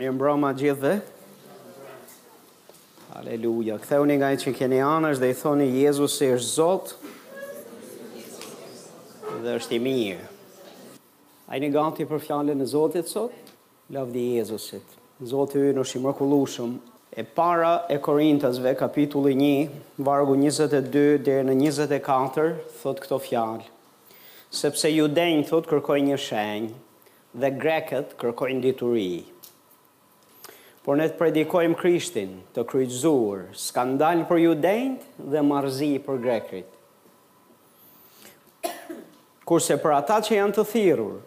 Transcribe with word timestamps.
Një 0.00 0.10
mbroma 0.16 0.54
gjithë 0.56 0.80
dhe? 0.80 0.90
Aleluja. 3.18 3.74
Këthe 3.82 3.98
unë 4.00 4.14
nga 4.20 4.28
i 4.32 4.38
që 4.40 4.50
keni 4.56 4.78
anës 4.80 5.18
dhe 5.20 5.28
i 5.28 5.34
thoni 5.36 5.66
Jezus 5.74 6.14
e 6.24 6.28
është 6.38 6.52
Zotë 6.54 7.08
dhe 9.44 9.56
është 9.58 9.74
i 9.76 9.80
mirë. 9.86 10.22
A 11.52 11.58
i 11.58 11.60
një 11.60 11.68
gati 11.74 12.06
për 12.08 12.22
fjallën 12.24 12.64
e 12.64 12.68
Zotët 12.72 13.12
sot? 13.12 13.52
Lavdi 13.92 14.22
Jezusit. 14.38 14.96
Zotët 15.34 15.58
ujën 15.66 15.76
në 15.76 15.84
i 15.84 16.00
mërkullushëm. 16.06 16.72
E 17.20 17.24
para 17.36 17.74
e 17.92 17.98
Korintasve, 18.00 18.72
kapitulli 18.80 19.34
1 19.34 20.06
vargu 20.06 20.38
22 20.38 21.18
dhe 21.28 21.34
në 21.50 21.58
24 21.58 22.54
thot 22.80 23.02
këto 23.04 23.20
fjallë. 23.28 23.68
Sepse 24.62 24.94
ju 24.96 25.10
denjë 25.20 25.44
thot 25.52 25.68
kërkoj 25.74 25.98
një 26.08 26.18
shenjë 26.24 26.72
dhe 27.44 27.50
greket 27.62 28.16
kërkojnë 28.18 28.64
diturijë 28.68 29.28
por 30.86 30.96
ne 30.96 31.06
të 31.12 31.18
predikojmë 31.20 31.76
Krishtin, 31.78 32.30
të 32.56 32.62
kryqëzuar, 32.70 33.42
skandal 33.60 34.22
për 34.30 34.40
judejt 34.46 35.02
dhe 35.34 35.42
marzi 35.44 35.90
për 36.06 36.20
grekrit. 36.24 36.78
Kurse 39.46 39.76
për 39.82 39.96
ata 39.98 40.20
që 40.24 40.38
janë 40.38 40.56
të 40.56 40.64
thirur, 40.72 41.18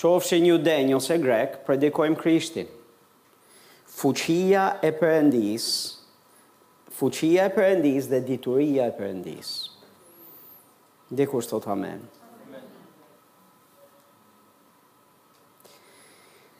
qofë 0.00 0.26
që 0.30 0.40
një 0.42 0.56
denjë 0.66 0.98
ose 0.98 1.18
grek, 1.22 1.60
predikojmë 1.68 2.18
Krishtin. 2.18 2.68
Fuqia 3.98 4.64
e 4.86 4.90
përëndis, 4.94 5.66
fuqia 6.98 7.46
e 7.48 7.54
përëndis 7.54 8.06
dhe 8.10 8.20
dituria 8.26 8.88
e 8.90 8.94
përëndis. 8.98 9.48
Dikur 11.18 11.44
së 11.46 11.60
të 11.64 11.72
amen. 11.72 12.00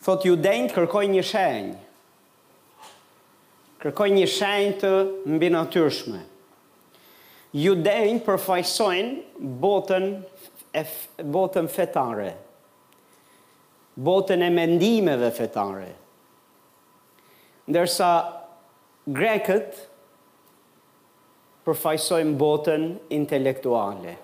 Thot 0.09 0.25
ju 0.25 0.39
denjë 0.41 0.73
kërkoj 0.73 1.05
një 1.13 1.23
shenjë, 1.31 1.77
kërkoj 3.79 4.09
një 4.11 4.25
shenjë 4.29 4.73
të 4.81 4.89
mbi 5.37 5.49
natyrshme. 5.55 6.19
Judejnë 7.55 8.23
përfajsojnë 8.27 9.43
botën, 9.63 10.09
e, 10.77 10.83
botën 11.35 11.69
fetare, 11.73 12.33
botën 13.97 14.43
e 14.43 14.49
mendimeve 14.53 15.31
fetare. 15.39 15.93
Ndërsa 17.71 18.11
greket 19.15 19.79
përfajsojnë 21.69 22.35
botën 22.41 22.87
intelektuale. 23.15 24.15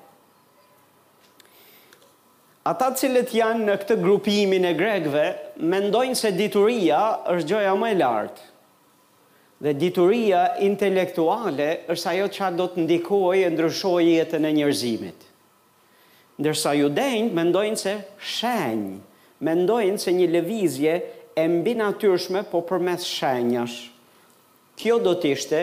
Ata 2.67 2.87
cilët 2.97 3.31
janë 3.37 3.67
në 3.69 3.75
këtë 3.83 3.99
grupimin 4.01 4.65
e 4.67 4.75
grekve, 4.77 5.25
mendojnë 5.61 6.17
se 6.17 6.31
dituria 6.33 7.03
është 7.35 7.51
gjoja 7.53 7.75
më 7.79 7.91
e 7.93 7.99
lartë 8.01 8.51
dhe 9.65 9.73
dituria 9.79 10.43
intelektuale 10.61 11.69
është 11.89 12.11
ajo 12.11 12.25
që 12.37 12.43
a 12.47 12.51
do 12.53 12.67
të 12.69 12.83
ndikoj 12.85 13.39
e 13.47 13.51
ndryshoj 13.55 14.03
jetën 14.11 14.45
e 14.45 14.51
njërzimit. 14.59 15.23
Ndërsa 16.43 16.73
ju 16.77 16.91
denjë, 16.93 17.31
me 17.39 17.45
ndojnë 17.49 17.79
se 17.81 17.95
shenjë, 18.35 18.99
me 19.47 19.53
ndojnë 19.63 20.03
se 20.03 20.13
një 20.13 20.27
levizje 20.35 20.95
e 21.41 21.47
mbi 21.49 21.75
natyrshme, 21.79 22.43
po 22.51 22.61
për 22.69 22.83
mes 22.91 23.07
shenjash. 23.09 23.79
Kjo 24.77 24.99
do 25.01 25.15
të 25.21 25.33
ishte 25.33 25.63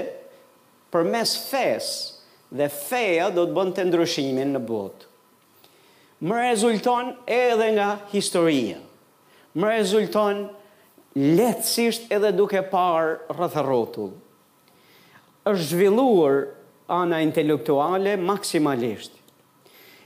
për 0.91 1.05
mes 1.13 1.35
fesë, 1.51 2.07
dhe 2.57 2.67
feja 2.73 3.29
do 3.31 3.45
të 3.47 3.55
bënd 3.55 3.77
të 3.77 3.85
ndryshimin 3.91 4.55
në 4.57 4.61
botë. 4.69 5.05
Më 6.27 6.39
rezulton 6.49 7.13
edhe 7.31 7.69
nga 7.77 7.91
historia. 8.11 8.81
Më 9.55 9.75
rezulton 9.77 10.43
nga 10.47 10.57
letësisht 11.17 12.07
edhe 12.15 12.29
duke 12.35 12.61
parë 12.71 13.33
rrëthë 13.35 13.63
është 15.51 15.65
zhvilluar 15.71 16.35
ana 16.87 17.19
intelektuale 17.25 18.13
maksimalisht. 18.21 19.15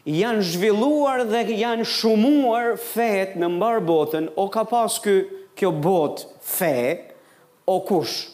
Janë 0.09 0.45
zhvilluar 0.55 1.23
dhe 1.29 1.41
janë 1.59 1.83
shumuar 1.85 2.71
fet 2.81 3.35
në 3.37 3.49
mbar 3.57 3.81
botën, 3.85 4.27
o 4.35 4.47
ka 4.53 4.63
pas 4.69 4.93
ky 5.03 5.19
kjo 5.57 5.69
botë 5.81 6.25
fe, 6.39 6.77
o 7.69 7.79
kush? 7.85 8.31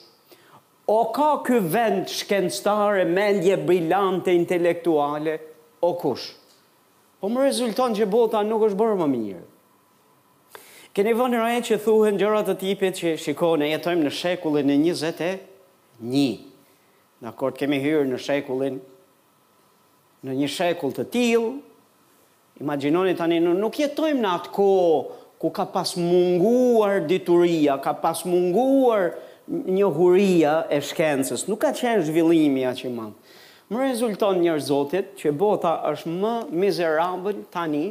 O 0.87 1.09
ka 1.15 1.39
ky 1.47 1.57
vend 1.63 2.07
shkencëtare, 2.11 3.03
mendje 3.07 3.57
brillante 3.67 4.33
intelektuale, 4.35 5.37
o 5.81 5.93
kush? 5.99 6.31
Po 7.19 7.29
më 7.31 7.47
rezulton 7.49 7.97
që 7.99 8.05
bota 8.09 8.43
nuk 8.47 8.67
është 8.69 8.77
bërë 8.79 8.99
më 9.03 9.09
mirë. 9.15 9.47
Keni 10.91 11.13
vënë 11.15 11.37
re 11.39 11.59
që 11.63 11.77
thuhën 11.85 12.17
gjërat 12.19 12.49
të 12.49 12.53
tipit 12.59 12.97
që 12.99 13.11
shikoj 13.23 13.53
ne 13.61 13.67
jetojmë 13.71 14.03
në 14.03 14.09
shekullin 14.11 14.71
e 14.73 14.75
21. 14.75 15.37
Një. 16.03 16.29
Në 17.23 17.29
akord 17.29 17.55
kemi 17.55 17.77
hyrë 17.79 18.09
në 18.09 18.17
shekullin, 18.19 18.79
në 20.27 20.33
një 20.35 20.49
shekull 20.51 20.91
të 20.97 21.05
tilë, 21.13 21.51
imaginoni 22.59 23.13
tani 23.15 23.37
në 23.39 23.53
nuk 23.61 23.79
jetojmë 23.79 24.19
në 24.25 24.33
atë 24.35 24.51
ko 24.57 24.67
ku 25.41 25.51
ka 25.55 25.63
pas 25.73 25.93
munguar 25.97 26.99
dituria, 27.07 27.77
ka 27.81 27.93
pas 28.03 28.25
munguar 28.27 29.13
një 29.47 29.87
huria 29.95 30.55
e 30.67 30.81
shkencës, 30.89 31.45
nuk 31.47 31.61
ka 31.63 31.71
qenë 31.71 32.03
zhvillimi 32.09 32.65
aqë 32.67 32.91
manë. 32.93 33.15
Më 33.71 33.79
rezulton 33.85 34.43
një 34.43 34.57
zotit 34.67 35.15
që 35.23 35.31
bota 35.39 35.71
është 35.93 36.11
më 36.19 36.33
mizerabën 36.65 37.39
tani, 37.55 37.85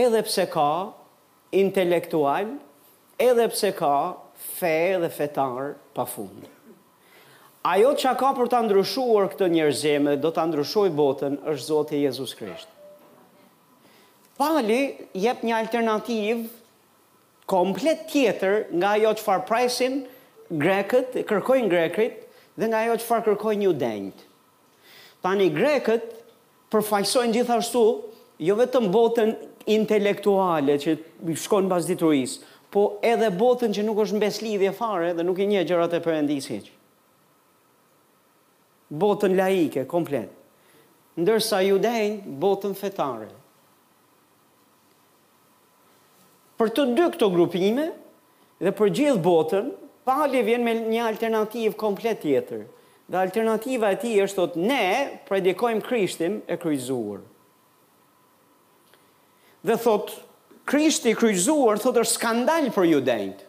edhe 0.00 0.24
pse 0.24 0.48
ka 0.56 0.68
intelektual, 1.52 2.58
edhe 3.18 3.48
pse 3.50 3.72
ka 3.76 4.16
fe 4.34 4.96
dhe 5.02 5.10
fetar 5.10 5.74
pa 5.94 6.04
fund. 6.06 6.46
Ajo 7.64 7.90
që 8.00 8.14
ka 8.16 8.30
për 8.38 8.48
të 8.48 8.60
ndryshuar 8.66 9.26
këtë 9.34 9.50
njerëzime, 9.52 10.14
do 10.20 10.30
të 10.32 10.46
ndryshoj 10.48 10.88
botën, 10.96 11.34
është 11.50 11.66
Zotë 11.66 11.98
Jezus 12.06 12.32
Krishtë. 12.38 12.78
Pali 14.40 14.96
jep 15.20 15.42
një 15.44 15.58
alternativ 15.58 16.46
komplet 17.50 18.06
tjetër 18.14 18.62
nga 18.80 18.94
ajo 18.96 19.10
që 19.18 19.26
farë 19.26 19.44
prajsin 19.50 19.98
grekët, 20.50 21.18
kërkojnë 21.28 21.68
grekrit, 21.68 22.16
dhe 22.56 22.70
nga 22.70 22.80
ajo 22.86 22.96
që 23.02 23.06
farë 23.10 23.26
kërkojnë 23.28 23.62
një 23.66 23.74
denjët. 23.82 24.24
Tani 25.20 25.50
grekët 25.52 26.06
përfajsojnë 26.72 27.36
gjithashtu, 27.36 27.84
jo 28.48 28.56
vetëm 28.56 28.88
botën 28.94 29.34
intelektuale 29.68 30.76
që 30.80 30.94
shkon 31.38 31.68
pas 31.70 31.84
dituris, 31.88 32.38
po 32.70 32.98
edhe 33.04 33.30
botën 33.34 33.72
që 33.74 33.82
nuk 33.84 33.98
është 34.04 34.16
në 34.16 34.22
beslidhje 34.22 34.72
fare 34.78 35.10
dhe 35.16 35.24
nuk 35.26 35.40
i 35.42 35.48
një 35.50 35.64
gjërat 35.68 35.96
e 35.98 36.02
përëndis 36.04 36.46
heq. 36.52 36.68
Botën 38.90 39.34
laike, 39.38 39.84
komplet. 39.90 40.30
Ndërsa 41.20 41.60
ju 41.66 41.78
botën 42.40 42.74
fetare. 42.78 43.28
Për 46.60 46.68
të 46.76 46.84
dy 46.94 47.06
këto 47.14 47.28
grupime 47.32 47.88
dhe 48.60 48.72
për 48.76 48.88
gjithë 48.94 49.22
botën, 49.24 49.70
pali 50.04 50.42
vjen 50.44 50.64
me 50.64 50.74
një 50.86 51.04
alternativë 51.08 51.76
komplet 51.78 52.22
tjetër. 52.22 52.64
Dhe 53.10 53.16
alternativa 53.18 53.90
e 53.90 53.98
ti 53.98 54.14
është 54.22 54.46
të 54.54 54.60
ne 54.60 54.86
predikojmë 55.26 55.82
krishtim 55.86 56.40
e 56.46 56.58
kryzurë 56.62 57.24
dhe 59.62 59.76
thot 59.76 60.08
Krishti 60.70 61.14
kryqzuar 61.18 61.80
thot 61.82 61.96
është 61.98 62.14
skandal 62.14 62.68
për 62.70 62.84
judejt. 62.92 63.40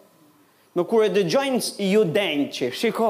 Në 0.76 0.86
kur 0.90 1.04
e 1.06 1.10
dëgjojnë 1.14 1.90
judejt 1.92 2.56
që 2.58 2.70
shiko, 2.80 3.10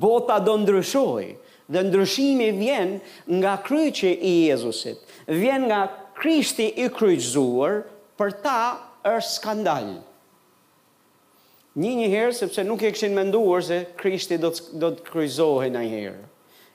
bota 0.00 0.38
do 0.40 0.54
ndryshojë 0.62 1.34
dhe 1.74 1.82
ndryshimi 1.88 2.48
vjen 2.60 2.94
nga 3.40 3.56
kryqi 3.66 4.12
i 4.14 4.32
Jezusit. 4.48 5.02
Vjen 5.26 5.66
nga 5.68 5.80
Krishti 6.16 6.68
i 6.80 6.86
kryqzuar, 6.94 7.82
për 8.18 8.32
ta 8.44 8.62
është 9.10 9.32
skandal. 9.34 9.86
Një 11.76 11.92
një 12.00 12.08
herë, 12.12 12.34
sepse 12.38 12.64
nuk 12.68 12.84
e 12.86 12.92
këshin 12.94 13.14
menduar 13.16 13.64
se 13.66 13.82
Krishti 14.00 14.38
do 14.40 14.52
të, 14.52 14.66
do 14.80 14.92
të 14.96 15.04
kryzohi 15.10 15.72
në 15.74 15.84
herë. 15.92 16.24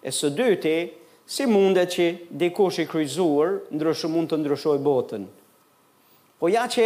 E 0.04 0.14
së 0.14 0.30
dyti, 0.36 0.78
si 1.24 1.48
mundet 1.48 1.94
që 1.96 2.08
dikosh 2.42 2.82
i 2.84 2.88
kryzuar, 2.90 3.62
ndryshë 3.74 4.12
mund 4.12 4.34
të 4.34 4.42
ndryshoj 4.44 4.78
botën. 4.84 5.28
Po 6.38 6.50
ja 6.52 6.68
që 6.70 6.84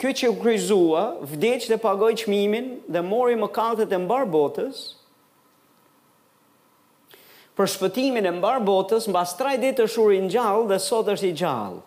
kjo 0.00 0.12
që 0.16 0.28
u 0.32 0.36
kryzua, 0.40 1.02
vdeq 1.28 1.66
dhe 1.68 1.76
pagoj 1.82 2.14
qmimin 2.22 2.78
dhe 2.88 3.02
mori 3.04 3.36
më 3.36 3.50
kaltët 3.52 3.92
e 3.92 3.98
mbar 4.00 4.24
botës, 4.32 4.78
për 7.58 7.68
shpëtimin 7.74 8.24
e 8.24 8.32
mbar 8.38 8.62
botës, 8.64 9.04
mba 9.12 9.26
straj 9.28 9.58
ditë 9.60 9.84
është 9.84 10.00
uri 10.04 10.22
në 10.24 10.30
gjallë 10.32 10.70
dhe 10.72 10.78
sot 10.80 11.10
është 11.12 11.28
i 11.28 11.34
gjallë. 11.42 11.82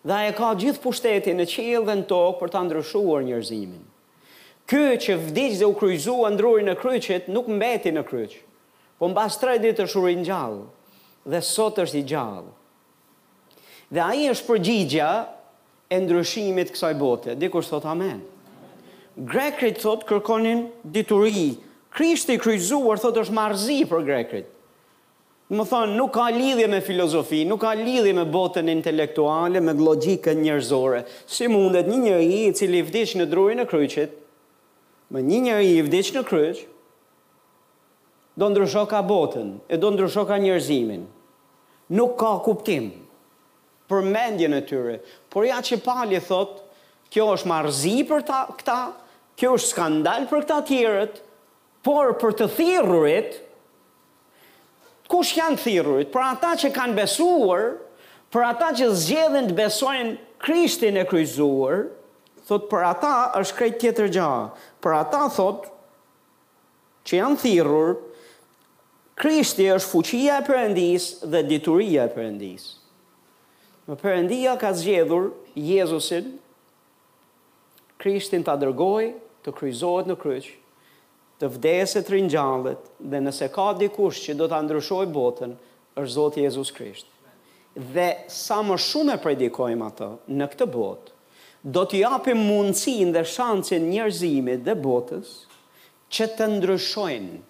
Dhe 0.00 0.16
e 0.26 0.32
ka 0.34 0.48
gjithë 0.56 0.82
pushtetin 0.86 1.36
në 1.38 1.46
qilë 1.52 1.82
dhe 1.86 1.96
në 2.00 2.06
tokë 2.10 2.38
për 2.40 2.50
të 2.54 2.62
ndryshuar 2.66 3.24
njërzimin. 3.28 3.82
Ky 4.70 4.80
që 5.04 5.16
vdiq 5.28 5.58
dhe 5.60 5.68
u 5.68 5.74
kryzua 5.78 6.30
ndruri 6.34 6.64
në 6.66 6.74
kryqit, 6.80 7.26
nuk 7.34 7.48
mbeti 7.50 7.92
në 7.94 8.04
kryq. 8.08 8.36
Po 8.98 9.06
mba 9.12 9.28
straj 9.34 9.60
ditë 9.62 9.84
është 9.86 10.00
uri 10.02 10.16
në 10.20 10.26
gjallë 10.26 10.64
dhe 11.34 11.40
sot 11.52 11.78
është 11.84 12.00
i 12.00 12.04
gjallë. 12.10 12.56
Dhe 13.94 14.02
aji 14.04 14.28
është 14.32 14.48
përgjigja 14.48 15.10
e 15.90 15.98
ndryshimit 15.98 16.70
kësaj 16.74 16.94
bote. 17.00 17.32
Dikur 17.38 17.64
sot 17.66 17.84
amen. 17.90 18.20
Grekrit 19.18 19.80
thot 19.82 20.04
kërkonin 20.08 20.68
dituri. 20.94 21.56
Krishti 21.90 22.36
kryzuar 22.38 23.00
thot 23.02 23.18
është 23.24 23.34
marzi 23.34 23.80
për 23.90 24.04
grekrit. 24.06 24.46
Më 25.50 25.64
thonë, 25.66 25.96
nuk 25.98 26.12
ka 26.14 26.28
lidhje 26.30 26.68
me 26.70 26.78
filozofi, 26.86 27.40
nuk 27.42 27.58
ka 27.64 27.72
lidhje 27.74 28.12
me 28.14 28.22
botën 28.30 28.68
intelektuale, 28.70 29.58
me 29.66 29.74
logjikën 29.74 30.38
njërzore. 30.44 31.00
Si 31.26 31.48
mundet 31.50 31.90
një 31.90 31.96
njëri 32.04 32.28
i 32.44 32.52
cili 32.54 32.78
i 32.78 32.86
vdish 32.86 33.16
në 33.18 33.26
drurin 33.32 33.58
e 33.58 33.66
kryqit, 33.66 34.12
me 35.10 35.24
një 35.26 35.40
njëri 35.48 35.72
i 35.80 35.82
vdish 35.88 36.12
në 36.14 36.22
kryq, 36.28 36.62
do 38.38 38.46
ndryshoj 38.52 38.86
ka 38.94 39.02
botën, 39.02 39.56
e 39.66 39.74
do 39.82 39.90
ndryshoj 39.90 40.28
ka 40.30 40.38
njërzimin. 40.38 41.02
Nuk 41.98 42.14
ka 42.22 42.30
kuptim 42.46 42.92
për 43.90 44.06
mendjen 44.06 44.54
e 44.54 44.62
tyre, 44.70 45.00
Por 45.30 45.46
ja 45.46 45.60
që 45.62 45.78
pali 45.86 46.18
thot, 46.26 46.56
kjo 47.14 47.28
është 47.36 47.50
marzi 47.50 47.94
për 48.06 48.24
ta, 48.26 48.40
këta, 48.58 48.76
kjo 49.38 49.52
është 49.58 49.70
skandal 49.72 50.26
për 50.30 50.42
këta 50.44 50.56
tjerët, 50.68 51.20
por 51.86 52.12
për 52.20 52.34
të 52.40 52.48
thirurit, 52.56 53.36
kush 55.10 55.32
janë 55.38 55.58
thirurit? 55.62 56.10
Për 56.14 56.24
ata 56.32 56.50
që 56.60 56.72
kanë 56.76 56.98
besuar, 56.98 57.64
për 58.34 58.46
ata 58.48 58.72
që 58.80 58.90
zgjedhin 59.04 59.48
të 59.52 59.56
besojnë 59.62 60.18
Krishtin 60.40 60.96
e 60.96 61.04
kryzuar, 61.08 61.86
thot 62.48 62.66
për 62.70 62.84
ata 62.90 63.14
është 63.40 63.56
krejt 63.60 63.80
tjetër 63.82 64.10
gja. 64.14 64.28
Për 64.82 64.96
ata 64.98 65.24
thot 65.36 65.66
që 67.06 67.18
janë 67.22 67.42
thirur, 67.42 67.94
Krishti 69.20 69.66
është 69.74 69.92
fuqia 69.92 70.38
e 70.40 70.46
përëndis 70.46 71.10
dhe 71.28 71.42
dituria 71.50 72.06
e 72.08 72.14
përëndisë. 72.14 72.70
Më 73.90 73.96
përëndia 73.98 74.52
ka 74.54 74.70
zgjedhur 74.78 75.24
Jezusin, 75.58 76.28
Krishtin 78.00 78.44
të 78.46 78.52
adërgoj, 78.54 79.08
të 79.44 79.52
kryzohet 79.56 80.06
në 80.08 80.14
kryq, 80.20 80.46
të 81.42 81.48
vdeset 81.56 82.08
rinjallet, 82.12 82.84
dhe 83.10 83.20
nëse 83.24 83.48
ka 83.52 83.66
dikush 83.80 84.22
që 84.28 84.36
do 84.38 84.46
të 84.52 84.60
ndryshoj 84.68 85.06
botën, 85.16 85.56
është 85.98 86.12
Zotë 86.16 86.44
Jezus 86.44 86.70
Krisht. 86.76 87.10
Dhe 87.94 88.06
sa 88.30 88.60
më 88.66 88.76
shumë 88.84 89.16
e 89.18 89.22
predikojmë 89.24 89.88
atë 89.90 90.08
në 90.38 90.48
këtë 90.52 90.68
botë, 90.76 91.16
do 91.74 91.82
të 91.90 92.02
japim 92.04 92.40
mundësin 92.46 93.10
dhe 93.16 93.24
shancin 93.34 93.88
njerëzimit 93.90 94.62
dhe 94.70 94.76
botës 94.86 95.32
që 96.14 96.28
të 96.38 96.48
ndryshojnë, 96.54 97.40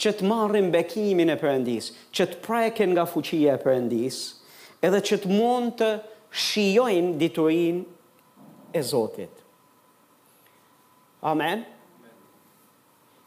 që 0.00 0.12
të 0.18 0.28
marrin 0.30 0.68
bekimin 0.76 1.32
e 1.32 1.38
përëndis, 1.42 1.90
që 2.16 2.28
të 2.34 2.40
preken 2.44 2.92
nga 2.94 3.06
fuqia 3.12 3.56
e 3.56 3.62
përëndisë, 3.64 4.22
edhe 4.86 5.00
që 5.04 5.18
të 5.24 5.30
mund 5.30 5.76
të 5.80 5.88
shijojnë 6.30 7.16
diturin 7.20 7.82
e 8.72 8.82
Zotit. 8.86 9.32
Amen. 11.26 11.64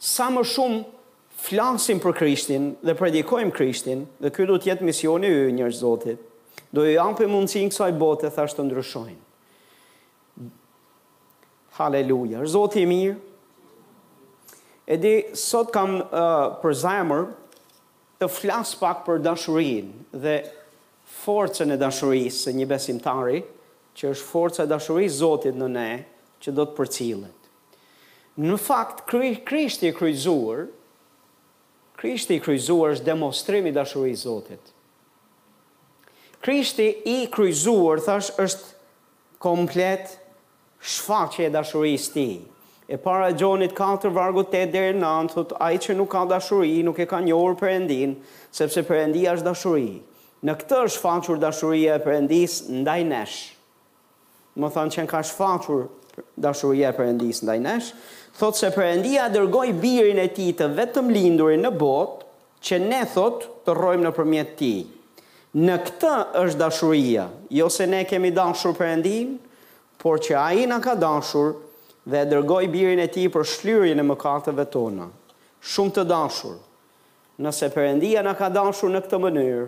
Sa 0.01 0.29
më 0.33 0.43
shumë 0.49 0.79
flasim 1.43 1.99
për 2.01 2.15
Krishtin 2.17 2.71
dhe 2.85 2.95
predikojmë 2.97 3.53
Krishtin, 3.55 4.05
dhe 4.23 4.31
kjo 4.33 4.47
do 4.49 4.57
të 4.59 4.71
jetë 4.71 4.87
misioni 4.87 5.29
i 5.29 5.53
njerëz 5.59 5.77
Zotit. 5.83 6.23
Do 6.73 6.87
ju 6.87 6.95
japim 6.95 7.29
mundësinë 7.35 7.69
kësaj 7.69 7.91
bote 8.01 8.31
thashë 8.33 8.57
të 8.59 8.65
ndryshojnë. 8.67 10.49
Haleluja. 11.77 12.41
Zoti 12.49 12.81
i 12.83 12.87
mirë. 12.89 13.15
Edi 14.93 15.13
sot 15.37 15.69
kam 15.73 15.99
uh, 16.01 16.57
për 16.61 16.73
zemër 16.81 17.21
të 18.21 18.27
flas 18.29 18.73
pak 18.77 19.03
për 19.07 19.21
dashurinë 19.25 20.17
dhe 20.25 20.33
forcën 21.23 21.73
e 21.75 21.79
dashurisë 21.79 22.43
së 22.47 22.53
një 22.57 22.65
besimtari, 22.69 23.39
që 23.93 24.09
është 24.13 24.25
forca 24.27 24.65
e 24.65 24.69
dashurisë 24.71 25.19
Zotit 25.21 25.57
në 25.59 25.67
ne, 25.75 25.89
që 26.43 26.53
do 26.57 26.65
të 26.67 26.75
përcillet. 26.77 27.49
Në 28.41 28.57
fakt, 28.57 29.03
Krishti 29.07 29.91
i 29.91 29.95
kryqëzuar, 29.95 30.63
Krishti 32.01 32.39
i 32.39 32.43
kryqëzuar 32.43 32.95
është 32.97 33.07
demonstrimi 33.11 33.71
i 33.71 33.75
dashurisë 33.75 34.25
Zotit. 34.25 34.71
Krishti 36.43 36.87
i 37.13 37.19
kryqëzuar 37.31 38.01
thash 38.03 38.33
është 38.41 39.43
komplet 39.43 40.17
shfaqje 40.83 41.45
e 41.49 41.53
dashurisë 41.53 42.13
ti. 42.15 42.15
Tij. 42.25 42.49
E 42.93 42.97
para 42.99 43.29
Gjonit 43.31 43.71
4 43.77 44.09
vargu 44.11 44.41
8 44.43 44.67
deri 44.73 44.91
në 44.91 44.99
9 45.05 45.31
thot 45.31 45.53
ai 45.63 45.77
që 45.79 45.93
nuk 45.95 46.09
ka 46.11 46.25
dashuri 46.27 46.81
nuk 46.83 46.97
e 46.99 47.05
ka 47.07 47.21
njohur 47.23 47.53
Perëndin, 47.61 48.17
sepse 48.53 48.83
Perëndia 48.85 49.37
është 49.37 49.47
dashuri. 49.47 50.01
Në 50.43 50.53
këtë 50.59 50.77
është 50.89 50.99
faqur 50.99 51.37
dashuria 51.39 51.93
e 51.97 52.01
Perëndis 52.03 52.57
ndaj 52.83 52.99
nesh. 53.07 53.35
Më 54.59 54.69
thanë 54.75 54.93
që 54.93 55.03
në 55.05 55.09
ka 55.13 55.21
shfaqur 55.29 55.85
dashuria 56.43 56.89
e 56.91 56.95
Perëndis 56.97 57.39
ndaj 57.47 57.55
nesh, 57.63 57.87
thotë 58.37 58.59
se 58.59 58.69
Perëndia 58.75 59.29
dërgoi 59.33 59.71
birin 59.79 60.19
e 60.21 60.25
tij 60.35 60.51
të 60.59 60.67
vetëm 60.77 61.07
lindurin 61.15 61.63
në 61.65 61.71
botë 61.79 62.27
që 62.67 62.79
ne 62.83 62.99
thot 63.15 63.45
të 63.65 63.75
rrojmë 63.79 64.05
nëpërmjet 64.09 64.51
tij. 64.59 64.81
Në 65.63 65.77
këtë 65.87 66.11
është 66.43 66.59
dashuria, 66.61 67.25
jo 67.59 67.69
se 67.71 67.87
ne 67.89 68.01
kemi 68.09 68.33
dashur 68.35 68.75
Perëndin, 68.77 69.37
por 70.01 70.19
që 70.25 70.35
ai 70.43 70.65
na 70.69 70.81
ka 70.83 70.97
dashur 71.01 71.53
dhe 72.03 72.25
dërgoj 72.33 72.33
dërgoi 72.33 72.71
birin 72.73 72.99
e 72.99 73.07
tij 73.15 73.29
për 73.33 73.47
shlyerjen 73.47 74.03
e 74.03 74.05
mëkateve 74.11 74.67
tona. 74.75 75.07
Shumë 75.63 75.95
të 75.99 76.05
dashur. 76.11 76.59
Nëse 77.41 77.71
Perëndia 77.73 78.21
na 78.27 78.35
ka 78.37 78.51
dashur 78.53 78.91
në 78.93 79.01
këtë 79.07 79.21
mënyrë, 79.23 79.65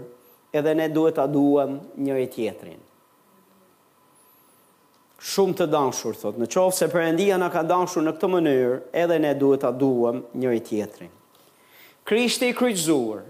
edhe 0.58 0.76
ne 0.76 0.88
duhet 0.90 1.16
ta 1.20 1.26
duam 1.28 1.76
njëri 2.00 2.28
tjetrin. 2.34 2.80
Shumë 5.26 5.56
të 5.60 5.66
dashur 5.74 6.16
thot. 6.22 6.38
Në 6.40 6.48
qoftë 6.54 6.78
se 6.80 6.88
Perëndia 6.94 7.38
na 7.42 7.48
ka 7.52 7.64
dashur 7.66 8.04
në 8.06 8.12
këtë 8.16 8.28
mënyrë, 8.36 8.76
edhe 9.04 9.16
ne 9.24 9.32
duhet 9.40 9.64
ta 9.66 9.72
duam 9.76 10.20
njëri 10.38 10.62
tjetrin. 10.68 11.10
Krishti 12.08 12.52
i 12.52 12.56
kryqëzuar, 12.60 13.24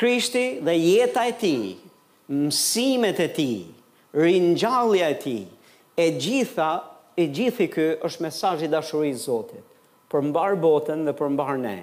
Krishti 0.00 0.44
dhe 0.64 0.74
jeta 0.80 1.22
e 1.26 1.32
tij, 1.38 1.66
mësimet 2.40 3.18
e 3.20 3.26
tij, 3.36 3.60
ringjallja 4.16 5.08
e 5.12 5.16
tij, 5.22 5.44
e 6.02 6.06
gjitha, 6.22 6.68
e 7.20 7.26
gjithi 7.36 7.66
ky 7.74 7.86
është 8.06 8.24
mesazhi 8.26 8.66
i 8.68 8.72
dashurisë 8.72 9.18
së 9.20 9.26
Zotit, 9.28 9.64
për 10.10 10.26
mbar 10.30 10.56
botën 10.62 11.04
dhe 11.06 11.14
për 11.18 11.30
mbar 11.36 11.56
ne. 11.62 11.76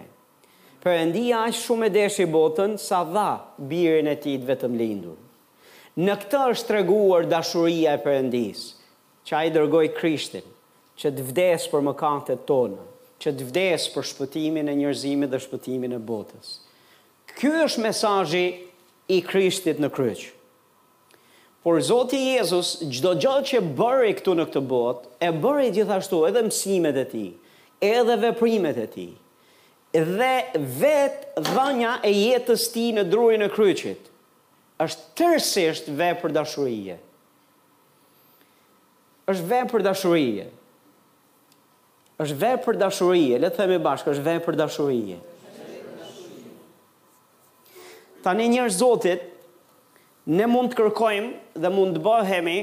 Përëndia 0.86 1.40
është 1.50 1.62
shumë 1.68 1.88
e 1.88 1.92
deshi 1.94 2.26
botën, 2.30 2.76
sa 2.78 3.00
dha 3.10 3.30
birin 3.70 4.10
e 4.12 4.14
ti 4.22 4.36
të 4.38 4.46
vetëm 4.46 4.76
lindur. 4.78 5.16
Në 5.98 6.18
këta 6.22 6.42
është 6.54 6.68
treguar 6.70 7.26
dashuria 7.32 7.96
e 7.98 8.02
përëndis, 8.04 8.66
që 9.26 9.36
a 9.40 9.42
i 9.48 9.54
dërgoj 9.56 9.88
Krishtin, 9.98 10.46
që 11.02 11.12
të 11.18 11.26
vdesë 11.32 11.72
për 11.74 11.84
më 11.90 11.96
kantet 11.98 12.44
tonë, 12.52 12.80
që 13.22 13.34
të 13.40 13.48
vdesë 13.50 13.92
për 13.96 14.08
shpëtimin 14.12 14.70
e 14.70 14.76
njerëzimit 14.78 15.34
dhe 15.34 15.40
shpëtimin 15.48 15.98
e 15.98 16.02
botës. 16.12 16.52
Ky 17.38 17.52
është 17.66 17.86
mesajji 17.88 18.46
i 19.18 19.22
Krishtit 19.32 19.82
në 19.82 19.90
kryq. 19.98 20.28
Por 21.66 21.82
Zoti 21.88 22.20
Jezus, 22.28 22.76
gjdo 22.94 23.16
gjatë 23.24 23.50
që 23.50 23.64
bëri 23.82 24.14
këtu 24.22 24.38
në 24.38 24.46
këtë 24.52 24.62
botë, 24.70 25.10
e 25.26 25.30
bëri 25.44 25.72
gjithashtu 25.80 26.22
edhe 26.30 26.46
mësimet 26.52 27.00
e 27.02 27.08
ti, 27.16 27.26
edhe 27.94 28.22
veprimet 28.28 28.78
e 28.78 28.86
ti 28.98 29.08
dhe 29.92 30.36
vetë 30.54 31.44
dhanja 31.54 31.98
e 32.04 32.12
jetës 32.12 32.68
ti 32.74 32.90
në 32.94 33.04
drurin 33.08 33.44
e 33.46 33.50
kryqit, 33.50 34.10
është 34.80 35.02
tërsisht 35.20 35.88
vepër 35.92 36.22
për 36.22 36.32
dashurije. 36.36 36.98
është 39.28 39.44
vetë 39.44 39.70
për 39.72 39.82
dashurije. 39.84 40.50
është 42.20 42.36
vetë 42.42 42.64
për 42.66 42.78
dashurije. 42.80 43.40
Le 43.40 43.50
të 43.50 43.56
themi 43.58 43.78
bashkë, 43.84 44.10
është 44.14 44.24
vepër 44.24 44.46
për 44.46 44.56
dashurije. 44.60 45.18
Tani 48.24 48.48
njërë 48.50 48.70
zotit, 48.76 49.22
ne 50.26 50.48
mund 50.48 50.72
të 50.74 50.76
kërkojmë 50.80 51.32
dhe 51.64 51.70
mund 51.70 51.98
të 51.98 52.04
bëhemi, 52.06 52.58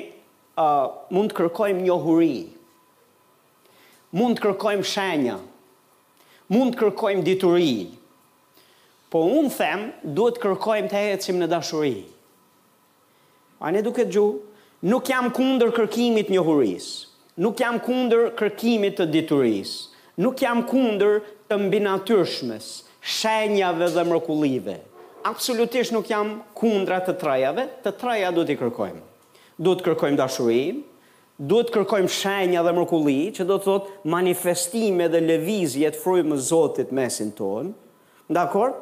uh, 0.58 0.88
mund 1.10 1.30
të 1.32 1.36
kërkojmë 1.42 1.80
njohuri, 1.80 2.52
mund 4.12 4.36
të 4.38 4.42
kërkojmë 4.46 4.84
shenja, 4.92 5.38
mund 6.52 6.74
të 6.74 6.80
kërkojmë 6.82 7.24
dituri, 7.24 7.74
po 9.12 9.22
unë 9.38 9.52
them, 9.56 9.84
duhet 10.14 10.36
të 10.36 10.42
kërkojmë 10.42 10.90
të 10.90 11.02
hecim 11.08 11.38
në 11.40 11.48
dashuri. 11.52 12.04
A 13.64 13.70
ne 13.72 13.80
duke 13.86 14.04
të 14.04 14.12
gju, 14.12 14.24
nuk 14.90 15.08
jam 15.08 15.28
kunder 15.32 15.70
kërkimit 15.76 16.32
një 16.34 16.42
huris, 16.44 16.88
nuk 17.40 17.60
jam 17.62 17.78
kunder 17.84 18.26
kërkimit 18.36 18.98
të 18.98 19.06
dituris, 19.14 19.76
nuk 20.20 20.42
jam 20.42 20.64
kunder 20.68 21.20
të 21.48 21.60
mbinatyrshmes, 21.62 22.68
shenjave 23.00 23.88
dhe 23.94 24.04
mrokullive. 24.08 24.76
Absolutisht 25.24 25.94
nuk 25.94 26.10
jam 26.10 26.34
kundra 26.58 26.98
të 27.06 27.14
trajave, 27.22 27.68
të 27.84 27.94
traja 28.02 28.32
duhet 28.36 28.50
i 28.52 28.58
kërkojmë. 28.60 29.02
Duhet 29.56 29.84
kërkojmë 29.86 30.18
dashurim, 30.20 30.82
duhet 31.36 31.70
kërkojmë 31.74 32.10
shenja 32.14 32.60
dhe 32.62 32.72
mërkulli, 32.76 33.20
që 33.34 33.42
do 33.48 33.56
të 33.58 33.64
thotë 33.66 34.08
manifestime 34.12 35.08
dhe 35.10 35.20
levizje 35.24 35.90
të 35.90 35.98
frujë 36.00 36.26
më 36.30 36.36
zotit 36.50 36.92
mesin 36.94 37.32
tonë, 37.34 37.72
ndakor? 38.30 38.76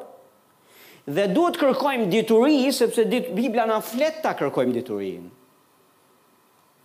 Dhe 1.08 1.24
duhet 1.34 1.56
kërkojmë 1.60 2.10
dituri, 2.12 2.58
sepse 2.76 3.06
dit, 3.10 3.32
Biblia 3.34 3.64
na 3.66 3.80
flet 3.82 4.20
ta 4.22 4.34
kërkojmë 4.38 4.76
diturri. 4.76 5.14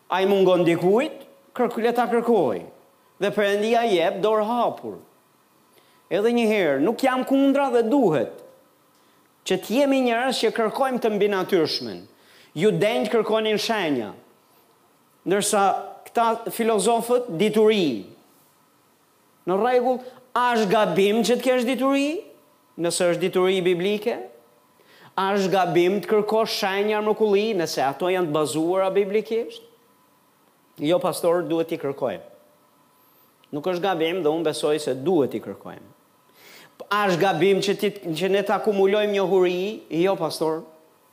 A 0.07 0.21
i 0.23 0.29
mungon 0.31 0.63
dikujt, 0.65 1.25
kërkullet 1.57 1.97
ta 1.99 2.07
kërkoj. 2.09 2.63
Dhe 3.21 3.29
përëndia 3.33 3.83
jep 3.91 4.17
dorë 4.23 4.45
hapur. 4.47 4.95
Edhe 6.07 6.31
njëherë, 6.31 6.81
nuk 6.81 7.03
jam 7.03 7.25
kundra 7.29 7.67
dhe 7.73 7.83
duhet 7.91 8.39
që 9.47 9.57
t'jemi 9.65 9.99
njërës 10.07 10.39
që 10.45 10.53
kërkojmë 10.55 11.01
të 11.03 11.11
mbinatyrshmen. 11.13 11.99
Ju 12.57 12.71
denjë 12.73 13.11
kërkonin 13.13 13.59
shenja, 13.59 14.09
Nërsa, 15.27 15.61
këta 16.07 16.25
filozofët 16.55 17.25
dituri. 17.35 18.05
Në 19.47 19.57
rregull, 19.59 19.97
a 20.39 20.45
është 20.55 20.67
gabim 20.71 21.19
që 21.27 21.35
të 21.35 21.43
kesh 21.43 21.65
dituri? 21.67 22.05
Nëse 22.85 23.07
është 23.11 23.25
dituri 23.25 23.57
biblike, 23.65 24.15
a 25.19 25.25
është 25.35 25.51
gabim 25.55 25.99
të 26.03 26.11
kërkosh 26.13 26.55
shenja 26.61 27.01
kuli, 27.19 27.49
nëse 27.59 27.83
ato 27.89 28.07
janë 28.13 28.29
të 28.29 28.35
bazuara 28.37 28.87
biblikisht? 28.99 29.63
Jo 30.85 30.99
pastor, 31.01 31.43
duhet 31.49 31.73
t'i 31.73 31.79
kërkojmë. 31.81 32.23
Nuk 33.55 33.67
është 33.71 33.83
gabim 33.87 34.21
dhe 34.23 34.29
unë 34.31 34.47
besoj 34.51 34.75
se 34.83 34.93
duhet 35.07 35.33
t'i 35.33 35.43
kërkojmë. 35.43 35.95
A 36.87 37.01
është 37.09 37.19
gabim 37.23 37.59
që, 37.65 37.73
ti, 37.81 37.89
që 38.15 38.31
ne 38.31 38.45
t'akumulojmë 38.47 39.11
një 39.17 39.23
huri? 39.33 39.59
Jo, 40.05 40.13
pastor, 40.23 40.61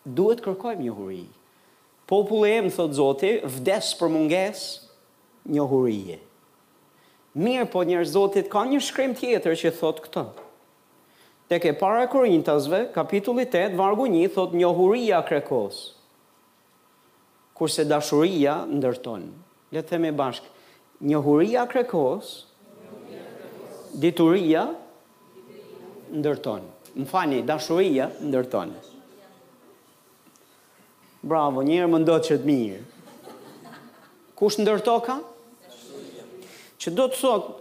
duhet 0.05 0.45
kërkojmë 0.47 0.85
një 0.87 0.95
huri. 0.95 1.17
Një 1.17 1.23
huri. 1.31 1.43
Populli 2.07 2.53
im 2.59 2.69
thot 2.69 2.93
Zoti, 2.97 3.31
vdes 3.41 3.95
për 3.97 4.11
mungesë 4.13 4.85
njohurie. 5.57 6.19
Mirë, 7.35 7.65
po 7.73 7.81
njerëz 7.83 8.13
Zotit, 8.15 8.51
ka 8.53 8.61
një 8.71 8.81
shkrim 8.85 9.15
tjetër 9.19 9.57
që 9.59 9.71
thot 9.75 10.03
këtë. 10.05 10.25
Tek 11.51 11.65
e 11.73 11.73
para 11.81 12.05
Korintasve, 12.13 12.85
kapitulli 12.95 13.47
8, 13.49 13.75
vargu 13.81 14.07
1 14.09 14.31
thot 14.37 14.55
njohuria 14.57 15.23
krekos. 15.27 15.81
Kurse 17.57 17.85
dashuria 17.91 18.59
ndërton. 18.71 19.27
Le 19.75 19.83
të 19.83 19.95
themi 19.97 20.13
bashkë, 20.21 20.51
njohuria 21.11 21.65
krekos, 21.73 22.35
dituria 24.05 24.69
ndërton. 26.15 26.69
Mfani, 27.03 27.43
dashuria 27.43 28.11
ndërton. 28.21 28.29
Dashuria 28.29 28.33
ndërton. 28.33 28.93
Bravo, 31.25 31.63
njërë 31.65 31.87
më 31.89 31.99
ndotë 32.03 32.27
që 32.29 32.37
të 32.37 32.45
mirë. 32.45 32.81
Kush 34.37 34.59
ndërto 34.61 34.97
ka? 35.07 35.15
Që 36.83 36.93
do 36.99 37.07
të 37.09 37.17
thotë, 37.23 37.55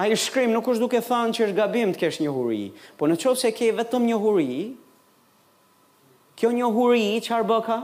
a 0.00 0.04
i 0.08 0.16
shkrim 0.16 0.48
nuk 0.54 0.70
është 0.72 0.80
duke 0.80 1.02
thanë 1.04 1.34
që 1.36 1.44
është 1.46 1.58
gabim 1.58 1.92
të 1.92 2.00
kesh 2.06 2.22
një 2.24 2.32
huri. 2.32 2.60
Po 2.96 3.10
në 3.10 3.18
qovë 3.20 3.40
se 3.42 3.50
ke 3.58 3.68
vetëm 3.82 4.06
një 4.08 4.18
huri, 4.22 4.56
kjo 6.40 6.54
një 6.56 6.70
huri 6.78 7.04
që 7.26 7.36
arë 7.36 7.48
bëka? 7.52 7.76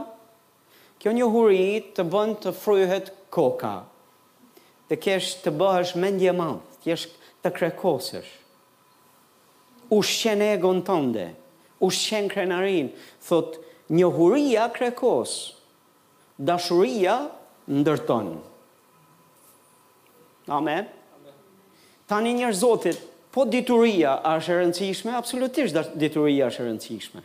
Kjo 0.99 1.13
një 1.19 1.27
huri 1.31 1.67
të 1.95 2.07
bënd 2.11 2.39
të 2.47 2.55
fryhet 2.65 3.13
koka. 3.31 3.75
Të 4.89 4.97
kesh 5.05 5.35
të 5.45 5.53
bëhesh 5.61 5.93
mendje 5.95 6.33
madhë, 6.41 6.57
të 6.57 6.85
kesh 6.87 7.05
të 7.45 7.51
krekosësh. 7.59 8.31
Ushqen 9.95 10.41
e 10.41 10.55
gontonde, 10.59 11.29
ushqen 11.87 12.27
krenarin, 12.33 12.89
thotë, 13.29 13.67
njohuria 13.89 14.69
krekos, 14.73 15.53
dashuria 16.37 17.17
ndërton. 17.67 18.37
Amen. 20.49 20.85
Tani 22.09 22.33
njërë 22.33 22.57
zotit, 22.57 23.01
po 23.33 23.45
dituria 23.45 24.15
është 24.35 24.59
rëndësishme, 24.63 25.11
absolutisht 25.13 25.77
dituria 26.01 26.47
është 26.49 26.65
rëndësishme. 26.65 27.21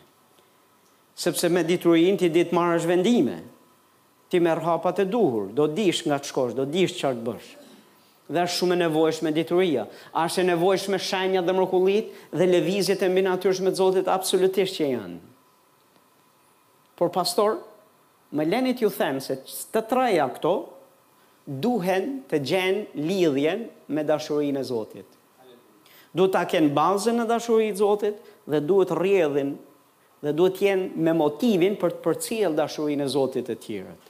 Sepse 1.17 1.49
me 1.49 1.63
diturin 1.65 2.17
ti 2.21 2.29
ditë 2.35 2.53
marrë 2.57 2.81
është 2.81 2.91
vendime, 2.91 3.37
ti 4.29 4.41
me 4.43 4.57
hapat 4.65 5.05
e 5.05 5.09
duhur, 5.09 5.53
do 5.57 5.69
dish 5.79 6.03
nga 6.09 6.19
të 6.21 6.29
shkosh, 6.31 6.57
do 6.59 6.65
dish 6.69 6.97
qartë 7.01 7.25
bësh. 7.29 7.53
Dhe 8.29 8.43
është 8.45 8.59
shumë 8.59 8.75
e 8.77 8.81
nevojshme 8.83 9.33
dituria, 9.37 9.87
është 10.25 10.43
e 10.43 10.47
nevojshme 10.51 10.99
shenja 11.01 11.45
dhe 11.45 11.55
mërkullit 11.55 12.09
dhe 12.33 12.49
levizit 12.51 13.05
e 13.05 13.09
mbinatyrshme 13.09 13.71
të 13.73 13.81
zotit 13.81 14.09
absolutisht 14.11 14.81
që 14.81 14.91
janë. 14.95 15.21
Por 16.95 17.11
pastor, 17.11 17.59
më 18.35 18.45
lenit 18.49 18.81
ju 18.83 18.89
them 18.95 19.21
se 19.23 19.37
të 19.75 19.81
treja 19.91 20.29
këto 20.37 20.51
duhen 21.65 22.07
të 22.31 22.39
gjenë 22.47 23.03
lidhjen 23.07 23.65
me 23.95 24.05
dashurinë 24.07 24.61
e 24.63 24.69
Zotit. 24.69 25.09
Duhet 26.15 26.33
ta 26.37 26.45
kenë 26.51 26.71
bazën 26.77 27.19
e 27.25 27.73
Zotit 27.81 28.17
dhe 28.47 28.61
duhet 28.63 28.95
rrjedhin 28.95 29.53
dhe 30.25 30.33
duhet 30.33 30.57
të 30.59 30.67
jenë 30.69 30.89
me 31.07 31.13
motivin 31.25 31.75
për 31.83 31.97
të 31.99 32.03
përcjell 32.07 32.55
dashurinë 32.59 33.05
e 33.05 33.11
Zotit 33.17 33.49
të 33.51 33.59
tjerët. 33.65 34.05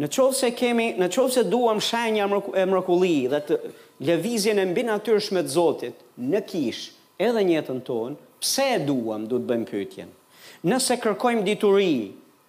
Në 0.00 0.08
qovë 0.14 0.34
se 0.40 0.50
kemi, 0.56 0.88
në 1.00 1.06
qovë 1.12 1.32
se 1.38 1.42
duham 1.52 1.78
shenja 1.80 2.26
e 2.26 2.66
dhe 3.34 3.42
të 3.46 3.60
levizjen 4.08 4.58
e 4.62 4.66
mbi 4.70 4.82
natyrshme 4.90 5.42
të 5.44 5.54
Zotit 5.58 5.94
në 6.18 6.42
kish 6.50 6.84
edhe 7.20 7.40
njëtën 7.50 7.82
tonë, 7.90 8.16
pse 8.40 8.70
duham 8.88 9.28
du 9.28 9.38
të 9.42 9.46
bëjmë 9.50 9.68
pytjen? 9.74 10.10
nëse 10.68 10.96
kërkojmë 11.00 11.44
dituri, 11.46 11.92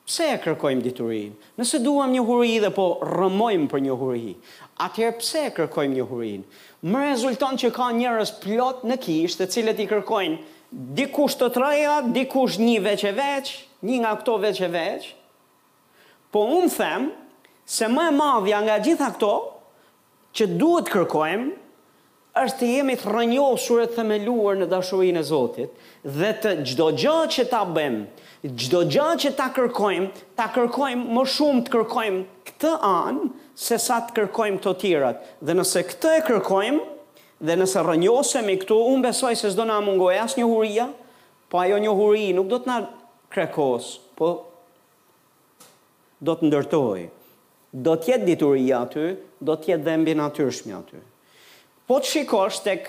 pse 0.08 0.28
e 0.36 0.40
kërkojmë 0.44 0.84
dituri? 0.84 1.24
Nëse 1.60 1.80
duam 1.84 2.12
një 2.12 2.24
huri 2.28 2.58
dhe 2.64 2.72
po 2.76 2.86
rëmojmë 3.06 3.70
për 3.72 3.84
një 3.86 3.98
huri, 4.02 4.34
atëherë 4.84 5.18
pse 5.22 5.44
e 5.48 5.54
kërkojmë 5.60 5.98
një 6.00 6.08
huri? 6.10 6.34
Më 6.84 7.04
rezulton 7.06 7.60
që 7.62 7.72
ka 7.76 7.92
njerëz 7.96 8.34
plot 8.44 8.84
në 8.90 9.00
kishë, 9.06 9.40
të 9.42 9.50
cilët 9.56 9.82
i 9.84 9.88
kërkojnë 9.92 10.60
dikush 10.98 11.38
të 11.40 11.52
traja, 11.56 12.00
dikush 12.16 12.60
një 12.64 12.80
veç 12.90 13.06
e 13.12 13.16
veç, 13.18 13.54
një 13.86 14.02
nga 14.04 14.14
këto 14.22 14.38
veç 14.44 14.62
e 14.62 14.70
veç. 14.76 15.10
Po 16.32 16.46
unë 16.58 16.74
them 16.76 17.10
se 17.68 17.88
më 17.92 18.10
e 18.10 18.14
madhja 18.18 18.62
nga 18.66 18.80
gjitha 18.84 19.12
këto 19.16 19.32
që 20.36 20.50
duhet 20.60 20.92
kërkojmë 20.94 21.50
është 22.40 22.58
të 22.60 22.68
jemi 22.76 22.94
të 22.96 23.84
e 23.84 23.88
të 23.88 23.96
themeluar 23.96 24.56
në 24.58 24.68
dashurin 24.72 25.18
e 25.20 25.24
Zotit, 25.28 25.72
dhe 26.04 26.30
të 26.40 26.54
gjdo 26.64 26.86
gjë 26.96 27.16
që 27.34 27.44
ta 27.52 27.60
bëm, 27.68 27.98
gjdo 28.44 28.84
gjë 28.94 29.08
që 29.24 29.32
ta 29.36 29.50
kërkojmë, 29.56 30.10
ta 30.40 30.46
kërkojmë 30.56 31.12
më 31.18 31.24
shumë 31.34 31.64
të 31.68 31.72
kërkojmë 31.74 32.22
këtë 32.48 32.72
anë, 32.92 33.28
se 33.66 33.76
sa 33.84 33.98
të 34.08 34.16
kërkojmë 34.22 34.62
të 34.64 34.74
tjirat. 34.80 35.20
Dhe 35.44 35.58
nëse 35.60 35.84
këtë 35.92 36.16
e 36.16 36.24
kërkojmë, 36.30 36.80
dhe 37.52 37.60
nëse 37.60 37.84
rënjohësemi 37.90 38.56
këtu, 38.64 38.80
unë 38.94 39.06
besoj 39.10 39.34
se 39.42 39.52
zdo 39.52 39.68
nga 39.68 39.82
mungoj 39.90 40.16
asë 40.24 40.40
një 40.40 40.48
huria, 40.54 40.88
po 41.52 41.60
ajo 41.66 41.84
një 41.84 41.92
huri 42.00 42.30
nuk 42.38 42.48
do 42.54 42.62
të 42.64 42.68
nga 42.70 42.82
krekos, 43.36 43.92
po 44.16 44.32
do 46.24 46.38
të 46.40 46.48
ndërtoj. 46.48 47.10
Do 47.86 47.94
tjetë 48.00 48.28
dituria 48.32 48.86
aty, 48.86 49.12
do 49.42 49.56
tjetë 49.56 49.84
dhe 49.84 49.98
mbi 50.00 50.18
aty 50.24 51.11
po 51.92 51.98
të 52.00 52.08
shikosh 52.08 52.62
tek 52.64 52.86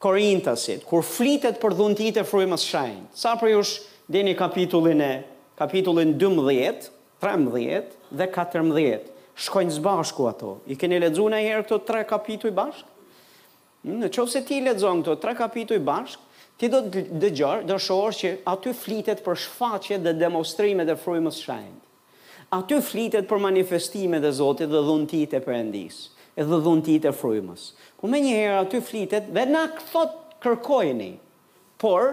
Korintasit, 0.00 0.84
kur 0.88 1.02
flitet 1.04 1.58
për 1.60 1.74
dhuntit 1.76 2.16
e 2.16 2.22
frujmës 2.24 2.62
shajnë, 2.64 3.08
sa 3.18 3.32
për 3.36 3.50
jush 3.52 3.72
dini 4.14 4.32
kapitullin 4.38 5.02
e 5.04 5.10
kapitullin 5.58 6.14
12, 6.22 6.86
13 7.20 7.92
dhe 8.14 8.28
14, 8.32 9.08
shkojnë 9.44 9.74
zbashku 9.76 10.28
ato, 10.30 10.52
i 10.70 10.78
keni 10.80 11.00
ledzu 11.04 11.26
në 11.30 11.42
herë 11.44 11.66
këto 11.66 11.80
tre 11.88 12.00
kapituj 12.08 12.54
bashk? 12.56 12.86
Hm, 13.84 13.98
në 14.04 14.12
qovë 14.16 14.32
se 14.36 14.44
ti 14.48 14.62
ledzon 14.64 15.02
këto 15.04 15.18
tre 15.22 15.34
kapituj 15.38 15.82
bashk, 15.86 16.24
ti 16.58 16.70
do 16.72 16.80
të 16.86 17.02
dëgjarë, 17.22 17.66
do 17.68 17.76
shohër 17.78 18.16
që 18.22 18.32
aty 18.54 18.72
flitet 18.74 19.24
për 19.26 19.42
shfaqje 19.44 19.98
dhe 20.06 20.14
demonstrime 20.18 20.86
dhe 20.88 20.96
frujmës 20.98 21.42
shajnë. 21.44 21.76
Aty 22.56 22.78
flitet 22.80 23.26
për 23.28 23.44
manifestime 23.50 24.22
dhe 24.24 24.30
zotit 24.38 24.70
dhe 24.72 24.80
dhuntit 24.88 25.34
e 25.36 25.42
përendis, 25.44 25.98
e 26.38 26.46
dhe 26.48 26.58
dhuntit 26.64 27.04
e 27.04 27.12
frujmës. 27.12 27.68
Ku 27.98 28.06
me 28.06 28.20
njëherë 28.22 28.58
aty 28.62 28.78
flitet 28.82 29.26
dhe 29.34 29.42
na 29.50 29.64
këthot 29.74 30.12
kërkojni. 30.44 31.12
Por, 31.82 32.12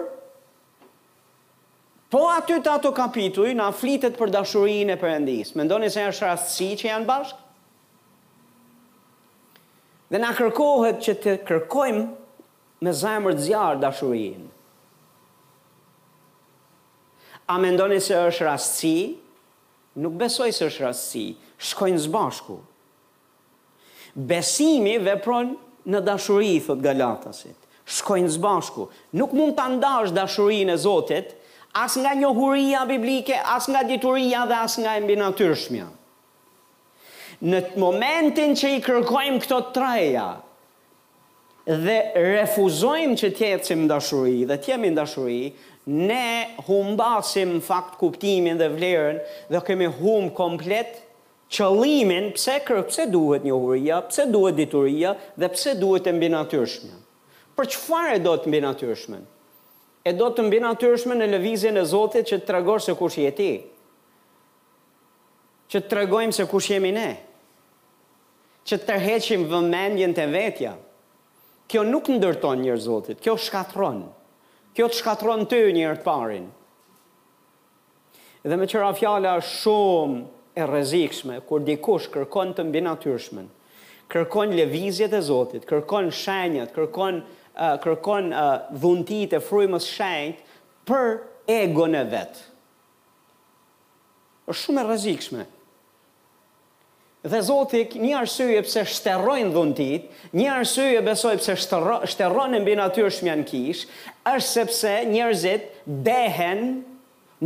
po 2.09 2.23
aty 2.33 2.57
të 2.65 2.71
ato 2.79 2.91
kapituj, 2.97 3.51
na 3.59 3.67
flitet 3.69 4.17
për 4.17 4.33
dashurin 4.33 4.89
e 4.89 4.97
përëndis. 5.01 5.53
Me 5.57 5.65
ndoni 5.67 5.91
se 5.93 6.07
është 6.09 6.25
rastësi 6.25 6.69
që 6.81 6.89
janë 6.89 7.09
bashkë? 7.09 7.41
Dhe 10.15 10.21
na 10.21 10.33
kërkohet 10.37 11.01
që 11.05 11.15
të 11.21 11.35
kërkojmë 11.45 12.81
me 12.85 12.91
zemër 12.93 13.37
të 13.37 13.45
zjarë 13.45 13.81
dashurin. 13.81 14.47
A 17.53 17.59
me 17.61 17.71
ndoni 17.75 17.99
se 18.01 18.17
është 18.23 18.47
rastësi? 18.47 18.99
Nuk 20.01 20.17
besoj 20.19 20.49
se 20.57 20.65
është 20.71 20.85
rastësi. 20.87 21.27
Shkojnë 21.69 22.01
zbashku. 22.07 22.57
Besimi 24.31 24.97
vepron 25.03 25.53
në 25.87 25.99
dashuri, 26.05 26.55
thot 26.65 26.81
Galatasit. 26.83 27.57
Shkojnë 27.85 28.31
zbashku. 28.35 28.87
Nuk 29.19 29.33
mund 29.37 29.55
të 29.57 29.65
ndash 29.77 30.13
dashurin 30.15 30.71
e 30.73 30.77
Zotit, 30.81 31.35
as 31.77 31.97
nga 31.99 32.15
njohuria 32.17 32.85
biblike, 32.89 33.35
as 33.55 33.67
nga 33.69 33.83
dituria 33.85 34.45
dhe 34.49 34.57
as 34.65 34.77
nga 34.81 34.95
embinatyrshmja. 35.01 35.87
Në 37.45 37.59
momentin 37.77 38.55
që 38.57 38.73
i 38.77 38.83
kërkojmë 38.85 39.39
këto 39.43 39.59
treja, 39.75 40.27
dhe 41.67 41.97
refuzojmë 42.21 43.17
që 43.19 43.31
të 43.37 43.49
jetësim 43.49 43.85
dashuri 43.89 44.45
dhe 44.49 44.57
të 44.61 44.71
jemi 44.75 44.91
dashuri, 44.95 45.39
ne 45.85 46.55
humbasim 46.67 47.57
fakt 47.61 47.97
kuptimin 48.01 48.57
dhe 48.61 48.69
vlerën 48.73 49.17
dhe 49.53 49.61
kemi 49.67 49.89
hum 49.99 50.29
komplet 50.37 51.01
qëllimin 51.53 52.31
pse 52.35 52.59
kërë, 52.65 52.85
pse 52.89 53.05
duhet 53.11 53.45
një 53.45 53.53
huria, 53.53 53.99
pse 54.09 54.25
duhet 54.31 54.57
dituria 54.57 55.13
dhe 55.37 55.49
pse 55.53 55.75
duhet 55.79 56.07
e 56.07 56.13
mbi 56.13 56.29
Për 56.29 56.67
Për 57.55 57.67
farë 57.69 58.15
e 58.15 58.19
do 58.19 58.33
të 58.35 58.49
mbi 58.49 59.17
E 60.05 60.11
do 60.13 60.27
të 60.29 60.43
mbi 60.43 60.59
në 60.61 61.27
levizin 61.33 61.77
e 61.77 61.83
Zotit 61.85 62.25
që 62.29 62.37
të 62.39 62.45
tregor 62.45 62.79
se 62.81 62.93
kush 62.93 63.17
jeti. 63.17 63.63
Që 65.69 65.79
të 65.81 65.89
tregojmë 65.89 66.33
se 66.35 66.45
kush 66.45 66.69
jemi 66.71 66.91
ne. 66.91 67.09
Që 68.65 68.77
të 68.77 68.85
tërheqim 68.85 69.47
vëmendjen 69.49 70.13
të 70.13 70.27
vetja. 70.35 70.75
Kjo 71.67 71.83
nuk 71.83 72.09
ndërton 72.11 72.61
njërë 72.61 72.81
Zotit, 72.85 73.17
kjo 73.23 73.33
shkatron. 73.37 74.03
Kjo 74.77 74.87
të 74.89 74.99
shkatron 74.99 75.45
të 75.49 75.63
njërë 75.73 75.97
të 75.97 76.05
parin. 76.05 76.45
Dhe 78.45 78.57
me 78.61 78.67
qëra 78.69 78.91
fjale 78.99 79.39
shumë 79.41 80.21
e 80.55 80.63
rrezikshme 80.63 81.41
kur 81.47 81.63
dikush 81.67 82.07
kërkon 82.13 82.53
të 82.55 82.63
mbinatyrshmen, 82.69 83.49
kërkon 84.13 84.53
lëvizjet 84.55 85.13
e 85.17 85.23
Zotit, 85.27 85.65
kërkon 85.67 86.07
shenjat, 86.15 86.71
kërkon 86.75 87.17
uh, 87.23 87.75
kërkon 87.83 88.29
uh, 88.31 88.45
dhuntit 88.79 89.35
e 89.35 89.41
frymës 89.43 89.87
shenjt 89.97 90.43
për 90.87 91.19
ego 91.59 91.89
në 91.91 92.05
vet. 92.13 92.39
Është 94.45 94.61
shumë 94.63 94.81
e 94.83 94.87
rrezikshme. 94.87 95.45
Dhe 97.25 97.39
Zoti 97.41 97.79
një 97.97 98.11
arsye 98.21 98.59
pse 98.63 98.83
shterojnë 98.93 99.51
dhuntit, 99.55 100.03
një 100.37 100.49
arsye 100.61 100.99
besoj 101.05 101.33
pse 101.41 101.55
shterojnë 101.63 102.09
shterrojnë 102.13 102.59
mbi 102.61 102.75
natyrshmja 102.77 103.33
kish, 103.49 103.87
është 104.29 104.47
sepse 104.53 104.91
njerëzit 105.09 105.65
dehen 106.05 106.61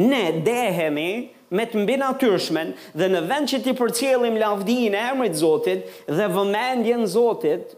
ne 0.03 0.23
dehemi 0.43 1.11
me 1.57 1.65
të 1.65 1.79
mbi 1.83 1.95
natyrshmen 1.99 2.73
dhe 2.97 3.07
në 3.11 3.21
vend 3.29 3.49
që 3.51 3.59
ti 3.65 3.73
përcjellim 3.79 4.35
lavdin 4.41 4.95
e 4.97 5.03
emrit 5.13 5.37
Zotit 5.39 5.87
dhe 6.09 6.27
vëmendjen 6.33 7.07
Zotit 7.09 7.75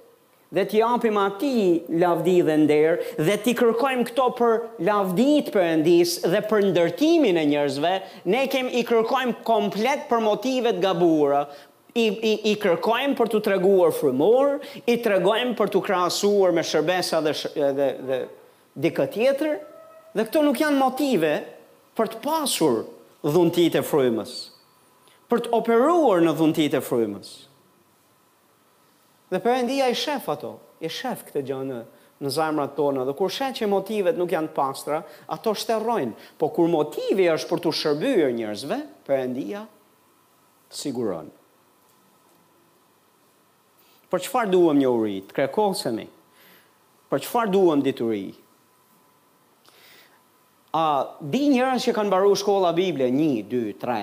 dhe 0.52 0.66
ti 0.68 0.82
japim 0.82 1.16
atij 1.22 1.78
lavdi 2.02 2.40
dhe 2.44 2.58
nder 2.66 3.00
dhe 3.24 3.38
ti 3.46 3.54
kërkojmë 3.62 4.06
këto 4.12 4.26
për 4.40 4.58
lavdit 4.90 5.52
Perëndis 5.54 6.18
dhe 6.28 6.42
për 6.50 6.68
ndërtimin 6.74 7.40
e 7.40 7.46
njerëzve 7.54 7.94
ne 8.34 8.44
kem 8.52 8.68
i 8.76 8.84
kërkojmë 8.92 9.38
komplet 9.48 10.04
për 10.12 10.24
motivet 10.28 10.82
gabuara 10.84 11.46
i, 11.96 12.04
i, 12.06 12.34
i 12.52 12.58
kërkojmë 12.64 13.16
për 13.20 13.32
të 13.34 13.42
treguar 13.48 13.96
frymor 13.96 14.60
i 14.88 15.00
tregojmë 15.04 15.56
për 15.60 15.72
të 15.74 15.82
krahasuar 15.88 16.54
me 16.56 16.64
shërbesa 16.68 17.20
dhe 17.26 17.34
sh, 17.36 17.56
dhe, 17.80 17.90
dhe, 18.00 18.20
dhe 18.86 18.96
tjetër 19.16 19.58
dhe 20.16 20.28
këto 20.28 20.44
nuk 20.44 20.60
janë 20.60 20.76
motive 20.80 21.34
për 21.96 22.12
të 22.14 22.20
pasur 22.24 22.82
dhuntit 23.26 23.76
e 23.78 23.82
frymës, 23.86 24.32
për 25.30 25.46
të 25.46 25.52
operuar 25.56 26.24
në 26.26 26.34
dhuntit 26.38 26.74
e 26.78 26.82
frymës. 26.84 27.32
Dhe 29.32 29.40
për 29.40 29.70
i 29.72 29.80
shef 29.96 30.28
ato, 30.34 30.56
i 30.84 30.90
shef 30.92 31.22
këtë 31.28 31.44
gjënë 31.48 31.82
në 32.22 32.32
zajmrat 32.36 32.74
tonë, 32.76 33.06
dhe 33.08 33.14
kur 33.18 33.32
shet 33.34 33.62
që 33.62 33.70
motivet 33.72 34.18
nuk 34.20 34.32
janë 34.34 34.52
pastra, 34.56 35.00
ato 35.32 35.54
shterrojnë, 35.54 36.14
po 36.42 36.50
kur 36.54 36.68
motivi 36.70 37.30
është 37.32 37.50
për 37.54 37.60
të 37.64 37.74
shërbyrë 37.82 38.32
njërzve, 38.40 38.80
për 39.06 39.24
të 39.38 39.64
siguron. 40.82 41.30
Për 44.12 44.26
qëfar 44.26 44.50
duhem 44.52 44.80
një 44.82 44.90
uri, 44.92 45.18
të 45.24 45.36
krekohësemi, 45.38 46.06
për 47.12 47.22
qëfar 47.24 47.50
duhem 47.54 47.82
dituri, 47.86 48.26
A 50.72 50.86
di 51.20 51.50
njerëz 51.52 51.84
që 51.84 51.94
kanë 51.96 52.08
mbaruar 52.08 52.38
shkolla 52.40 52.70
Bible 52.76 53.10
1 53.12 53.42
2 53.52 53.74
3. 53.82 53.96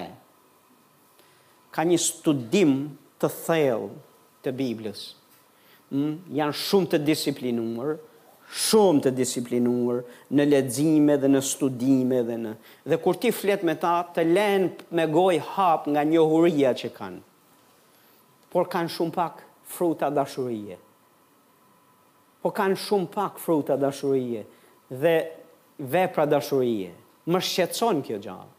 Ka 1.73 1.85
një 1.89 1.97
studim 2.01 2.75
të 3.21 3.31
thellë 3.45 3.95
të 4.45 4.53
Biblës. 4.59 5.03
mm? 5.91 6.19
janë 6.37 6.53
shumë 6.53 6.89
të 6.93 6.99
disiplinuar, 7.01 7.95
shumë 8.67 9.03
të 9.07 9.13
disiplinuar 9.17 10.03
në 10.37 10.45
leximë 10.51 11.17
dhe 11.23 11.29
në 11.33 11.41
studime 11.49 12.21
dhe 12.29 12.37
në. 12.43 12.53
Dhe 12.85 12.99
kur 13.01 13.17
ti 13.23 13.33
flet 13.33 13.65
me 13.65 13.75
ta, 13.81 13.95
të 14.15 14.27
lën 14.29 14.69
me 14.99 15.09
gojë 15.09 15.41
hap 15.55 15.89
nga 15.89 16.05
njohuria 16.05 16.75
që 16.77 16.91
kanë. 16.99 17.23
Por 18.53 18.69
kanë 18.77 18.93
shumë 18.93 19.15
pak 19.17 19.41
fruta 19.65 20.11
dashurie. 20.21 20.77
Po 22.45 22.53
kanë 22.53 22.77
shumë 22.85 23.09
pak 23.17 23.41
fruta 23.41 23.77
dashurie. 23.77 24.45
Dhe 24.89 25.17
vepra 25.79 26.27
dashurie. 26.27 26.91
Më 27.29 27.41
shqetson 27.45 28.03
kjo 28.07 28.19
gjallë. 28.25 28.53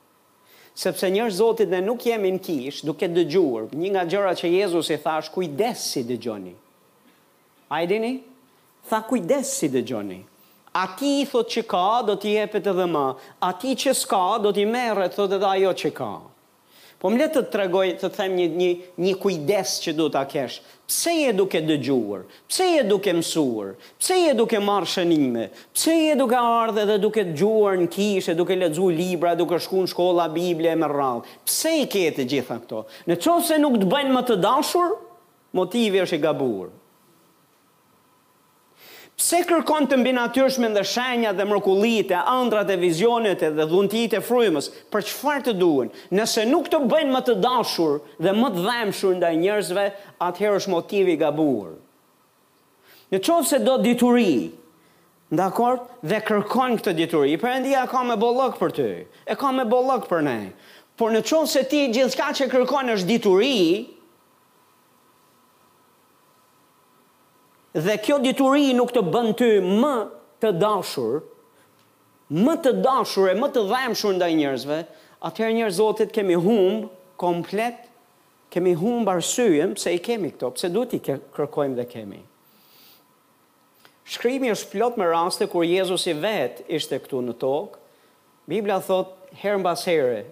Sepse 0.79 1.09
njërë 1.11 1.35
zotit 1.35 1.69
dhe 1.73 1.79
nuk 1.83 2.05
jemi 2.07 2.29
në 2.37 2.41
kishë, 2.45 2.85
duke 2.87 3.09
dëgjuar, 3.11 3.65
një 3.75 3.91
nga 3.93 4.03
gjëra 4.07 4.33
që 4.39 4.51
Jezus 4.53 4.91
i 4.93 4.97
thash, 5.01 5.31
kujdes 5.33 5.81
si 5.91 6.03
dëgjoni. 6.07 6.53
A 7.73 7.81
i 7.83 7.89
dini? 7.89 8.13
Tha 8.87 9.01
kujdes 9.09 9.51
si 9.59 9.67
dëgjoni. 9.73 10.19
A 10.79 10.85
ti 10.95 11.15
i 11.23 11.27
thot 11.27 11.49
që 11.51 11.65
ka, 11.67 11.83
do 12.07 12.15
t'i 12.15 12.37
jepet 12.37 12.69
edhe 12.71 12.85
ma. 12.87 13.07
A 13.43 13.51
ti 13.59 13.73
që 13.75 13.95
s'ka, 13.97 14.23
do 14.45 14.53
t'i 14.55 14.63
merë, 14.69 15.09
thot 15.17 15.35
edhe 15.35 15.49
ajo 15.49 15.73
që 15.83 15.91
ka. 15.97 16.13
Po 16.99 17.07
më 17.07 17.19
letë 17.21 17.35
të 17.37 17.41
të 17.45 17.51
tregoj 17.53 17.83
të 17.99 18.07
them 18.15 18.33
një 18.37 18.45
një 18.61 18.65
një 19.03 19.11
kujdes 19.23 19.75
që 19.85 19.91
du 19.95 20.09
ta 20.11 20.25
kesh. 20.27 20.57
Pse 20.89 21.13
je 21.15 21.29
duke 21.37 21.61
dëgjuar? 21.63 22.25
Pse 22.49 22.65
je 22.73 22.81
duke 22.89 23.13
mësuar? 23.15 23.69
Pse 24.01 24.17
je 24.25 24.33
duke 24.35 24.59
marrë 24.59 24.89
shënime? 24.97 25.45
Pse 25.73 25.95
je 25.95 26.17
duke 26.19 26.35
ardhe 26.41 26.83
dhe 26.89 26.97
duke 27.05 27.23
dëgjuar 27.29 27.79
në 27.79 27.87
kishë, 27.95 28.35
duke 28.41 28.57
lexuar 28.59 28.97
libra, 28.97 29.31
duke 29.39 29.61
shkuar 29.63 29.87
në 29.87 29.93
shkolla 29.93 30.27
Bible 30.35 30.73
me 30.81 30.91
radhë? 30.91 31.23
Pse 31.47 31.71
i 31.85 31.87
ke 31.95 32.03
të 32.19 32.27
gjitha 32.33 32.59
këto? 32.65 32.83
Në 33.07 33.19
çonse 33.23 33.61
nuk 33.63 33.79
të 33.79 33.87
bëjnë 33.95 34.17
më 34.19 34.25
të 34.33 34.39
dashur, 34.49 34.97
motivi 35.61 36.03
është 36.03 36.19
i 36.19 36.25
gabuar 36.27 36.75
pse 39.19 39.41
kërkon 39.49 39.85
të 39.91 39.97
mbi 39.99 40.13
natyrshme 40.15 40.69
dhe 40.75 40.81
shenja 40.87 41.33
dhe 41.35 41.43
mrekullitë, 41.49 42.17
ëndrat 42.37 42.69
e 42.71 42.77
vizionit 42.79 43.41
dhe 43.57 43.65
dhuntit 43.67 44.13
e 44.15 44.21
frymës, 44.23 44.69
për 44.93 45.03
çfarë 45.09 45.43
të 45.49 45.55
duan? 45.59 45.89
Nëse 46.15 46.45
nuk 46.47 46.69
të 46.71 46.79
bëjnë 46.87 47.11
më 47.17 47.21
të 47.27 47.35
dashur 47.43 47.97
dhe 48.23 48.33
më 48.37 48.53
të 48.55 48.63
dhëmshur 48.67 49.17
ndaj 49.19 49.33
njerëzve, 49.41 49.85
atëherë 50.29 50.61
është 50.61 50.73
motivi 50.75 51.15
i 51.17 51.19
gabuar. 51.19 51.73
Në 53.11 53.19
çonse 53.27 53.57
se 53.57 53.61
do 53.67 53.75
dituri, 53.83 54.55
Dakor? 55.29 55.75
Dhe 56.09 56.23
kërkon 56.25 56.79
këtë 56.79 56.95
dituri. 56.97 57.35
Perëndia 57.37 57.83
ka 57.91 57.99
me 58.07 58.15
bollok 58.17 58.55
për 58.57 58.71
ty. 58.73 58.87
E 59.29 59.35
ka 59.37 59.51
me 59.53 59.61
bollok 59.69 60.07
për 60.09 60.23
ne. 60.25 60.39
Por 60.97 61.11
në 61.13 61.19
çonse 61.29 61.61
ti 61.69 61.83
gjithçka 61.93 62.31
që 62.39 62.47
kërkon 62.49 62.89
është 62.95 63.05
dituri, 63.11 63.51
Dhe 67.73 67.97
kjo 68.01 68.17
dituri 68.17 68.71
nuk 68.73 68.89
të 68.93 69.03
bën 69.13 69.27
ty 69.37 69.47
më 69.61 69.91
të 70.41 70.49
dashur, 70.61 71.19
më 72.33 72.55
të 72.65 72.71
dashur 72.81 73.29
e 73.29 73.35
më 73.37 73.49
të 73.53 73.61
dhemshur 73.69 74.15
ndaj 74.17 74.31
njerëzve, 74.39 74.77
atëherë 75.29 75.55
njerëz 75.59 75.75
Zotit 75.77 76.13
kemi 76.15 76.33
humb 76.41 76.87
komplet, 77.21 77.85
kemi 78.53 78.73
humb 78.79 79.09
arsyeën 79.13 79.75
pse 79.77 79.93
i 79.93 80.01
kemi 80.07 80.31
këto, 80.33 80.49
pse 80.57 80.69
duhet 80.73 80.95
i 80.97 80.99
kërkojmë 81.09 81.77
dhe 81.77 81.85
kemi. 81.91 82.23
Shkrimi 84.09 84.49
është 84.49 84.69
plot 84.71 84.97
me 84.97 85.05
raste 85.11 85.45
kur 85.51 85.61
Jezusi 85.69 86.15
vet 86.25 86.63
ishte 86.79 86.97
këtu 87.03 87.21
në 87.27 87.35
tokë. 87.43 87.77
Bibla 88.49 88.79
thot 88.89 89.13
her 89.43 89.59
mbas 89.61 89.85
here 89.85 90.23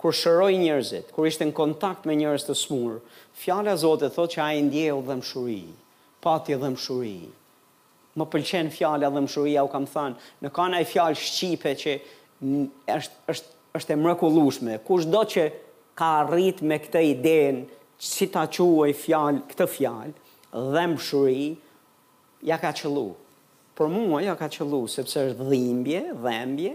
kur 0.00 0.10
shëroi 0.24 0.58
njerëzit, 0.64 1.14
kur 1.14 1.30
ishte 1.30 1.46
në 1.46 1.54
kontakt 1.60 2.02
me 2.10 2.18
njerëz 2.18 2.48
të 2.48 2.58
smur, 2.64 2.98
fjala 3.44 3.76
e 3.78 3.78
Zotit 3.86 4.16
thot 4.18 4.34
që 4.34 4.42
ai 4.48 4.58
ndjeu 4.66 4.98
dhëmshuri 5.10 5.60
pati 6.20 6.54
dhe 6.60 6.68
mshuri. 6.74 7.20
Më 8.18 8.26
pëlqen 8.32 8.70
fjala 8.74 9.10
dhe 9.14 9.20
mshuria 9.24 9.62
u 9.64 9.70
kam 9.72 9.86
thënë, 9.88 10.18
në 10.42 10.50
kanë 10.56 10.80
ai 10.80 10.88
fjalë 10.90 11.20
shqipe 11.24 11.74
që 11.82 11.96
është 12.90 13.32
është 13.32 13.56
është 13.78 13.92
e 13.94 14.00
mrekullueshme. 14.02 14.78
Cudo 14.86 15.20
që 15.32 15.44
ka 16.00 16.08
arrit 16.24 16.58
me 16.66 16.80
këtë 16.82 17.02
iden, 17.12 17.60
si 18.12 18.26
ta 18.32 18.46
quaj 18.50 18.90
fjalë 19.04 19.44
këtë 19.52 19.68
fjalë, 19.76 20.14
dhe 20.74 20.84
mshuri 20.94 21.50
ja 22.50 22.58
ka 22.60 22.72
çellu. 22.76 23.10
Për 23.78 23.92
mua 23.94 24.20
ja 24.26 24.34
ka 24.36 24.48
çellu 24.52 24.82
sepse 24.90 25.28
është 25.28 25.46
dhimbje, 25.52 26.00
dhembje, 26.24 26.74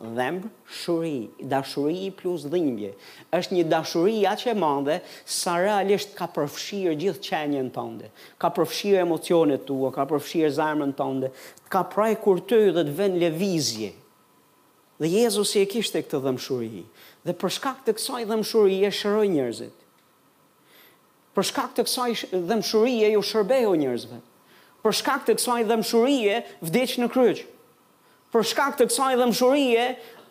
dhemb, 0.00 0.46
shuri, 0.66 1.30
dashuri 1.42 2.10
plus 2.16 2.44
dhimbje. 2.50 2.92
Është 3.34 3.54
një 3.56 3.64
dashuri 3.68 4.20
aq 4.30 4.44
e 4.46 4.54
madhe 4.54 5.00
sa 5.26 5.56
realisht 5.58 6.14
ka 6.18 6.28
përfshirë 6.34 6.94
gjithë 7.02 7.40
në 7.54 7.62
tënde. 7.74 8.10
Ka 8.38 8.50
përfshirë 8.56 9.02
emocionet 9.02 9.66
tua, 9.66 9.90
ka 9.92 10.06
përfshirë 10.10 10.52
zemrën 10.58 10.94
tënde, 10.98 11.32
ka 11.68 11.82
praj 11.82 12.14
kur 12.22 12.40
ty 12.40 12.60
dhe 12.70 12.84
të 12.86 12.94
vën 13.00 13.18
lëvizje. 13.24 13.90
Dhe 14.98 15.06
Jezusi 15.12 15.60
e 15.62 15.66
kishte 15.70 16.00
këtë 16.02 16.22
dhëmshuri. 16.24 16.84
Dhe 17.26 17.34
për 17.34 17.52
shkak 17.58 17.82
të 17.86 17.96
kësaj 17.98 18.24
dhëmshuri 18.30 18.78
e 18.78 18.86
njërzit. 18.92 19.34
njerëzit. 19.34 19.76
Për 21.34 21.42
shkak 21.44 21.74
të 21.76 21.82
kësaj 21.86 22.12
dhëmshurie 22.50 23.10
ju 23.12 23.20
shërbejo 23.22 23.74
njerëzve. 23.78 24.16
Për 24.82 24.92
shkak 24.94 25.22
të 25.26 25.32
kësaj 25.38 25.62
dhëmshurie 25.68 26.42
vdeq 26.62 26.96
në 26.98 27.06
kryqë 27.14 27.44
për 28.32 28.44
shkak 28.52 28.74
të 28.76 28.86
kësaj 28.90 29.14
dhëmshurie, 29.22 29.84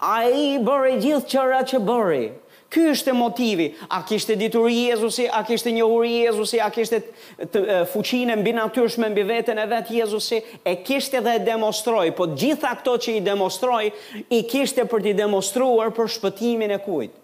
a 0.06 0.16
i 0.30 0.50
bëri 0.62 0.98
gjithë 1.02 1.32
qëra 1.32 1.64
që 1.72 1.80
bëri. 1.88 2.26
Ky 2.68 2.82
është 2.92 3.14
e 3.14 3.16
motivi, 3.16 3.66
a 3.96 4.02
kishte 4.04 4.36
dituri 4.38 4.76
Jezusi, 4.90 5.24
a 5.32 5.40
kishte 5.48 5.72
njohuri 5.72 6.18
Jezusi, 6.26 6.60
a 6.60 6.68
kishte 6.76 6.98
e 7.40 7.78
fuqinë 7.94 8.36
mbi 8.42 8.52
natyrshme 8.58 9.08
mbi 9.14 9.24
veten 9.30 9.56
e 9.56 9.66
vet 9.72 9.88
Jezusi, 9.96 10.42
e 10.68 10.74
kishte 10.86 11.22
dhe 11.24 11.38
e 11.38 11.42
demonstroi, 11.48 12.12
po 12.12 12.28
gjitha 12.36 12.74
ato 12.76 12.98
që 13.00 13.16
i 13.16 13.22
demonstroi, 13.24 13.94
i 14.36 14.42
kishte 14.52 14.84
për 14.92 15.06
t'i 15.06 15.16
demonstruar 15.22 15.96
për 15.96 16.12
shpëtimin 16.18 16.76
e 16.76 16.82
kujt? 16.84 17.16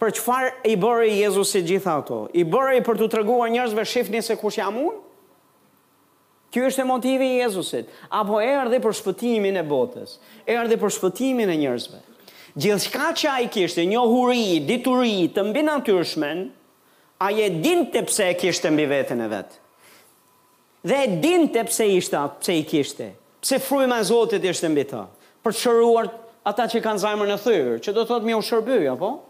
Për 0.00 0.16
çfarë 0.16 0.54
i 0.72 0.78
bëri 0.80 1.12
Jezusi 1.20 1.60
gjitha 1.68 1.98
ato? 2.00 2.24
I 2.32 2.40
i 2.78 2.86
për 2.88 3.02
t'u 3.04 3.10
treguar 3.18 3.52
njerëzve 3.52 3.84
shifni 3.84 4.24
se 4.24 4.40
kush 4.40 4.56
jam 4.64 4.80
unë? 4.80 4.98
Ky 6.50 6.64
është 6.66 6.82
e 6.82 6.86
motivi 6.86 7.26
i 7.32 7.36
Jezusit, 7.40 7.90
apo 8.18 8.40
erdhi 8.42 8.80
për 8.82 8.94
shpëtimin 8.98 9.60
e 9.60 9.66
botës, 9.70 10.16
erdhi 10.50 10.78
për 10.82 10.92
shpëtimin 10.96 11.50
e 11.54 11.58
njerëzve. 11.60 12.00
Gjithçka 12.58 13.12
që 13.20 13.28
ai 13.30 13.46
kishte, 13.54 13.84
njohuri, 13.86 14.56
dituri 14.66 15.12
të 15.30 15.44
mbi 15.46 15.62
natyrshmen, 15.68 16.40
ai 17.22 17.36
e 17.46 17.50
dinte 17.62 18.02
pse 18.08 18.26
e 18.32 18.36
kishte 18.40 18.72
mbi 18.74 18.88
veten 18.90 19.22
e 19.22 19.28
vet. 19.30 19.54
Dhe 20.90 20.98
e 21.04 21.12
dinte 21.22 21.62
pse 21.70 21.86
ishte, 22.00 22.24
pse 22.40 22.58
i 22.58 22.66
kishte. 22.66 23.12
Pse 23.44 23.60
fryma 23.62 24.00
e 24.02 24.08
Zotit 24.10 24.44
ishte 24.50 24.68
mbi 24.72 24.84
ta. 24.90 25.04
Për 25.46 25.54
të 25.54 25.58
shëruar 25.62 26.10
ata 26.50 26.66
që 26.72 26.82
kanë 26.84 27.02
zemrën 27.04 27.30
e 27.30 27.38
thyrë, 27.46 27.78
që 27.84 27.94
do 27.94 28.06
thotë 28.10 28.26
më 28.26 28.34
u 28.34 28.42
shërbëj 28.50 28.88
apo? 28.96 29.12
Ja, 29.14 29.29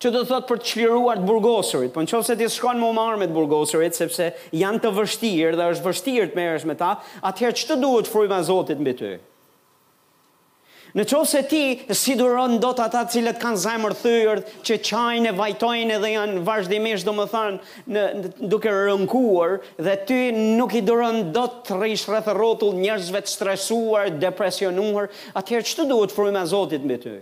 që 0.00 0.10
do 0.14 0.20
thot 0.24 0.46
për 0.48 0.60
të 0.62 0.68
çliruar 0.70 1.20
të 1.20 1.26
burgosurit. 1.28 1.92
Po 1.92 2.00
nëse 2.02 2.36
ti 2.40 2.46
shkon 2.48 2.78
më 2.80 2.90
marr 2.96 3.18
me 3.20 3.26
të 3.28 3.36
burgosurit 3.36 3.96
sepse 3.98 4.30
janë 4.56 4.80
të 4.84 4.94
vështirë 4.96 5.58
dhe 5.60 5.66
është 5.74 5.88
vështirë 5.90 6.30
të 6.32 6.38
merresh 6.40 6.66
me 6.70 6.76
ta, 6.80 6.94
atëherë 7.28 7.58
ç'të 7.62 7.76
duhet 7.82 8.08
fryma 8.08 8.38
e 8.40 8.46
Zotit 8.48 8.80
mbi 8.80 8.94
ty? 8.96 9.10
Në 10.96 11.04
qovë 11.06 11.26
se 11.30 11.40
ti 11.46 11.60
si 11.94 12.16
duron 12.18 12.56
do 12.58 12.72
të 12.74 12.82
ata 12.88 13.04
cilët 13.12 13.36
kanë 13.38 13.60
zemër 13.62 13.92
thyrë, 14.00 14.40
që 14.66 14.78
qajnë 14.88 15.30
e 15.30 15.36
vajtojnë 15.38 15.94
edhe 16.00 16.08
janë 16.16 16.40
vazhdimisht 16.48 17.06
do 17.06 17.14
më 17.14 17.28
thanë 17.30 17.92
në, 17.94 18.06
në, 18.24 18.32
duke 18.50 18.72
rënkuar, 18.74 19.54
dhe 19.86 19.94
ty 20.08 20.18
nuk 20.34 20.74
i 20.74 20.82
duron 20.82 21.28
do 21.36 21.44
të 21.68 21.76
rrish 21.78 22.08
rrëthë 22.10 22.34
rotull 22.40 22.74
njërzve 22.82 23.22
të 23.22 23.36
stresuar, 23.36 24.10
depresionuar, 24.24 25.12
atëherë 25.38 25.70
që 25.70 25.78
të 25.82 25.88
duhet 25.92 26.16
frujme 26.16 26.42
Zotit 26.56 26.82
mbi 26.88 26.98
ty? 27.06 27.18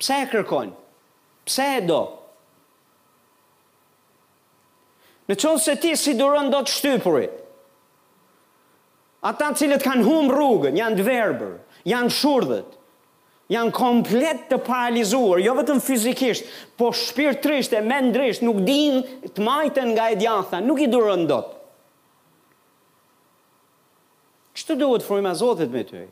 Pse 0.00 0.24
e 0.24 0.26
kërkojnë? 0.32 0.78
Pse 1.46 1.68
e 1.78 1.84
do? 1.86 2.00
Në 5.30 5.36
qënë 5.38 5.62
se 5.62 5.74
ti 5.80 5.92
si 5.96 6.16
duron 6.18 6.50
do 6.50 6.60
të 6.66 6.74
shtypuri, 6.74 7.28
ata 9.30 9.52
cilët 9.58 9.84
kanë 9.86 10.06
hum 10.08 10.30
rrugën, 10.32 10.78
janë 10.80 10.98
dverber, 10.98 11.52
janë 11.88 12.12
shurdhët, 12.16 12.76
janë 13.50 13.74
komplet 13.74 14.44
të 14.50 14.58
paralizuar, 14.66 15.38
jo 15.42 15.54
vetëm 15.58 15.80
fizikisht, 15.82 16.50
po 16.78 16.90
shpirë 16.94 17.38
trisht 17.44 17.74
e 17.78 17.82
mendrisht, 17.86 18.42
nuk 18.46 18.60
din 18.66 19.00
të 19.30 19.46
majten 19.46 19.92
nga 19.94 20.10
e 20.14 20.18
djatha, 20.18 20.60
nuk 20.66 20.82
i 20.86 20.90
durën 20.90 21.26
do 21.30 21.40
të. 21.46 21.56
Qëtë 24.60 24.76
duhet 24.80 25.04
frujma 25.06 25.30
Zotit 25.38 25.70
me 25.72 25.80
ty? 25.86 26.02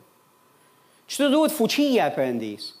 Qëtë 1.11 1.27
duhet 1.35 1.53
fuqia 1.53 2.07
e 2.09 2.13
përëndisë? 2.15 2.78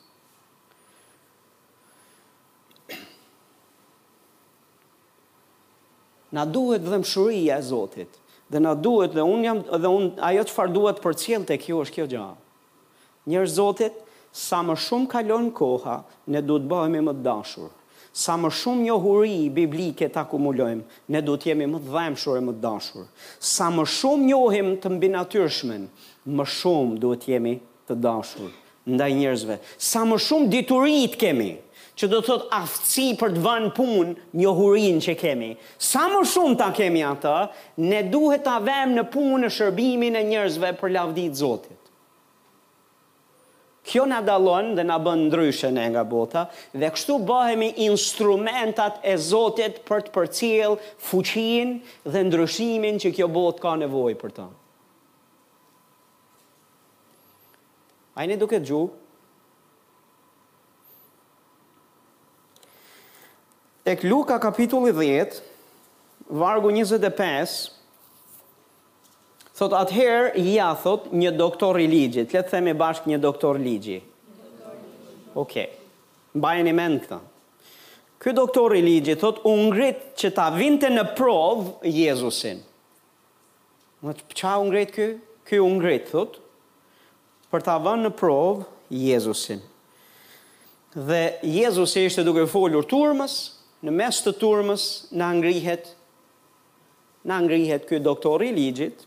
Na 6.31 6.45
duhet 6.45 6.81
dhëmshuria 6.85 7.57
e 7.57 7.61
Zotit. 7.61 8.09
Dhe 8.49 8.59
na 8.59 8.73
duhet 8.75 9.13
dhe 9.13 9.21
un 9.23 9.41
jam 9.43 9.59
dhe 9.81 9.87
un 9.89 10.03
ajo 10.29 10.43
çfarë 10.49 10.73
duhet 10.77 11.01
për 11.03 11.13
cielë 11.21 11.47
tek 11.49 11.65
ju 11.69 11.81
është 11.81 11.95
kjo 11.95 12.05
gjë. 12.13 12.27
Njerëz 13.29 13.55
Zotit, 13.57 13.95
sa 14.31 14.59
më 14.61 14.75
shumë 14.77 15.09
kalon 15.09 15.49
koha, 15.53 15.99
ne 16.29 16.41
duhet 16.45 16.67
bëhemi 16.69 17.01
më 17.07 17.13
të 17.19 17.23
dashur. 17.29 17.69
Sa 18.23 18.37
më 18.41 18.49
shumë 18.59 18.85
njohuri 18.87 19.49
biblike 19.53 20.05
të 20.09 20.21
akumulojmë, 20.21 20.85
ne 21.13 21.19
duhet 21.25 21.47
jemi 21.49 21.65
më 21.69 21.81
të 21.83 21.93
dhemshur 21.95 22.37
e 22.39 22.45
më 22.45 22.53
të 22.57 22.61
dashur. 22.65 23.05
Sa 23.53 23.69
më 23.73 23.87
shumë 23.97 24.29
njohim 24.29 24.73
të 24.81 24.93
mbinatyrshmen, 24.95 25.87
më 26.29 26.45
shumë 26.59 26.99
duhet 27.01 27.25
jemi 27.29 27.55
të 27.89 27.97
dashur 28.05 28.49
ndaj 28.89 29.11
njerëzve. 29.13 29.55
Sa 29.91 30.01
më 30.09 30.15
shumë 30.25 30.49
diturit 30.53 31.13
kemi, 31.21 31.49
që 31.99 32.07
do 32.11 32.19
thot 32.23 32.45
aftësi 32.55 33.07
për 33.19 33.33
të 33.35 33.41
vënë 33.43 33.69
punë 33.77 34.13
njohurin 34.39 35.01
që 35.03 35.15
kemi. 35.19 35.49
Sa 35.83 36.05
më 36.13 36.21
shumë 36.31 36.55
ta 36.61 36.69
kemi 36.77 37.01
atë, 37.03 37.33
ne 37.91 37.99
duhet 38.13 38.45
ta 38.47 38.55
vëmë 38.63 38.95
në 38.99 39.03
punë 39.15 39.39
në 39.43 39.49
shërbimin 39.57 40.15
e 40.15 40.23
njerëzve 40.29 40.71
për 40.79 40.93
lavdit 40.95 41.35
Zotit. 41.41 41.75
Kjo 43.89 44.03
na 44.05 44.19
dalon 44.21 44.73
dhe 44.77 44.83
na 44.85 44.99
bën 45.01 45.25
ndryshe 45.27 45.71
ne 45.73 45.87
nga 45.91 46.03
bota 46.05 46.45
dhe 46.77 46.89
kështu 46.93 47.17
bëhemi 47.25 47.71
instrumentat 47.87 48.99
e 49.11 49.15
Zotit 49.25 49.81
për 49.87 50.05
të 50.07 50.13
përcjell 50.17 50.77
fuqinë 51.09 52.07
dhe 52.15 52.23
ndryshimin 52.27 53.01
që 53.01 53.11
kjo 53.17 53.27
botë 53.39 53.63
ka 53.65 53.75
nevojë 53.83 54.19
për 54.23 54.35
të. 54.39 54.47
Ai 58.19 58.27
ne 58.29 58.37
duket 58.45 58.67
gjuhë 58.67 58.87
Tek 63.89 64.03
Luka 64.03 64.37
kapitulli 64.37 64.91
10, 64.93 65.39
vargu 66.29 66.69
25, 66.69 67.71
thot 69.57 69.73
atëherë 69.73 70.37
ja 70.53 70.67
thot 70.77 71.07
një 71.17 71.31
doktor 71.33 71.79
i 71.81 71.87
ligjit, 71.89 72.27
të 72.29 72.37
letë 72.37 72.51
themi 72.53 72.75
bashkë 72.77 73.09
një 73.09 73.19
doktor 73.25 73.57
i 73.57 73.63
ligjit. 73.65 74.05
Ok, 75.41 75.55
mbajen 76.37 76.69
i 76.69 76.75
mendë 76.77 77.01
këta. 77.07 77.17
Këtë 78.21 78.37
doktor 78.43 78.77
i 78.77 78.83
ligjit 78.85 79.23
thot 79.25 79.41
ungrit 79.49 80.05
që 80.21 80.31
ta 80.37 80.51
vinte 80.53 80.93
në 80.93 81.07
provë 81.17 81.89
Jezusin. 81.95 82.61
Në 84.05 84.13
që 84.21 84.33
qa 84.43 84.53
ungrit 84.67 84.93
kë? 84.99 85.07
Kë 85.49 85.63
ungrit 85.65 86.13
thot 86.13 86.37
për 87.49 87.65
ta 87.65 87.79
vënë 87.87 88.05
në 88.05 88.13
provë 88.21 88.67
Jezusin. 89.09 89.63
Dhe 90.93 91.25
Jezusi 91.57 92.05
ishte 92.09 92.21
duke 92.25 92.45
folur 92.49 92.85
turmës, 92.89 93.47
në 93.85 93.93
mes 93.95 94.17
të 94.25 94.33
turmës 94.41 94.85
në 95.15 95.27
angrihet, 95.33 95.85
në 97.29 97.35
angrihet 97.35 97.85
kjo 97.87 97.99
doktori 98.03 98.49
ligjit, 98.55 99.05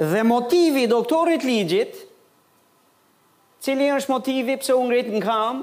dhe 0.00 0.24
motivi 0.26 0.86
doktorit 0.90 1.44
ligjit, 1.46 1.94
cili 3.64 3.88
është 3.94 4.12
motivi 4.12 4.56
pëse 4.60 4.76
ungrit 4.76 5.08
në 5.14 5.22
kam, 5.24 5.62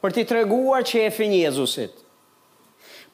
për 0.00 0.14
t'i 0.16 0.24
treguar 0.28 0.84
që 0.88 1.06
e 1.06 1.12
finjë 1.14 1.38
Jezusit, 1.46 1.96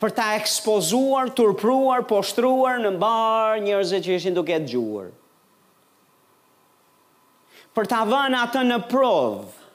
për 0.03 0.15
t'a 0.19 0.27
ekspozuar, 0.41 1.31
turpruar, 1.39 2.03
poshtruar 2.11 2.81
në 2.83 2.93
barë 3.03 3.63
njërëzë 3.69 4.03
që 4.07 4.17
ishin 4.19 4.37
duket 4.37 4.67
gjuar, 4.71 5.13
për 7.77 7.91
t'a 7.95 8.03
vënë 8.09 8.43
atë 8.47 8.67
në 8.73 8.81
provë, 8.91 9.66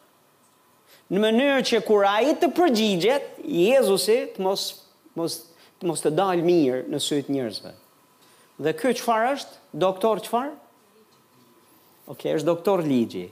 në 1.11 1.19
mënyrë 1.19 1.61
që 1.67 1.79
kur 1.83 2.05
ai 2.07 2.29
të 2.39 2.47
përgjigjet, 2.55 3.25
Jezusi 3.43 4.15
të 4.35 4.45
mos 4.45 4.61
mos 5.19 5.33
të 5.81 5.87
mos 5.89 6.03
të 6.05 6.11
dalë 6.15 6.45
mirë 6.45 6.81
në 6.93 6.97
sytë 7.03 7.33
njerëzve. 7.35 7.71
Dhe 8.63 8.71
ky 8.77 8.91
çfarë 8.95 9.31
është? 9.35 9.55
Doktor 9.81 10.21
çfarë? 10.23 10.51
Okej, 12.05 12.11
okay, 12.13 12.35
është 12.37 12.47
doktor 12.47 12.83
ligji. 12.87 13.25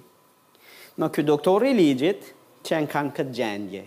Në 0.99 1.09
ky 1.15 1.23
doktor 1.27 1.65
i 1.69 1.75
ligjit 1.77 2.27
që 2.67 2.81
në 2.83 2.89
kanë 2.91 3.13
këtë 3.19 3.37
gjendje. 3.37 3.83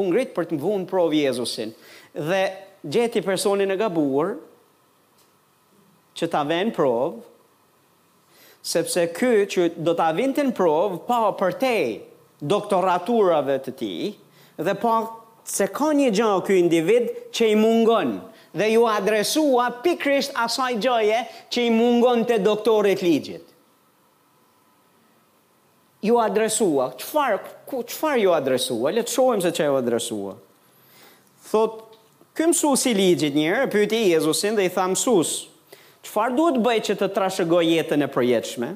Unë 0.00 0.24
për 0.36 0.46
të 0.48 0.56
më 0.56 0.62
vunë 0.64 0.88
provë 0.90 1.18
Jezusin 1.26 1.74
dhe 2.16 2.40
gjeti 2.94 3.24
personin 3.26 3.74
e 3.74 3.78
gabuar 3.80 4.32
që 6.16 6.30
ta 6.32 6.44
venë 6.48 6.72
provë, 6.76 7.10
sepse 8.72 9.04
ky 9.18 9.34
që 9.52 9.68
do 9.84 9.92
ta 9.98 10.08
vinte 10.16 10.40
në 10.48 10.54
provë 10.58 11.02
pa 11.10 11.20
për 11.40 11.58
tejë, 11.66 11.96
doktoraturave 12.40 13.58
të 13.64 13.72
ti, 13.78 13.92
dhe 14.58 14.74
po 14.80 14.96
se 15.46 15.66
ka 15.72 15.92
një 15.94 16.10
gjë 16.16 16.28
o 16.34 16.40
kjo 16.44 16.56
individ 16.58 17.10
që 17.34 17.50
i 17.52 17.56
mungon, 17.58 18.16
dhe 18.56 18.68
ju 18.72 18.86
adresua 18.90 19.68
pikrisht 19.84 20.32
asaj 20.40 20.74
gjëje 20.82 21.20
që 21.52 21.66
i 21.66 21.70
mungon 21.74 22.24
të 22.28 22.38
doktorit 22.44 23.02
ligjit. 23.04 23.44
Ju 26.04 26.18
adresua, 26.20 26.90
qëfar, 27.00 27.38
ku, 27.66 27.80
qëfar 27.82 28.18
ju 28.20 28.32
adresua, 28.36 28.92
të 28.94 29.06
shojmë 29.10 29.44
se 29.46 29.52
që 29.56 29.68
ju 29.70 29.78
adresua. 29.80 30.34
Thot, 31.48 31.80
këmë 32.36 32.56
sus 32.58 32.86
i 32.86 32.92
ligjit 32.94 33.34
njërë, 33.36 33.68
pyti 33.72 34.02
Jezusin 34.12 34.58
dhe 34.58 34.66
i 34.68 34.72
thamë 34.76 34.98
sus, 35.00 35.32
qëfar 36.06 36.36
duhet 36.36 36.60
bëjt 36.62 36.90
që 36.90 36.98
të 37.00 37.08
trashëgoj 37.16 37.64
jetën 37.74 38.04
e 38.06 38.10
përjetëshme? 38.12 38.72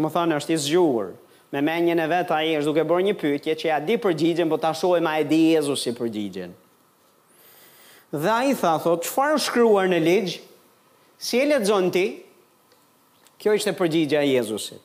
Më 0.00 0.12
thanë 0.14 0.38
është 0.40 0.54
i 0.54 0.62
zgjurë 0.66 1.10
me 1.52 1.60
menjën 1.60 2.00
e 2.00 2.04
vetë 2.08 2.32
a 2.32 2.38
i 2.48 2.52
është 2.58 2.68
duke 2.70 2.84
bërë 2.88 3.04
një 3.10 3.14
pytje 3.20 3.54
që 3.60 3.66
ja 3.68 3.76
di 3.84 3.98
përgjigjen, 4.00 4.48
po 4.48 4.56
ta 4.60 4.70
shoj 4.74 5.02
ma 5.04 5.18
e 5.20 5.26
di 5.28 5.40
Jezus 5.52 5.82
si 5.84 5.92
përgjigjen. 5.92 6.54
Dhe 8.12 8.30
a 8.32 8.38
i 8.48 8.54
tha, 8.56 8.72
thot, 8.80 9.04
qëfar 9.04 9.34
është 9.36 9.50
shkryuar 9.50 9.90
në 9.92 9.98
ligjë, 10.06 10.38
si 11.22 11.40
e 11.40 11.44
letëzon 11.50 11.90
ti, 11.92 12.06
kjo 13.40 13.54
ishte 13.58 13.74
përgjigja 13.76 14.24
e 14.24 14.30
Jezusit. 14.32 14.80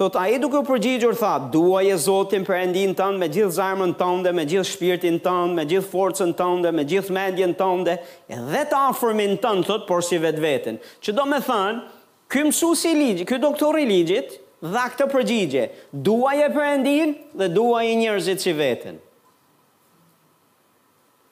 Thot, 0.00 0.16
a 0.16 0.24
i 0.32 0.38
duke 0.40 0.62
përgjigjur 0.64 1.16
tha, 1.20 1.34
duaj 1.52 1.84
e 1.92 1.98
Zotin 2.00 2.46
për 2.48 2.62
endin 2.62 2.96
tënë, 2.96 3.20
me 3.20 3.28
gjithë 3.32 3.54
zarmën 3.58 3.92
tënde, 4.00 4.32
me 4.36 4.46
gjithë 4.48 4.70
shpirtin 4.72 5.20
tënde, 5.24 5.56
me 5.58 5.66
gjithë 5.68 5.90
forcën 5.92 6.32
tënde, 6.38 6.72
me 6.72 6.86
gjithë 6.88 7.12
mendjen 7.16 7.52
tënde, 7.60 7.98
edhe 8.38 8.64
të 8.72 8.80
afërmin 8.88 9.36
tënë, 9.44 9.66
thot, 9.68 9.84
por 9.88 10.00
si 10.04 10.16
vetë 10.24 10.44
vetën. 10.46 10.80
Që 11.04 11.12
do 11.18 11.28
me 11.28 11.42
thënë, 11.44 11.84
këmë 12.32 12.56
si 12.56 13.26
doktor 13.44 13.76
i 13.76 13.84
ligjit, 13.92 14.38
dha 14.62 14.82
këtë 14.94 15.06
përgjigje, 15.10 15.62
duaj 16.06 16.36
e 16.46 16.50
përëndin 16.54 17.12
dhe 17.40 17.48
duaj 17.50 17.86
e 17.90 17.94
njërëzit 17.98 18.42
që 18.44 18.52
vetën. 18.60 19.00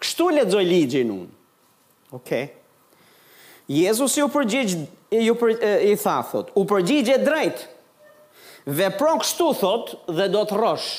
Kështu 0.03 0.31
le 0.35 0.45
të 0.49 0.55
zoj 0.57 0.65
ligjin 0.67 1.11
unë. 1.15 1.31
Ok. 2.17 2.31
Jezus 3.71 4.17
i 4.19 4.25
u 4.25 4.31
përgjigje, 4.35 4.83
i, 5.21 5.29
u 5.31 5.37
për, 5.39 5.53
e, 5.63 5.71
i 5.93 5.97
tha, 6.01 6.17
thot, 6.31 6.51
u 6.59 6.65
përgjigje 6.71 7.21
drejt, 7.23 7.65
dhe 8.67 8.91
pro 8.99 9.15
kështu, 9.23 9.51
thot, 9.61 9.95
dhe 10.17 10.27
do 10.33 10.43
të 10.49 10.59
rosh. 10.59 10.91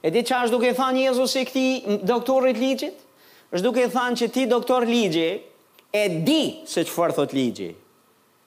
E 0.00 0.08
di 0.14 0.22
qa 0.24 0.44
është 0.46 0.54
duke 0.54 0.70
i 0.70 0.78
tha 0.78 0.88
Jezus 0.96 1.34
i 1.36 1.44
këti 1.50 1.68
doktorit 2.08 2.58
ligjit? 2.62 3.06
është 3.50 3.64
duke 3.66 3.82
i 3.82 3.90
tha 3.90 4.04
që 4.14 4.26
ti 4.30 4.44
doktor 4.46 4.84
ligjit, 4.86 5.48
e 5.90 6.02
di 6.22 6.42
se 6.70 6.84
që 6.86 6.92
farë 6.94 7.16
thot 7.16 7.32
ligjit. 7.34 7.74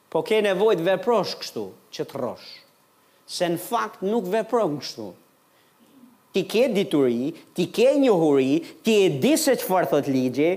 Po 0.10 0.22
ke 0.24 0.40
nevojt 0.46 0.80
veprosh 0.86 1.34
kështu, 1.42 1.66
që 1.94 2.06
të 2.08 2.22
rosh 2.22 2.52
se 3.32 3.48
në 3.54 3.62
fakt 3.62 4.02
nuk 4.06 4.26
vepron 4.34 4.80
kështu. 4.82 5.10
Ti 6.34 6.42
ke 6.50 6.64
dituri, 6.74 7.32
ti 7.54 7.68
ke 7.74 7.92
njohuri, 8.02 8.58
ti 8.84 8.96
e 9.06 9.10
di 9.22 9.36
se 9.38 9.54
që 9.62 9.68
farë 9.70 9.92
thot 9.92 10.08
ligji, 10.10 10.56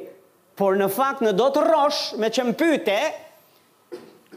por 0.56 0.78
në 0.80 0.86
fakt 0.92 1.20
në 1.24 1.34
do 1.36 1.50
të 1.52 1.64
rosh 1.68 2.14
me 2.22 2.30
që 2.32 2.46
më 2.48 2.54
pyte, 2.62 2.98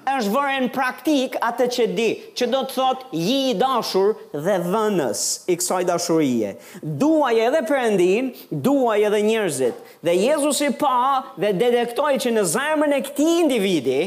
është 0.09 0.33
vërë 0.33 0.57
në 0.65 0.69
praktik 0.73 1.35
atë 1.45 1.65
që 1.75 1.85
di, 1.95 2.09
që 2.35 2.47
do 2.51 2.59
të 2.67 2.75
thot 2.75 3.03
ji 3.13 3.37
i 3.51 3.55
dashur 3.59 4.13
dhe 4.33 4.55
dhënës, 4.65 5.23
i 5.47 5.55
kësaj 5.59 5.83
dashurije. 5.87 6.51
Duaj 6.99 7.33
edhe 7.47 7.63
përëndin, 7.69 8.31
duaj 8.65 8.99
edhe 9.07 9.23
njërzit, 9.29 9.79
dhe 10.05 10.17
Jezus 10.17 10.59
i 10.65 10.71
pa 10.81 10.97
dhe 11.39 11.53
dedektoj 11.61 12.15
që 12.25 12.35
në 12.35 12.45
zemën 12.55 12.95
e 12.97 13.01
këti 13.07 13.29
individi, 13.45 13.99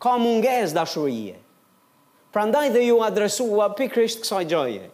ka 0.00 0.14
munges 0.20 0.76
dashurije. 0.76 1.38
Prandaj 2.30 2.68
dhe 2.70 2.82
ju 2.86 3.00
adresua 3.02 3.66
pikrisht 3.74 4.20
kësaj 4.22 4.44
gjoje. 4.50 4.84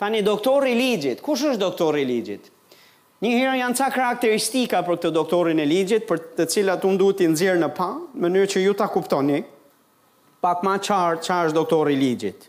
Tani, 0.00 0.22
doktor 0.22 0.64
i 0.70 0.74
ligjit, 0.78 1.20
kush 1.24 1.44
është 1.44 1.60
doktor 1.60 1.98
i 1.98 2.04
ligjit? 2.08 2.46
Një 3.20 3.32
herë 3.34 3.54
janë 3.58 3.76
ca 3.80 3.88
karakteristika 3.92 4.80
për 4.86 4.94
këtë 5.00 5.10
doktorin 5.16 5.58
e 5.58 5.64
ligjit, 5.66 6.04
për 6.08 6.20
të 6.38 6.46
cilat 6.52 6.84
unë 6.86 7.00
duhet 7.00 7.16
të 7.20 7.26
nëzirë 7.32 7.60
në 7.64 7.70
pa, 7.78 7.88
në 8.14 8.22
mënyrë 8.24 8.50
që 8.54 8.62
ju 8.62 8.76
ta 8.78 8.86
kuptoni, 8.94 9.40
pak 10.44 10.62
ma 10.62 10.76
qarë 10.78 11.18
qarë 11.26 11.50
është 11.50 11.56
doktor 11.58 11.90
i 11.90 11.96
ligjit. 11.98 12.46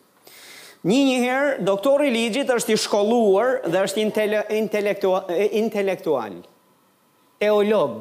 Një 0.85 0.99
një 1.07 1.17
herë, 1.23 1.55
doktor 1.71 2.05
i 2.05 2.11
ligjit 2.13 2.53
është 2.53 2.75
i 2.75 2.77
shkolluar 2.83 3.55
dhe 3.67 3.81
është 3.87 4.03
intele, 4.05 4.43
intelektual, 4.55 6.37
teolog. 7.41 7.97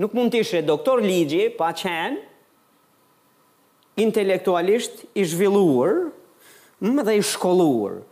Nuk 0.00 0.14
mund 0.16 0.32
të 0.32 0.42
ishe 0.46 0.62
doktor 0.66 1.02
ligji, 1.04 1.48
pa 1.60 1.70
qenë, 1.76 2.22
intelektualisht 3.96 5.04
i 5.18 5.24
zhvilluar 5.24 6.04
më 6.82 6.92
mm, 6.92 7.02
dhe 7.08 7.14
i 7.18 7.22
shkolluar. 7.24 8.02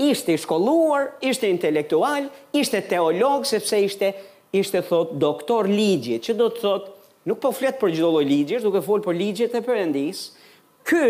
Ishte 0.00 0.34
i 0.36 0.40
shkolluar, 0.40 1.10
ishte 1.24 1.48
intelektual, 1.48 2.26
ishte 2.56 2.80
teolog, 2.88 3.44
sepse 3.48 3.78
ishte, 3.86 4.10
ishte 4.52 4.82
thot, 4.88 5.14
doktor 5.20 5.68
ligje, 5.68 6.18
që 6.24 6.36
do 6.36 6.48
të 6.52 6.60
thot, 6.64 6.86
nuk 7.28 7.40
po 7.40 7.52
fletë 7.56 7.80
për 7.80 7.94
çdo 7.96 8.10
lloj 8.12 8.26
ligjesh, 8.28 8.64
duke 8.64 8.82
fol 8.84 9.00
për 9.04 9.16
ligje 9.16 9.48
të 9.52 9.62
përëndis, 9.64 10.20
kë 10.88 11.06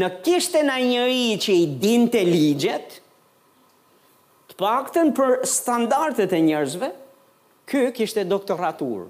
në 0.00 0.10
kishte 0.24 0.62
në 0.68 0.76
njëri 0.90 1.24
që 1.44 1.56
i 1.62 1.66
dinte 1.80 2.24
ligjet, 2.28 2.98
të 4.52 4.60
pakten 4.60 5.12
për 5.16 5.38
standartet 5.48 6.32
e 6.36 6.42
njërzve, 6.44 6.92
kë 7.68 7.86
kishte 7.96 8.24
doktoratur. 8.28 9.06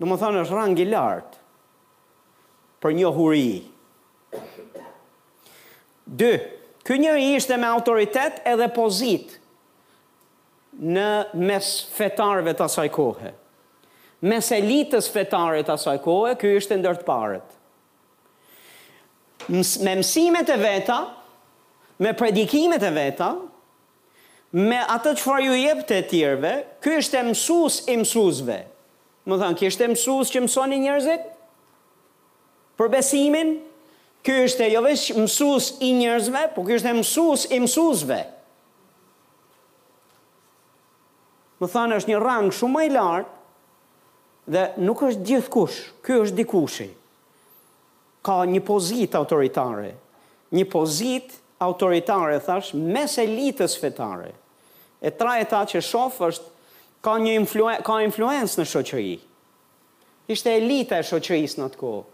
Në 0.00 0.10
më 0.10 0.18
thonë 0.22 0.42
është 0.42 0.58
rangi 0.58 0.88
lartë, 0.90 1.40
për 2.84 2.92
një 3.00 3.10
huri. 3.16 3.62
Dë, 6.04 6.32
kë 6.84 6.98
njëri 7.00 7.30
ishte 7.38 7.56
me 7.56 7.70
autoritet 7.72 8.42
edhe 8.50 8.66
pozit 8.76 9.38
në 10.84 11.06
mes 11.40 11.70
fetarëve 11.96 12.52
të 12.58 12.66
asaj 12.68 12.90
kohë. 12.92 13.32
Mes 14.28 14.50
elitës 14.56 15.08
fetare 15.12 15.62
të 15.64 15.74
asaj 15.78 15.96
kohë, 16.04 16.34
kë 16.40 16.52
ishte 16.60 16.76
ndërt 16.84 17.06
paret. 17.08 17.46
me 19.84 19.92
mësimet 20.00 20.48
e 20.48 20.54
veta, 20.56 20.98
me 22.00 22.12
predikimet 22.16 22.82
e 22.82 22.90
veta, 22.96 23.26
me 24.54 24.78
atë 24.94 25.12
që 25.18 25.24
farë 25.26 25.44
ju 25.46 25.54
jep 25.58 25.82
të 25.88 25.98
tjerve, 26.08 26.52
kë 26.84 26.94
ishte 27.02 27.20
mësus 27.26 27.82
i 27.92 27.96
mësusve. 28.00 28.58
Më 29.28 29.38
thënë, 29.42 29.58
kështë 29.60 29.84
e 29.84 29.90
mësus 29.94 30.32
që 30.32 30.42
mësoni 30.46 30.78
njërzit, 30.86 31.28
për 32.78 32.90
besimin, 32.90 33.54
ky 34.24 34.44
është 34.46 34.66
e 34.68 34.72
jo 34.72 34.82
vesh 34.84 35.12
mësus 35.16 35.72
i 35.84 35.90
njerëzve, 35.98 36.46
po 36.54 36.64
ky 36.66 36.78
është 36.78 36.90
e 36.92 36.96
mësus 36.98 37.46
i 37.52 37.58
mësusve. 37.62 38.20
Më 41.62 41.68
thanë 41.74 41.98
është 42.00 42.12
një 42.12 42.20
rang 42.22 42.48
shumë 42.52 42.86
i 42.86 42.94
lartë, 42.96 43.32
dhe 44.54 44.62
nuk 44.84 45.02
është 45.06 45.24
gjithë 45.28 45.52
kush, 45.54 45.76
ky 46.04 46.18
është 46.24 46.36
dikushi. 46.42 46.88
Ka 48.24 48.42
një 48.48 48.60
pozit 48.64 49.14
autoritare, 49.16 49.92
një 50.54 50.64
pozit 50.72 51.38
autoritare, 51.64 52.40
thash, 52.44 52.72
mes 52.74 53.14
elitës 53.22 53.78
fetare. 53.80 54.32
E 55.04 55.12
ta 55.12 55.62
që 55.68 55.80
shofë 55.84 56.28
është, 56.30 56.50
ka 57.04 57.14
një 57.20 57.32
influen, 57.40 57.80
ka 57.84 57.98
influencë 58.06 58.60
në 58.62 58.68
shoqëri. 58.70 59.14
Ishte 60.32 60.52
elita 60.56 61.00
e 61.00 61.04
shoqërisë 61.04 61.60
në 61.60 61.66
të 61.74 61.80
kohë 61.80 62.04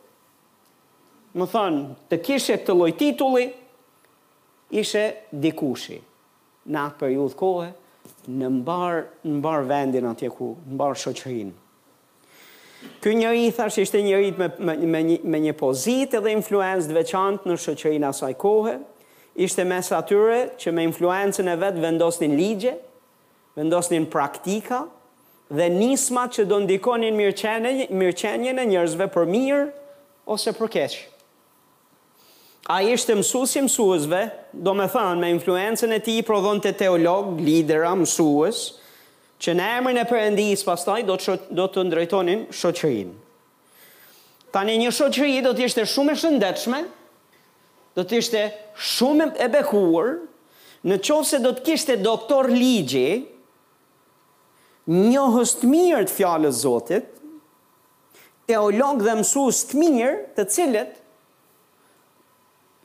më 1.36 1.46
thënë, 1.52 1.82
të 2.10 2.16
kishe 2.26 2.56
të 2.66 2.74
loj 2.74 2.90
titulli, 2.98 3.46
ishe 4.70 5.02
dikushi. 5.30 5.98
Në 6.70 6.78
atë 6.88 6.98
periudhë 7.00 7.36
kohë, 7.38 7.68
në 8.38 8.50
mbar, 8.60 9.02
në 9.24 9.34
mbar 9.38 9.64
vendin 9.68 10.08
atje 10.10 10.30
ku, 10.34 10.48
në 10.68 10.74
mbar 10.76 10.98
shoqërinë. 11.04 11.54
Ky 13.04 13.12
njeri 13.14 13.50
thash 13.52 13.78
ishte 13.82 14.00
njeri 14.02 14.32
me, 14.38 14.48
me, 14.58 14.74
me, 14.80 15.00
një, 15.04 15.16
me 15.24 15.40
një 15.44 15.52
pozitë 15.60 16.20
dhe 16.24 16.32
influencë 16.38 16.88
të 16.90 16.96
veçantë 16.98 17.48
në 17.50 17.56
shoqërinë 17.66 18.08
asaj 18.08 18.32
kohe. 18.40 18.74
Ishte 19.46 19.64
mes 19.68 19.90
atyre 19.94 20.40
që 20.60 20.72
me 20.74 20.84
influencën 20.88 21.48
e 21.52 21.58
vet 21.62 21.76
vendosnin 21.80 22.34
ligje, 22.38 22.74
vendosnin 23.56 24.08
praktika 24.10 24.82
dhe 25.50 25.66
nisma 25.72 26.24
që 26.30 26.44
do 26.50 26.58
ndikonin 26.64 27.16
mirëqenjen 27.92 28.58
e 28.62 28.66
njerëzve 28.72 29.06
për 29.14 29.28
mirë 29.36 29.62
ose 30.30 30.52
për 30.58 30.70
keqë. 30.76 31.00
A 32.70 32.78
ishte 32.86 33.16
mësus 33.18 33.56
i 33.58 33.62
mësuesve, 33.66 34.18
do 34.54 34.72
me 34.78 34.84
thënë, 34.92 35.18
me 35.18 35.28
influencen 35.34 35.90
e 35.90 35.98
ti 36.06 36.18
i 36.20 36.22
të 36.22 36.70
teolog, 36.78 37.40
lidera, 37.42 37.96
mësues, 37.98 38.60
që 39.42 39.54
në 39.58 39.66
emrin 39.78 39.98
e 39.98 40.04
përëndis 40.06 40.62
pas 40.64 40.82
taj 40.86 41.00
do, 41.02 41.16
do 41.50 41.66
të 41.66 41.84
ndrejtonin 41.88 42.44
shoqërin. 42.54 43.10
Tani 44.54 44.76
një 44.84 44.90
shoqëri 44.92 45.42
do 45.48 45.52
të 45.54 45.64
ishte 45.66 45.86
shumë 45.96 46.12
e 46.14 46.18
shëndetshme, 46.22 46.80
do 47.98 48.04
të 48.06 48.20
ishte 48.22 48.44
shumë 48.92 49.26
e 49.42 49.50
bekuar, 49.50 50.12
në 50.86 51.00
qovë 51.08 51.26
se 51.32 51.42
do 51.42 51.52
të 51.58 51.64
kishte 51.72 51.98
doktor 52.06 52.50
ligje, 52.54 53.24
një 55.10 55.26
të 55.58 55.74
mirë 55.74 56.04
të 56.06 56.14
fjallës 56.20 56.62
zotit, 56.62 57.10
teolog 58.46 59.02
dhe 59.08 59.18
mësus 59.24 59.64
të 59.72 59.78
mirë 59.82 60.16
të 60.38 60.48
cilët 60.54 60.99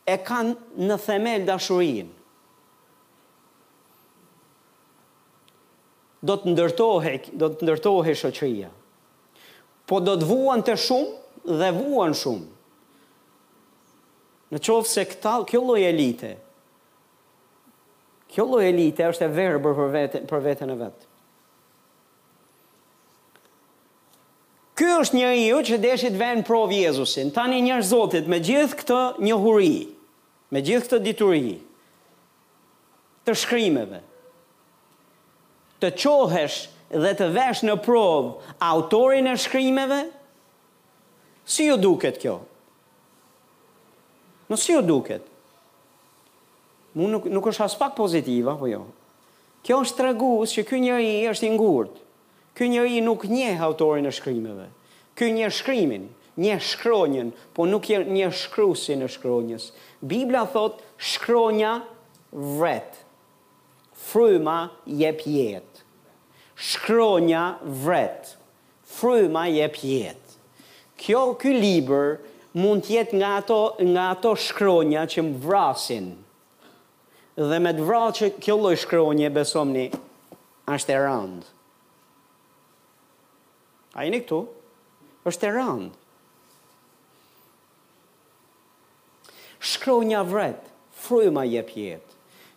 e 0.06 0.16
kanë 0.22 0.84
në 0.86 1.00
themel 1.02 1.46
dashurin. 1.50 2.12
Do 6.26 6.36
të 6.42 6.54
ndërtohe, 6.54 7.16
do 7.38 7.50
të 7.54 7.66
ndërtohe 7.68 8.16
shoqëria. 8.18 8.70
Po 9.90 10.00
do 10.02 10.16
të 10.18 10.26
vuan 10.30 10.64
të 10.66 10.78
shumë 10.82 11.60
dhe 11.62 11.72
vuan 11.78 12.16
shumë. 12.18 12.52
Në 14.56 14.62
qovë 14.66 14.90
se 14.90 15.04
këta, 15.10 15.36
kjo 15.50 15.60
loj 15.68 15.82
elite, 15.90 16.36
kjo 18.34 18.46
loj 18.50 18.64
elite 18.70 19.08
është 19.12 19.26
e 19.28 19.32
verë 19.38 19.62
për, 19.62 19.82
për 20.30 20.44
vetën 20.46 20.72
e 20.72 20.78
vetë. 20.80 21.10
Ky 24.76 24.90
është 25.00 25.16
një 25.18 25.30
iu 25.42 25.60
që 25.66 25.78
deshit 25.82 26.18
venë 26.20 26.44
provë 26.50 26.82
Jezusin, 26.84 27.30
tani 27.34 27.62
njërë 27.66 27.86
zotit 27.94 28.26
me 28.30 28.42
gjithë 28.44 28.82
këtë 28.82 28.98
një 29.30 29.38
me 30.54 30.62
gjithë 30.64 30.86
këtë 30.88 31.00
dituri, 31.06 31.56
të 33.26 33.34
shkrimeve, 33.42 34.00
të 35.82 35.92
qohesh 36.02 36.60
dhe 37.02 37.14
të 37.18 37.30
vesh 37.34 37.64
në 37.66 37.78
provë 37.86 38.54
autorin 38.64 39.32
e 39.32 39.38
shkrimeve, 39.42 40.02
si 41.46 41.68
ju 41.70 41.78
duket 41.82 42.20
kjo? 42.22 42.38
Në 44.50 44.60
si 44.62 44.74
ju 44.76 44.84
duket? 44.86 45.24
Mu 46.96 47.08
nuk, 47.12 47.26
nuk 47.34 47.48
është 47.50 47.66
aspak 47.66 47.96
pozitiva, 47.98 48.54
po 48.60 48.70
jo. 48.70 48.84
Kjo 49.66 49.80
është 49.82 50.04
të 50.14 50.28
që 50.54 50.64
kjo 50.70 50.78
njëri 50.80 51.14
është 51.32 51.48
ingurët, 51.50 51.96
kjo 52.56 52.66
njëri 52.70 53.02
nuk 53.04 53.26
njëhë 53.26 53.66
autorin 53.66 54.06
e 54.06 54.14
shkrimeve, 54.14 54.68
kjo 55.18 55.32
njëri 55.34 55.58
shkrimin, 55.58 56.06
një 56.42 56.58
shkronjën, 56.60 57.30
po 57.56 57.66
nuk 57.70 57.88
jenë 57.92 58.12
një 58.12 58.30
si 58.76 58.96
në 59.00 59.08
shkronjës. 59.16 59.70
Biblia 60.02 60.46
thot 60.46 60.82
shkronja 60.98 61.74
vret, 62.32 63.00
fryma 64.10 64.58
jep 64.86 65.22
pjet. 65.24 65.84
Shkronja 66.56 67.44
vret, 67.84 68.36
fryma 68.84 69.48
jep 69.52 69.76
pjet. 69.80 70.22
Kjo 70.98 71.34
ky 71.40 71.54
liber 71.54 72.20
mund 72.56 72.84
të 72.84 72.90
jetë 72.98 73.16
nga 73.20 73.32
ato 73.40 73.62
nga 73.84 74.10
ato 74.14 74.36
shkronja 74.36 75.06
që 75.12 75.24
më 75.28 75.42
vrasin. 75.44 76.14
Dhe 77.36 77.58
me 77.60 77.74
të 77.76 77.84
që 78.16 78.30
kjo 78.44 78.56
lloj 78.56 78.78
shkronje 78.80 79.30
besomni 79.36 79.90
është 80.72 80.92
e 80.96 81.02
randë. 81.08 81.48
A 83.96 84.04
jeni 84.04 84.20
këtu? 84.24 84.42
është 85.26 85.48
e 85.48 85.52
randë. 85.56 86.05
shkronja 89.86 90.24
vret, 90.26 90.62
frujma 90.98 91.46
je 91.46 91.62
jetë. 91.62 91.88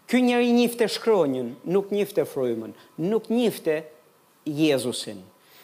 Ky 0.08 0.22
njeri 0.24 0.52
njifte 0.56 0.86
shkronjën, 0.88 1.50
nuk 1.74 1.90
njifte 1.92 2.24
frymën, 2.24 2.70
nuk 2.96 3.26
njifte 3.28 3.82
Jezusin. 4.48 5.18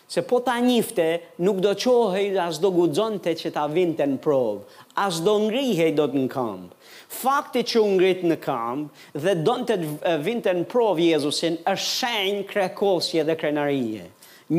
Se 0.08 0.20
po 0.22 0.40
ta 0.44 0.58
njifte, 0.60 1.22
nuk 1.40 1.62
do 1.64 1.72
qohej 1.74 2.34
dhe 2.34 2.42
as 2.50 2.58
do 2.60 2.70
gudzonte 2.70 3.32
që 3.40 3.50
ta 3.56 3.64
vinte 3.72 4.04
në 4.06 4.18
provë, 4.24 4.58
as 5.00 5.22
do 5.24 5.38
ngrihej 5.46 5.94
do 5.96 6.04
të 6.12 6.18
në 6.26 6.28
kambë. 6.28 6.76
Fakti 7.22 7.62
që 7.70 7.80
u 7.80 7.88
ngrit 7.96 8.26
në 8.28 8.36
kambë 8.44 9.24
dhe 9.24 9.34
do 9.46 9.56
të 9.64 9.78
vinte 10.26 10.52
në 10.58 10.66
provë 10.74 11.08
Jezusin, 11.14 11.56
është 11.64 11.88
shenjë 11.94 12.44
krekosje 12.52 13.24
dhe 13.30 13.38
krenarije. 13.40 14.10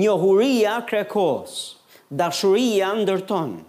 Njohuria 0.01 0.79
krekos, 0.89 1.59
dashuria 2.09 2.89
ndërtonë. 3.03 3.61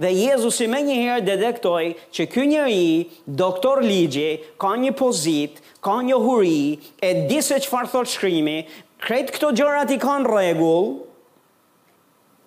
Dhe 0.00 0.08
Jezusi 0.14 0.66
me 0.70 0.80
njëherë 0.86 1.20
dedektoj 1.26 1.82
që 2.16 2.24
kë 2.32 2.44
njëri, 2.48 2.86
doktor 3.36 3.82
ligje, 3.84 4.38
ka 4.62 4.72
një 4.80 4.92
pozit, 4.96 5.58
ka 5.84 5.98
një 6.06 6.16
huri, 6.22 6.78
e 7.04 7.10
disë 7.28 7.58
që 7.64 7.68
farë 7.72 7.92
thotë 7.92 8.12
shkrimi, 8.14 8.56
kretë 9.04 9.36
këto 9.36 9.50
gjërat 9.58 9.92
i 9.96 10.00
kanë 10.04 10.32
regullë, 10.36 11.08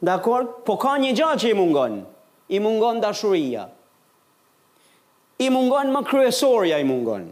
Dakor, 0.05 0.43
po 0.67 0.75
ka 0.77 0.97
një 1.01 1.13
gjë 1.17 1.27
që 1.41 1.49
i 1.51 1.55
mungon. 1.58 1.93
I 2.53 2.58
mungon 2.62 2.99
dashuria. 3.01 3.63
I 5.41 5.47
mungon 5.49 5.89
më 5.95 6.01
kryesorja 6.05 6.77
i 6.77 6.86
mungon. 6.86 7.29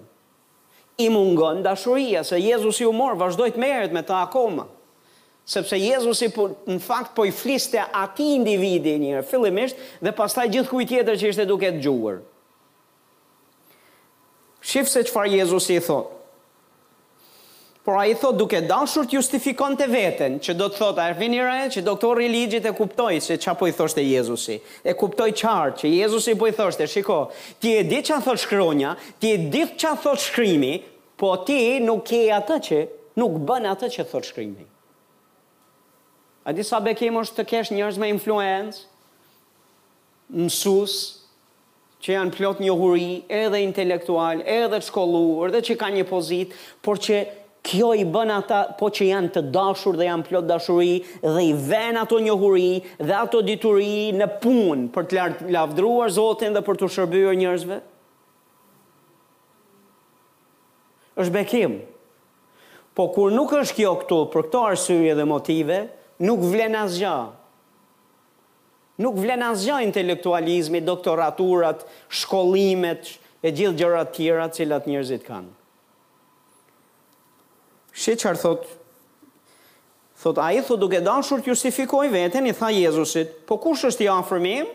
I 0.97 1.09
mungon 1.13 1.59
dashuria 1.65 2.23
se 2.25 2.39
Jezusi 2.41 2.87
u 2.87 2.93
mor, 2.95 3.13
vazhdojt 3.19 3.59
të 3.59 3.61
merret 3.61 3.93
me 3.93 4.01
ta 4.07 4.23
akoma 4.23 4.65
sepse 5.45 5.77
Jezusi 5.77 6.31
po, 6.31 6.49
në 6.69 6.77
fakt 6.81 7.13
po 7.17 7.25
i 7.27 7.31
fliste 7.35 7.81
ati 7.95 8.29
individi 8.37 8.95
njërë, 9.01 9.25
fillimisht, 9.27 9.81
dhe 10.03 10.13
pastaj 10.15 10.47
gjithkujt 10.53 10.91
tjetër 10.93 11.19
që 11.19 11.31
ishte 11.33 11.45
duke 11.49 11.71
të 11.75 11.81
gjuhër. 11.83 12.21
Shifë 14.63 14.91
se 14.93 15.01
qëfar 15.09 15.31
Jezusi 15.33 15.75
i 15.75 15.83
thotë. 15.83 16.19
Por 17.83 17.97
a 17.99 18.05
i 18.07 18.13
thot 18.15 18.37
duke 18.39 18.61
dashur 18.63 19.03
të 19.09 19.17
justifikon 19.17 19.73
të 19.75 19.89
veten, 19.91 20.37
që 20.39 20.53
do 20.55 20.69
të 20.71 20.79
thot, 20.79 21.01
a 21.03 21.09
e 21.11 21.17
vini 21.19 21.41
që 21.43 21.81
doktor 21.83 22.21
i 22.23 22.29
ligjit 22.31 22.63
e 22.63 22.71
kuptoj 22.77 23.17
se 23.25 23.35
qa 23.43 23.57
po 23.59 23.67
i 23.67 23.73
thosht 23.75 23.99
e 23.99 24.05
Jezusi. 24.07 24.55
E 24.87 24.93
kuptoj 24.95 25.33
qartë 25.35 25.81
që 25.81 25.91
Jezusi 25.91 26.37
po 26.39 26.47
i 26.47 26.55
thosht 26.55 26.79
e 26.79 26.87
shiko, 26.87 27.25
ti 27.59 27.75
e 27.75 27.83
di 27.83 27.99
qa 28.07 28.21
thot 28.23 28.39
shkronja, 28.39 28.95
ti 29.19 29.33
e 29.35 29.37
di 29.51 29.65
qa 29.75 29.97
thot 29.99 30.23
shkrimi, 30.23 30.77
po 31.19 31.35
ti 31.43 31.81
nuk 31.83 32.07
ke 32.07 32.23
atë 32.39 32.59
që, 32.69 32.81
nuk 33.19 33.35
bën 33.49 33.67
atë 33.75 33.91
që 33.97 34.05
thot 34.13 34.31
shkrimi. 34.31 34.69
A 36.43 36.51
di 36.51 36.59
sa 36.63 36.81
bekim 36.83 37.15
është 37.21 37.39
të 37.39 37.45
kesh 37.51 37.69
njërës 37.73 37.97
me 38.03 38.09
influens, 38.11 38.81
mësus, 40.33 40.95
që 42.03 42.17
janë 42.17 42.33
plot 42.35 42.59
një 42.59 42.73
huri, 42.75 43.11
edhe 43.31 43.61
intelektual, 43.63 44.41
edhe 44.43 44.73
të 44.73 44.81
shkolluar, 44.89 45.53
edhe 45.53 45.61
që 45.69 45.77
ka 45.79 45.89
një 45.95 46.03
pozit, 46.09 46.57
por 46.83 46.99
që 46.99 47.21
kjo 47.63 47.93
i 47.95 48.03
bën 48.11 48.33
ata, 48.35 48.57
po 48.75 48.89
që 48.91 49.07
janë 49.07 49.31
të 49.37 49.45
dashur 49.55 49.95
dhe 49.95 50.09
janë 50.09 50.25
plot 50.27 50.49
dashuri, 50.49 50.97
dhe 51.23 51.45
i 51.47 51.53
ven 51.69 51.95
ato 52.01 52.19
një 52.25 52.35
huri, 52.41 52.73
dhe 52.99 53.15
ato 53.21 53.39
dituri 53.39 54.11
në 54.19 54.27
punë, 54.43 54.89
për 54.97 55.07
të 55.07 55.49
lavdruar 55.55 56.11
zotin 56.11 56.51
dhe 56.57 56.65
për 56.67 56.83
të 56.83 56.91
shërbyrë 56.97 57.39
njërzve. 57.39 57.81
është 61.21 61.33
bekim. 61.33 61.73
Po 62.97 63.03
kur 63.13 63.31
nuk 63.35 63.51
është 63.53 63.75
kjo 63.77 63.89
këtu, 64.01 64.17
për 64.33 64.41
këto 64.49 64.61
arsyrje 64.65 65.11
dhe 65.19 65.25
motive, 65.29 65.75
është 65.83 66.02
nuk 66.27 66.43
vlen 66.51 66.77
asgjë. 66.83 67.15
Nuk 69.03 69.17
vlen 69.19 69.41
asgjë 69.47 69.81
intelektualizmi, 69.87 70.81
doktoraturat, 70.85 71.83
shkollimet 72.21 73.15
e 73.43 73.51
gjithë 73.51 73.75
gjërat 73.81 74.13
tjera 74.15 74.45
të 74.51 74.61
cilat 74.61 74.87
njerëzit 74.89 75.25
kanë. 75.25 75.49
Shi 77.93 78.15
çfarë 78.21 78.41
thot? 78.41 78.69
Thot 80.23 80.39
ai 80.41 80.61
thot 80.65 80.79
duke 80.81 81.01
dashur 81.03 81.41
të 81.43 81.51
justifikoj 81.51 82.07
veten 82.13 82.47
i 82.47 82.53
tha 82.55 82.69
Jezusit, 82.73 83.33
po 83.49 83.57
kush 83.61 83.83
është 83.89 84.05
i 84.05 84.11
afërm 84.13 84.47
im? 84.53 84.69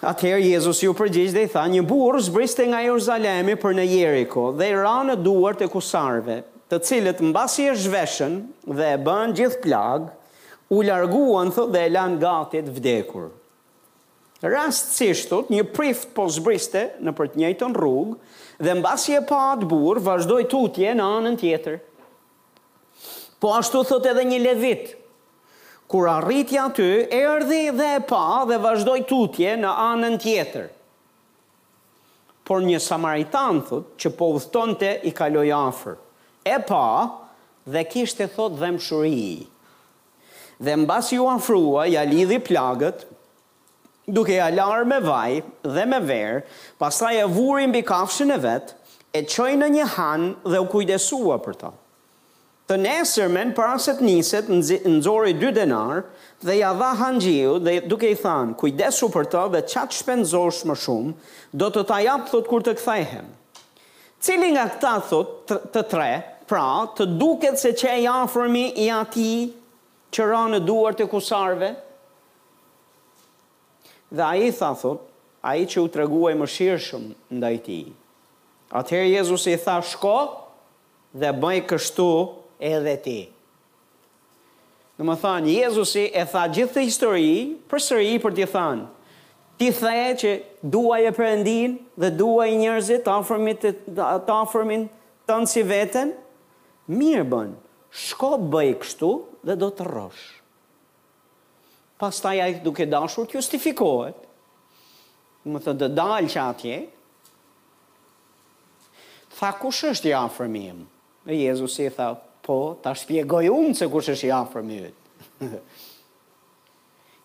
Atëherë 0.00 0.46
Jezusi 0.54 0.88
u 0.88 0.94
përgjigj 0.96 1.34
dhe 1.34 1.42
i 1.44 1.50
tha, 1.52 1.66
një 1.68 1.82
burë 1.88 2.22
zbriste 2.30 2.64
nga 2.70 2.78
Jeruzalemi 2.86 3.56
për 3.60 3.74
në 3.76 3.84
Jeriko 3.90 4.46
dhe 4.56 4.70
i 4.72 4.78
ra 4.78 4.94
në 5.04 5.18
duart 5.26 5.60
e 5.64 5.68
kusarve 5.68 6.38
të 6.70 6.78
cilët 6.86 7.18
mbasi 7.26 7.64
e 7.72 7.74
zhveshën 7.74 8.34
dhe 8.78 8.86
e 8.94 8.98
bën 9.02 9.32
gjithë 9.34 9.58
plag, 9.64 10.04
u 10.70 10.84
larguan 10.86 11.50
thot 11.54 11.72
dhe 11.74 11.80
e 11.88 11.90
lan 11.90 12.12
gatit 12.22 12.68
vdekur. 12.76 13.28
Rastësishtot, 14.44 15.50
një 15.52 15.64
prift 15.74 16.12
po 16.16 16.28
zbriste 16.32 16.84
në 17.04 17.12
për 17.18 17.32
të 17.34 17.40
njëjtën 17.42 17.74
rrugë 17.76 18.14
dhe 18.64 18.76
mbasi 18.78 19.16
e 19.18 19.24
pa 19.28 19.40
atë 19.56 19.66
burë 19.68 20.04
vazhdoj 20.06 20.44
tutje 20.52 20.94
në 20.96 21.06
anën 21.18 21.36
tjetër. 21.42 21.80
Po 23.42 23.50
ashtu 23.58 23.82
thot 23.90 24.06
edhe 24.12 24.24
një 24.30 24.38
levit. 24.46 24.86
Kur 25.90 26.06
arriti 26.12 26.56
aty, 26.60 26.86
erdi 27.18 27.66
dhe 27.74 27.88
e 27.98 28.02
pa 28.08 28.22
dhe 28.48 28.60
vazhdoj 28.62 29.00
tutje 29.10 29.56
në 29.60 29.72
anën 29.90 30.16
tjetër. 30.22 30.70
Por 32.46 32.62
një 32.66 32.78
samaritan 32.84 33.58
thot 33.68 33.96
që 34.02 34.14
po 34.20 34.30
udhtonte 34.36 34.94
i 35.10 35.12
kaloi 35.16 35.50
afër 35.56 35.98
e 36.44 36.58
pa 36.58 37.18
dhe 37.66 37.84
kishte 37.84 38.26
thot 38.28 38.56
dhe 38.60 38.70
mshuri. 38.76 39.46
Dhe 40.60 40.76
mbas 40.76 41.10
ju 41.12 41.24
afrua, 41.28 41.86
ja 41.88 42.04
lidhi 42.04 42.38
plagët, 42.40 43.04
duke 44.08 44.34
ja 44.34 44.50
larë 44.50 44.86
me 44.88 44.98
vaj 45.04 45.42
dhe 45.64 45.84
me 45.86 46.00
verë, 46.00 46.42
pasta 46.78 47.12
ja 47.14 47.26
vuri 47.28 47.66
mbi 47.70 47.82
kafshën 47.88 48.32
e 48.34 48.38
vetë, 48.42 48.74
e 49.14 49.22
qoj 49.26 49.52
në 49.58 49.68
një 49.76 49.86
hanë 49.96 50.32
dhe 50.52 50.60
u 50.62 50.66
kujdesua 50.70 51.40
për 51.44 51.56
ta. 51.64 51.72
Të 52.70 52.76
nesërmen, 52.78 53.50
paraset 53.56 53.96
para 53.98 54.18
se 54.22 54.36
të 54.38 54.48
niset, 54.48 54.84
nëzori 54.86 55.32
dy 55.40 55.48
denar, 55.56 56.04
dhe 56.46 56.54
ja 56.60 56.68
dha 56.78 56.92
hangjiu 57.00 57.56
dhe 57.58 57.80
duke 57.90 58.06
i 58.06 58.14
thanë, 58.20 58.54
kujdesu 58.60 59.08
për 59.10 59.26
ta 59.32 59.48
dhe 59.50 59.64
qatë 59.66 59.96
shpenzosh 59.98 60.60
më 60.70 60.76
shumë, 60.78 61.14
do 61.52 61.70
të 61.74 61.82
ta 61.88 61.98
japë 62.04 62.30
thot 62.30 62.46
kur 62.46 62.62
të 62.62 62.76
kthejhem. 62.78 63.26
Cili 64.20 64.52
nga 64.54 64.68
këta 64.70 64.94
thot 65.08 65.50
të 65.72 65.82
tre, 65.90 66.12
pra 66.50 66.88
të 66.98 67.04
duket 67.14 67.60
se 67.62 67.70
që 67.78 67.92
e 67.94 68.00
jafërmi 68.08 68.64
i 68.82 68.88
ati 68.90 69.26
që 70.10 70.24
rënë 70.32 70.58
e 70.58 70.62
duar 70.66 70.96
të 70.98 71.06
kusarve. 71.12 71.68
Dhe 74.10 74.24
a 74.26 74.32
i 74.34 74.48
tha 74.54 74.72
thot, 74.80 75.04
a 75.46 75.52
i 75.60 75.68
që 75.70 75.84
u 75.84 75.86
të 75.86 76.00
reguaj 76.02 76.32
më 76.40 76.48
shirë 76.50 76.80
shumë 76.88 77.38
nda 77.38 77.52
i 77.54 77.60
ti. 77.62 77.78
Atëherë 78.80 79.12
Jezus 79.14 79.46
i 79.50 79.54
tha 79.62 79.76
shko 79.92 80.16
dhe 81.22 81.30
bëj 81.42 81.60
kështu 81.70 82.08
edhe 82.72 82.96
ti. 83.04 83.20
Në 84.98 85.06
më 85.06 85.14
thanë, 85.22 85.52
Jezus 85.54 85.94
i 86.02 86.08
e 86.20 86.24
tha 86.32 86.42
gjithë 86.52 86.74
të 86.80 86.86
histori, 86.88 87.30
për 87.70 87.84
sëri 87.86 88.08
i 88.16 88.16
për 88.24 88.34
të 88.40 88.48
thanë, 88.52 88.88
ti 89.60 89.68
the 89.78 89.94
që 90.20 90.34
duaj 90.74 91.00
e 91.06 91.12
përëndin 91.16 91.78
dhe 92.02 92.10
duaj 92.18 92.50
njërzit 92.58 93.04
të 93.06 93.14
afërmin 93.20 93.56
të, 93.56 93.60
të, 93.60 93.94
të, 93.94 93.94
të, 93.94 94.24
të, 94.26 94.26
të, 94.26 94.64
të, 94.66 94.66
të, 94.66 94.88
të 95.30 95.38
në 95.40 95.46
si 95.46 96.18
mirë 96.88 97.26
bën, 97.28 97.50
shko 97.90 98.36
bëj 98.52 98.72
kështu 98.80 99.10
dhe 99.44 99.56
do 99.58 99.68
të 99.74 99.84
rrosh. 99.88 100.24
Pastaj 102.00 102.38
ai 102.40 102.54
duke 102.64 102.86
dashur 102.88 103.26
të 103.28 103.36
justifikohet. 103.40 104.16
Më 105.44 105.60
thë 105.64 105.74
të 105.80 105.88
dalë 105.96 106.28
që 106.32 106.40
atje. 106.40 106.78
Tha 109.38 109.50
kush 109.60 109.84
është 109.92 110.08
i 110.12 110.16
afër 110.16 110.48
E 111.30 111.36
Jezus 111.36 111.74
i 111.78 111.90
tha, 111.92 112.14
po, 112.42 112.76
ta 112.82 112.94
shpjegoj 112.96 113.48
unë 113.52 113.74
se 113.76 113.86
kush 113.92 114.08
është 114.08 114.26
i 114.26 114.32
afër 114.32 114.62
mim. 114.64 114.94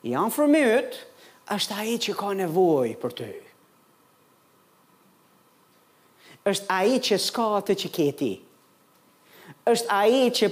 I 0.08 0.16
afër 0.16 0.92
është 1.56 1.74
ai 1.80 1.96
që 1.98 2.14
ka 2.16 2.34
nevojë 2.34 2.96
për 3.02 3.12
ty. 3.14 3.30
është 6.46 6.66
ai 6.70 7.00
që 7.00 7.18
s'ka 7.18 7.46
atë 7.62 7.74
që 7.82 7.90
ke 7.96 8.10
ti 8.20 8.34
është 9.72 9.88
aje 9.90 10.26
që 10.40 10.48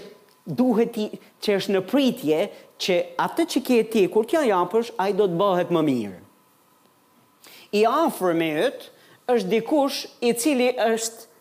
duhet 0.59 0.93
ti, 0.95 1.05
që 1.43 1.55
është 1.59 1.73
në 1.77 1.81
pritje, 1.91 2.39
që 2.83 2.95
atë 3.25 3.45
që 3.53 3.61
kje 3.67 3.81
ti, 3.93 4.03
kur 4.11 4.25
t'ja 4.27 4.41
japësh, 4.49 4.93
aje 4.99 5.17
do 5.19 5.27
të 5.29 5.37
bëhet 5.41 5.73
më 5.75 5.83
mirë. 5.89 6.17
I 7.79 7.83
afrëmit 7.89 8.87
është 9.33 9.51
dikush 9.53 10.01
i 10.29 10.33
cili 10.37 10.71
është 10.77 11.31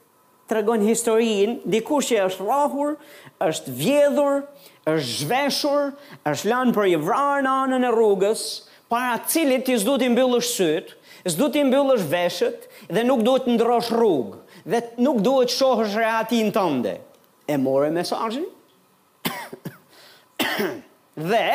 të 0.49 0.59
regon 0.59 0.85
historin, 0.85 1.57
dikush 1.73 2.13
që 2.13 2.21
është 2.29 2.47
rahur, 2.47 2.95
është 3.47 3.75
vjedhur, 3.79 4.43
është 4.87 5.17
zhveshur, 5.23 5.93
është 6.33 6.51
lanë 6.53 6.75
për 6.77 6.91
i 6.93 6.99
vrarë 7.03 7.47
në 7.47 7.55
anën 7.65 7.87
e 7.89 7.93
rrugës, 7.95 8.45
para 8.93 9.17
cilit 9.27 9.65
ti 9.67 9.79
s'du 9.81 9.95
t'i 10.03 10.11
mbyllësh 10.13 10.51
sytë, 10.59 10.99
s'du 11.33 11.49
t'i 11.55 11.63
mbyllësh 11.65 12.05
veshët, 12.11 12.69
dhe 12.93 13.07
nuk 13.09 13.23
duhet 13.25 13.47
të 13.49 13.55
ndrosh 13.57 13.93
rrugë, 13.95 14.43
dhe 14.75 14.83
nuk 15.07 15.23
duhet 15.25 15.49
të 15.51 15.57
shohësh 15.61 15.97
reatin 15.99 16.51
tënde 16.55 16.99
e 17.53 17.57
more 17.59 17.89
mesajin. 17.91 18.47
dhe, 21.17 21.51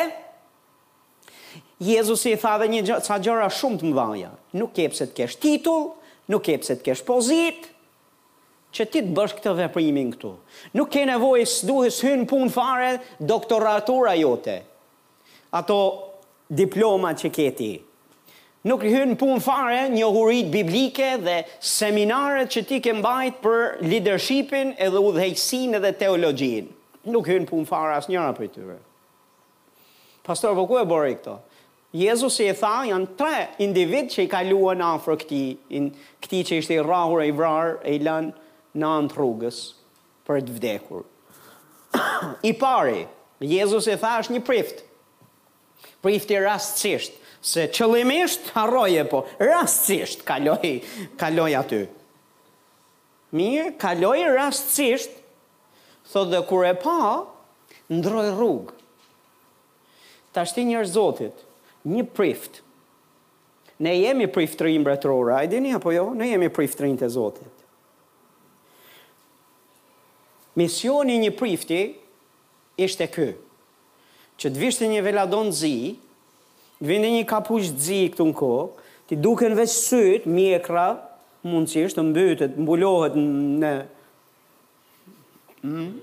Jezus 1.79 2.23
i 2.25 2.33
tha 2.41 2.55
dhe 2.57 2.65
një 2.71 2.79
gjë, 2.87 2.95
gjëra 3.25 3.47
shumë 3.53 3.79
të 3.83 3.89
më 3.91 4.29
nuk 4.57 4.71
kepë 4.73 4.97
se 4.97 5.07
të 5.11 5.15
kesh 5.19 5.35
titull, 5.43 5.91
nuk 6.31 6.43
kepë 6.47 6.65
se 6.65 6.77
të 6.79 6.85
kesh 6.89 7.03
pozit, 7.05 7.67
që 8.73 8.85
ti 8.91 9.01
të 9.05 9.13
bësh 9.17 9.35
këtë 9.37 9.53
veprimin 9.59 10.09
këtu. 10.15 10.31
Nuk 10.77 10.89
ke 10.93 11.03
nevoj 11.09 11.43
së 11.47 11.67
të 11.67 11.83
hynë 12.13 12.27
punë 12.29 12.51
fare, 12.55 12.89
doktoratura 13.29 14.13
jote. 14.17 14.57
Ato 15.61 15.77
diploma 16.49 17.13
që 17.17 17.29
keti, 17.35 17.71
nuk 18.65 18.81
hynë 18.85 19.17
punë 19.19 19.41
fare 19.43 19.81
një 19.91 20.07
hurit 20.13 20.47
biblike 20.53 21.11
dhe 21.21 21.41
seminaret 21.61 22.49
që 22.53 22.63
ti 22.69 22.79
ke 22.83 22.95
mbajt 22.97 23.41
për 23.43 23.65
leadershipin 23.85 24.73
edhe 24.81 25.01
udhejsin 25.05 25.77
edhe 25.77 25.91
teologjin. 25.99 26.71
Nuk 27.11 27.29
hynë 27.29 27.47
punë 27.49 27.69
fare 27.69 27.97
asë 27.99 28.11
njëra 28.11 28.33
për 28.37 28.49
tyre. 28.55 28.79
Pastor, 30.27 30.55
po 30.57 30.65
ku 30.67 30.79
e 30.81 30.87
bërë 30.87 31.11
i 31.13 31.17
këto? 31.21 31.35
Jezus 31.97 32.35
i 32.43 32.49
e 32.51 32.55
tha, 32.59 32.81
janë 32.89 33.13
tre 33.19 33.45
individ 33.63 34.09
që 34.11 34.25
i 34.25 34.29
kaluan 34.31 34.81
afrë 34.83 35.15
këti, 35.21 35.43
in, 35.77 35.85
këti 36.23 36.41
që 36.49 36.57
ishte 36.59 36.75
i 36.75 36.81
rahur 36.83 37.21
e 37.23 37.29
i 37.29 37.35
vrar 37.37 37.77
e 37.87 37.93
i 37.95 38.01
lanë 38.03 38.33
në 38.77 38.89
antë 38.97 39.15
rrugës 39.17 39.61
për 40.27 40.41
të 40.49 40.57
vdekur. 40.57 41.05
I 42.49 42.51
pari, 42.59 43.05
Jezus 43.39 43.87
i 43.87 43.95
tha 44.03 44.17
është 44.19 44.35
një 44.35 44.43
prift, 44.49 44.83
prift 46.03 46.35
i 46.35 46.41
rastësisht, 46.43 47.15
se 47.41 47.67
qëllimisht 47.73 48.49
harroje, 48.55 49.03
po 49.09 49.23
rastësisht 49.39 50.23
kaloi, 50.27 50.77
kaloi 51.19 51.51
aty. 51.59 51.83
Mirë, 53.35 53.73
kaloi 53.81 54.23
rastësisht, 54.33 55.11
thot 56.07 56.31
dhe 56.31 56.39
kur 56.47 56.65
e 56.69 56.73
pa, 56.81 56.95
ndroj 57.91 58.29
rrugë. 58.35 58.77
Ta 60.35 60.45
shti 60.47 60.65
njërë 60.69 60.91
zotit, 60.93 61.43
një 61.87 62.05
prift. 62.15 62.61
Ne 63.83 63.93
jemi 63.97 64.25
prift 64.33 64.61
rrim 64.63 64.83
bretërora, 64.85 65.41
a 65.41 65.45
i 65.45 65.51
dini 65.51 65.73
apo 65.77 65.91
jo? 65.93 66.09
Ne 66.17 66.31
jemi 66.31 66.49
prift 66.53 66.79
të 66.81 67.09
zotit. 67.13 67.53
Misioni 70.57 71.19
një 71.21 71.35
prifti 71.37 71.81
ishte 72.81 73.05
kë, 73.13 73.27
që 74.41 74.49
të 74.49 74.61
vishte 74.61 74.87
një 74.89 75.03
veladon 75.05 75.51
zi, 75.53 75.73
Vinde 76.79 77.09
një 77.09 77.23
kapuq 77.25 77.65
zi 77.73 78.03
këtu 78.13 78.27
në 78.29 78.33
kokë, 78.37 78.87
ti 79.09 79.17
duken 79.23 79.55
veç 79.57 79.73
syt, 79.73 80.27
mjekra, 80.29 80.85
mundësisht, 81.47 81.97
të 81.97 82.03
mbytet, 82.09 82.57
mbulohet 82.59 83.17
në... 83.17 83.71
Mm? 85.65 85.93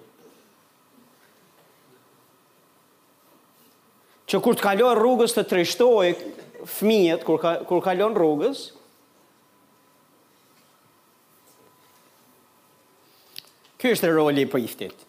Që 4.27 4.41
kur 4.43 4.57
të 4.59 4.65
kalon 4.67 4.99
rrugës 4.99 5.37
të 5.37 5.45
trishtoj 5.51 6.15
fëmijët, 6.79 7.23
kur, 7.29 7.39
ka, 7.43 7.53
kur 7.69 7.83
kalon 7.85 8.17
rrugës, 8.17 8.65
kjo 13.79 13.93
është 13.95 14.15
roli 14.17 14.47
për 14.51 14.65
iftit. 14.67 15.07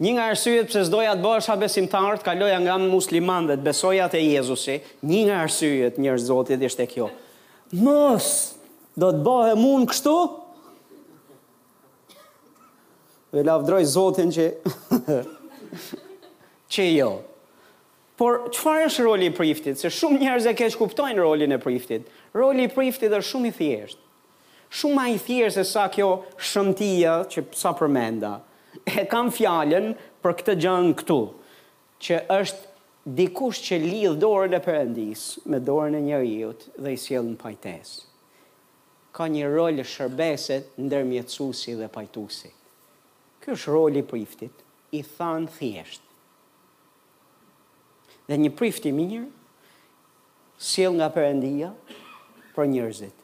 Një 0.00 0.14
nga 0.16 0.26
arsyet 0.32 0.70
pse 0.70 0.80
zdoja 0.88 1.10
të 1.12 1.20
bërë 1.20 1.42
shabesim 1.44 1.86
të 1.92 1.98
artë, 2.10 2.24
ka 2.24 2.32
loja 2.40 2.56
nga 2.64 2.74
musliman 2.80 3.50
dhe 3.50 3.58
të 3.60 3.66
besojat 3.66 4.14
e 4.16 4.22
Jezusi, 4.24 4.78
një 5.04 5.18
nga 5.26 5.40
arsyet 5.44 5.98
rësyët 6.00 6.24
Zotit 6.24 6.62
ishte 6.64 6.86
kjo. 6.88 7.10
Mos, 7.84 8.30
do 8.96 9.10
të 9.12 9.20
bëhe 9.28 9.58
mund 9.60 9.90
kështu? 9.92 10.14
Dhe 13.36 13.44
lafdroj 13.44 13.82
zotin 13.92 14.32
që... 14.38 14.46
që 16.72 16.86
jo. 16.94 17.10
Por, 18.20 18.40
qëfar 18.56 18.86
është 18.88 19.04
roli 19.04 19.28
i 19.28 19.36
priftit? 19.36 19.76
Se 19.84 19.92
shumë 19.92 20.22
njerëz 20.24 20.48
e 20.48 20.56
keqë 20.62 20.80
kuptojnë 20.80 21.20
rolin 21.20 21.52
e 21.52 21.60
priftit. 21.60 22.08
Roli 22.36 22.64
i 22.64 22.72
priftit 22.72 23.12
është 23.18 23.34
shumë 23.36 23.52
i 23.52 23.56
thjeshtë. 23.62 24.06
Shumë 24.80 24.96
më 24.96 25.10
i 25.12 25.20
thjeshtë 25.28 25.66
se 25.66 25.70
sa 25.76 25.84
kjo 25.92 26.10
shëntia 26.52 27.20
që 27.32 27.46
sa 27.64 27.76
përmenda 27.76 28.38
e 28.86 29.04
kam 29.08 29.30
fjallën 29.34 29.92
për 30.22 30.34
këtë 30.40 30.54
gjënë 30.64 30.92
këtu, 31.00 31.18
që 32.04 32.20
është 32.36 32.70
dikush 33.18 33.60
që 33.66 33.80
lidh 33.84 34.18
dorën 34.22 34.56
e 34.56 34.60
përëndis 34.64 35.24
me 35.50 35.58
dorën 35.64 35.96
e 35.98 36.02
njëriut 36.04 36.66
dhe 36.78 36.92
i 36.94 37.00
sjellën 37.02 37.36
pajtes. 37.42 37.94
Ka 39.16 39.26
një 39.28 39.50
rolë 39.52 39.84
shërbeset 39.84 40.70
në 40.78 40.88
dërmjetësusi 40.92 41.74
dhe 41.80 41.88
pajtusi. 41.92 42.52
Ky 43.40 43.54
është 43.56 43.72
rol 43.74 43.96
i 44.00 44.04
priftit, 44.06 44.54
i 44.94 45.00
thanë 45.06 45.48
thjesht. 45.58 46.02
Dhe 48.30 48.36
një 48.38 48.50
prift 48.58 48.84
i 48.86 48.92
mirë, 48.94 49.26
sjell 50.70 50.94
nga 51.00 51.08
përëndia 51.14 51.72
për 52.54 52.68
njërzit. 52.70 53.16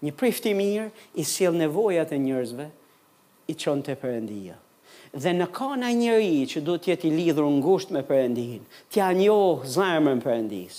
Një 0.00 0.12
prift 0.16 0.46
i 0.48 0.54
mirë, 0.56 0.88
i 1.20 1.24
sjell 1.28 1.54
nevojat 1.60 2.10
e 2.16 2.18
njërzve, 2.18 2.66
i 3.50 3.54
qonë 3.58 3.84
të 3.86 3.96
përëndia 4.00 4.56
dhe 5.16 5.32
në 5.34 5.46
kona 5.56 5.88
njëri 5.90 6.44
që 6.46 6.60
i 6.60 6.62
t'jeti 6.82 7.10
lidhur 7.10 7.42
ngusht 7.50 7.90
me 7.94 8.02
përëndin, 8.06 8.62
t'ja 8.92 9.08
njohë 9.18 9.66
zemrën 9.72 10.20
përëndis, 10.22 10.76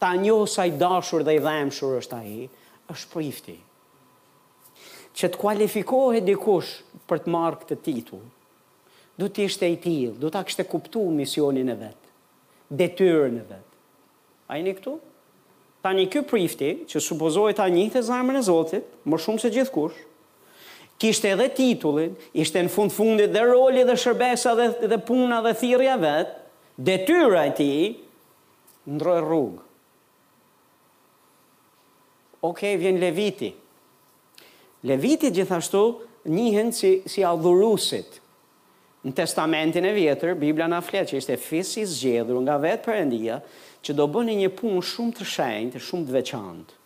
t'a 0.00 0.12
njohë 0.16 0.48
sa 0.48 0.64
i 0.64 0.70
dashur 0.80 1.22
dhe 1.26 1.34
i 1.36 1.42
dhemshur 1.44 1.98
është 2.00 2.16
a 2.16 2.22
i, 2.42 2.46
është 2.92 3.12
prifti. 3.12 3.56
Që 5.18 5.28
t'kualifikohet 5.34 6.24
dikush 6.28 6.70
për 7.08 7.22
t'marë 7.26 7.60
këtë 7.62 7.78
titull, 7.84 8.24
du 9.18 9.28
ishte 9.42 9.68
i 9.68 9.76
t'il, 9.82 10.14
du 10.20 10.30
t'a 10.30 10.44
kështë 10.46 10.64
kuptu 10.70 11.02
misionin 11.12 11.68
e 11.68 11.76
vetë, 11.80 12.12
detyrën 12.80 13.40
e 13.42 13.44
vetë. 13.44 13.80
A 14.48 14.56
i 14.56 14.64
një 14.64 14.76
këtu? 14.78 14.94
Tani 15.84 16.08
kjo 16.10 16.24
prifti, 16.26 16.72
që 16.90 17.00
supozohet 17.02 17.58
ta 17.60 17.66
njitë 17.70 18.00
e 18.00 18.02
zemrën 18.08 18.38
e 18.38 18.42
Zotit, 18.42 18.86
më 19.06 19.18
shumë 19.22 19.42
se 19.42 19.50
gjithë 19.54 19.72
kush, 19.74 19.98
kishte 20.98 21.30
edhe 21.32 21.46
titullin, 21.54 22.16
ishte 22.34 22.60
në 22.66 22.70
fund 22.74 22.92
fundit 22.92 23.30
dhe 23.34 23.44
roli 23.46 23.84
dhe 23.86 23.94
shërbesa 23.98 24.54
dhe, 24.58 24.68
dhe 24.90 24.98
puna 25.08 25.40
dhe 25.46 25.52
thirja 25.56 25.94
vetë, 26.02 26.36
detyra 26.78 27.44
e 27.46 27.54
ti, 27.58 27.70
ndroj 28.90 29.18
rrugë. 29.22 29.64
Ok, 32.46 32.64
vjen 32.78 33.00
Leviti. 33.02 33.50
Leviti 34.86 35.30
gjithashtu 35.34 35.80
njihen 36.30 36.70
si, 36.72 36.96
si 37.10 37.24
adhurusit. 37.26 38.20
Në 39.06 39.12
testamentin 39.14 39.86
e 39.86 39.92
vjetër, 39.94 40.34
Biblia 40.38 40.66
nga 40.68 40.78
flet 40.82 41.10
që 41.12 41.18
ishte 41.20 41.36
fis 41.38 41.76
i 41.78 41.84
zgjedhur 41.86 42.40
nga 42.42 42.56
vetë 42.62 42.94
endia, 43.04 43.38
që 43.82 43.94
do 43.94 44.06
bëni 44.10 44.34
një 44.40 44.50
punë 44.58 44.82
shumë 44.84 45.16
të 45.20 45.26
shenjtë, 45.32 45.82
shumë 45.88 46.06
të 46.08 46.14
veçantë. 46.16 46.76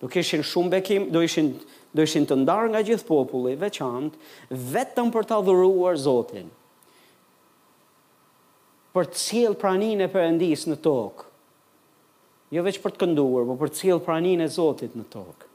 Do 0.00 0.08
kishin 0.12 0.44
shumë 0.44 0.72
bekim, 0.78 1.08
do 1.12 1.20
ishin 1.24 1.52
do 1.94 2.02
ishin 2.02 2.24
të 2.26 2.36
ndarë 2.42 2.72
nga 2.72 2.80
gjithë 2.88 3.06
populli, 3.06 3.54
veçantë, 3.58 4.18
vetëm 4.74 5.12
për 5.14 5.28
të 5.30 5.36
dhuruar 5.46 5.96
Zotin. 6.02 6.48
Për 8.94 9.08
të 9.12 9.20
cilë 9.26 9.58
pranin 9.58 10.02
e 10.06 10.10
përëndis 10.10 10.66
në 10.70 10.76
tokë. 10.82 11.28
Jo 12.54 12.62
veç 12.66 12.78
për 12.82 12.94
të 12.94 13.00
kënduar, 13.04 13.46
por 13.48 13.60
për 13.62 13.72
të 13.72 13.80
cilë 13.84 14.04
pranin 14.06 14.42
e 14.42 14.50
Zotit 14.54 14.94
në 14.98 15.06
tokë. 15.14 15.48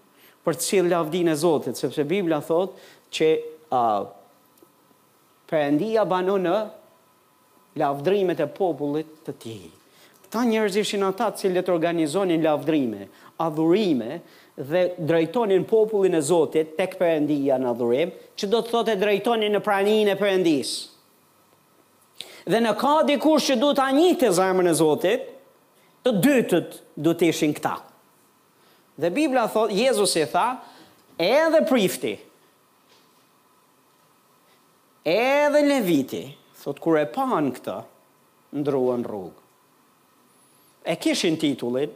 Për 0.48 0.56
të 0.60 0.66
cilë 0.70 0.94
lavdin 0.96 1.30
e 1.32 1.36
Zotit, 1.40 1.78
sepse 1.80 2.08
Biblia 2.08 2.40
thotë 2.44 2.90
që 3.16 3.30
uh, 3.70 4.02
përëndia 5.52 6.08
banu 6.08 6.38
në 6.46 6.56
lavdrimet 7.80 8.40
e 8.44 8.48
popullit 8.56 9.12
të 9.28 9.36
ti. 9.44 9.58
Këta 10.24 10.44
njerëz 10.48 10.78
ishin 10.84 11.04
ata 11.08 11.32
cilët 11.40 11.72
organizonin 11.74 12.44
lavdrime, 12.46 13.08
adhurime, 13.42 14.22
dhe 14.60 14.94
drejtonin 15.00 15.66
popullin 15.66 16.16
e 16.16 16.20
Zotit 16.22 16.76
tek 16.76 16.98
Perëndia 17.00 17.56
në 17.62 17.70
adhurim, 17.72 18.10
që 18.36 18.48
do 18.52 18.60
të 18.62 18.74
thotë 18.74 18.96
drejtonin 19.00 19.54
në 19.56 19.62
praninë 19.64 20.14
e 20.14 20.18
Perëndisë. 20.20 20.80
Dhe 22.50 22.60
në 22.66 22.74
ka 22.82 22.92
dikush 23.08 23.48
që 23.52 23.58
duhet 23.62 23.78
ta 23.80 23.86
njihte 23.96 24.32
zemrën 24.36 24.68
e 24.68 24.74
Zotit, 24.80 25.28
të 26.04 26.12
dytët 26.24 26.78
do 27.06 27.14
të 27.16 27.30
ishin 27.32 27.54
këta. 27.58 27.78
Dhe 29.00 29.12
Bibla 29.16 29.46
thotë, 29.54 29.78
Jezus 29.80 30.18
tha, 30.34 30.46
edhe 31.20 31.62
prifti, 31.70 32.18
edhe 35.08 35.62
leviti, 35.70 36.26
thotë 36.64 36.84
kur 36.84 37.00
e 37.00 37.06
pan 37.16 37.48
këta, 37.56 37.78
ndruën 38.60 39.08
rrugë. 39.08 39.36
E 40.90 40.96
kishin 41.00 41.38
titullin, 41.40 41.96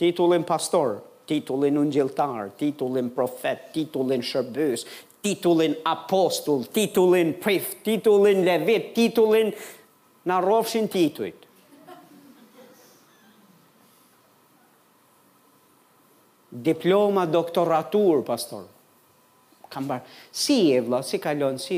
titullin 0.00 0.42
pastorë, 0.48 0.98
titullin 1.30 1.76
ungjeltar, 1.78 2.48
titullin 2.58 3.10
profet, 3.14 3.60
titullin 3.74 4.22
shërbës, 4.26 4.82
titullin 5.22 5.76
apostull, 5.86 6.64
titullin 6.74 7.30
prif, 7.42 7.68
titullin 7.86 8.42
levit, 8.46 8.90
titullin 8.96 9.54
në 10.26 10.40
rovshin 10.44 10.90
Diploma 16.60 17.28
doktoratur, 17.30 18.24
pastor. 18.26 18.64
Kam 19.70 19.84
bar, 19.86 20.00
si 20.34 20.56
e 20.74 20.80
vla, 20.82 20.98
si 21.06 21.20
kalon, 21.22 21.60
si, 21.62 21.76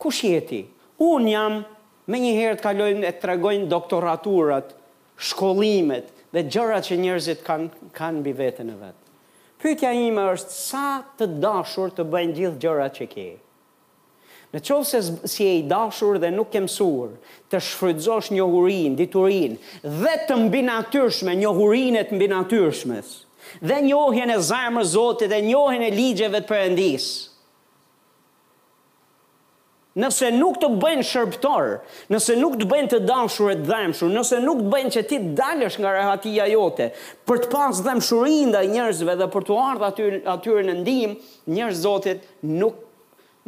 ku 0.00 0.12
ti? 0.46 0.60
Unë 1.02 1.32
jam, 1.34 1.56
me 2.10 2.18
një 2.22 2.30
herë 2.36 2.60
të 2.62 2.88
e 3.10 3.12
të 3.18 3.28
regojnë 3.34 3.66
doktoraturat, 3.72 4.70
shkollimet, 5.30 6.14
dhe 6.34 6.44
gjërat 6.52 6.88
që 6.90 6.98
njerëzit 7.00 7.44
kanë 7.46 7.90
kanë 7.96 8.20
mbi 8.20 8.34
veten 8.38 8.72
e 8.72 8.78
vet. 8.80 8.96
Pyetja 9.58 9.90
ime 10.06 10.26
është 10.34 10.54
sa 10.54 10.84
të 11.18 11.26
dashur 11.42 11.92
të 11.96 12.04
bëjnë 12.12 12.36
gjithë 12.38 12.60
gjërat 12.62 12.98
që 13.00 13.06
ke. 13.14 13.28
Në 14.54 14.60
qovë 14.64 14.86
se 14.88 14.98
si 15.28 15.46
e 15.48 15.56
i 15.60 15.64
dashur 15.68 16.18
dhe 16.22 16.30
nuk 16.32 16.54
e 16.56 16.62
mësur, 16.64 17.16
të 17.52 17.58
shfrydzosh 17.68 18.30
një 18.32 18.44
hurin, 18.48 18.94
diturin, 18.96 19.58
dhe 19.82 20.14
të 20.28 20.36
mbinatyrshme, 20.46 21.34
një 21.42 21.50
hurinet 21.58 22.14
mbinatyrshmes, 22.16 23.10
dhe 23.68 23.80
njohjen 23.88 24.32
e 24.32 24.38
zarmë 24.48 24.84
zotit 24.94 25.30
dhe 25.32 25.42
njohjen 25.50 25.84
e 25.84 25.92
ligjeve 25.98 26.40
të 26.40 26.48
përëndisë, 26.52 27.10
nëse 29.98 30.28
nuk 30.36 30.58
të 30.62 30.68
bëjnë 30.80 31.04
shërbëtor, 31.08 31.70
nëse 32.12 32.34
nuk 32.38 32.54
të 32.60 32.66
bëjnë 32.70 32.90
të 32.92 33.00
dashur 33.08 33.50
e 33.52 33.56
të 33.58 33.66
dhemshur, 33.68 34.12
nëse 34.14 34.38
nuk 34.44 34.60
të 34.62 34.68
bëjnë 34.74 34.92
që 34.96 35.02
ti 35.10 35.18
dalësh 35.40 35.78
nga 35.82 35.94
rehatia 35.96 36.46
jote, 36.52 36.86
për 37.26 37.40
të 37.44 37.50
pas 37.52 37.80
dhemshurin 37.86 38.52
dhe 38.54 38.62
njerëzve 38.74 39.16
dhe 39.20 39.28
për 39.34 39.46
të 39.48 39.56
ardhë 39.64 39.88
atyre, 39.90 40.20
atyre 40.34 40.64
në 40.68 40.76
ndim, 40.82 41.16
njerëz 41.56 41.82
zotit 41.86 42.30
nuk, 42.60 42.78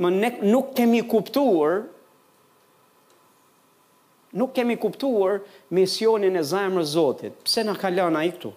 më 0.01 0.11
ne, 0.17 0.33
nuk 0.55 0.75
kemi 0.79 1.03
kuptuar 1.11 1.81
nuk 4.39 4.53
kemi 4.55 4.77
kuptuar 4.79 5.41
misionin 5.75 6.37
e 6.39 6.43
zemrës 6.47 6.93
Zotit. 6.95 7.33
Pse 7.49 7.65
na 7.67 7.73
ka 7.75 7.89
lënë 7.91 8.15
ai 8.21 8.29
këtu? 8.31 8.53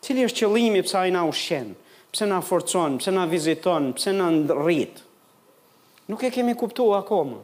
Cili 0.00 0.24
është 0.24 0.46
qëllimi 0.46 0.80
pse 0.86 0.96
ai 0.96 1.12
na 1.12 1.26
ushqen? 1.28 1.74
Pse 2.14 2.24
na 2.24 2.38
forcon? 2.40 2.96
Pse 3.02 3.12
na 3.12 3.26
viziton? 3.28 3.90
Pse 3.98 4.14
na 4.16 4.30
rritë? 4.56 5.04
Nuk 6.08 6.22
e 6.22 6.30
kemi 6.30 6.54
kuptu 6.54 6.88
akoma. 6.94 7.40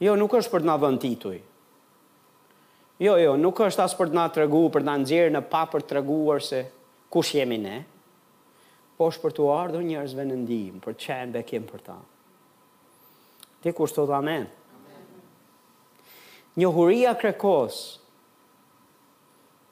Jo, 0.00 0.14
nuk 0.16 0.32
është 0.34 0.52
për 0.52 0.62
të 0.62 0.68
nga 0.68 0.76
vënd 0.84 1.00
tituj. 1.02 1.38
Jo, 3.00 3.16
jo, 3.20 3.34
nuk 3.40 3.58
është 3.64 3.82
asë 3.84 3.98
për 3.98 4.10
të 4.12 4.16
nga 4.16 4.26
të 4.32 4.40
regu, 4.42 4.62
për 4.72 4.82
të 4.82 4.86
nga 4.86 4.94
nëzirë 5.02 5.32
në 5.34 5.42
papër 5.52 5.84
të 5.88 5.96
reguar 5.98 6.40
se 6.44 6.60
kush 7.12 7.34
jemi 7.36 7.56
ne, 7.60 7.78
po 8.96 9.08
është 9.10 9.22
për 9.26 9.34
të 9.38 9.48
ardhë 9.56 9.80
njërzve 9.86 10.26
në 10.28 10.36
ndihim, 10.42 10.80
për 10.84 10.94
të 10.96 11.04
qenë 11.06 11.34
bekim 11.36 11.66
për 11.70 11.84
ta. 11.88 11.96
Ti 13.60 13.72
kur 13.76 13.88
shtot 13.88 14.12
amen. 14.18 14.46
Një 16.60 16.70
huria 16.76 17.14
krekos, 17.20 17.80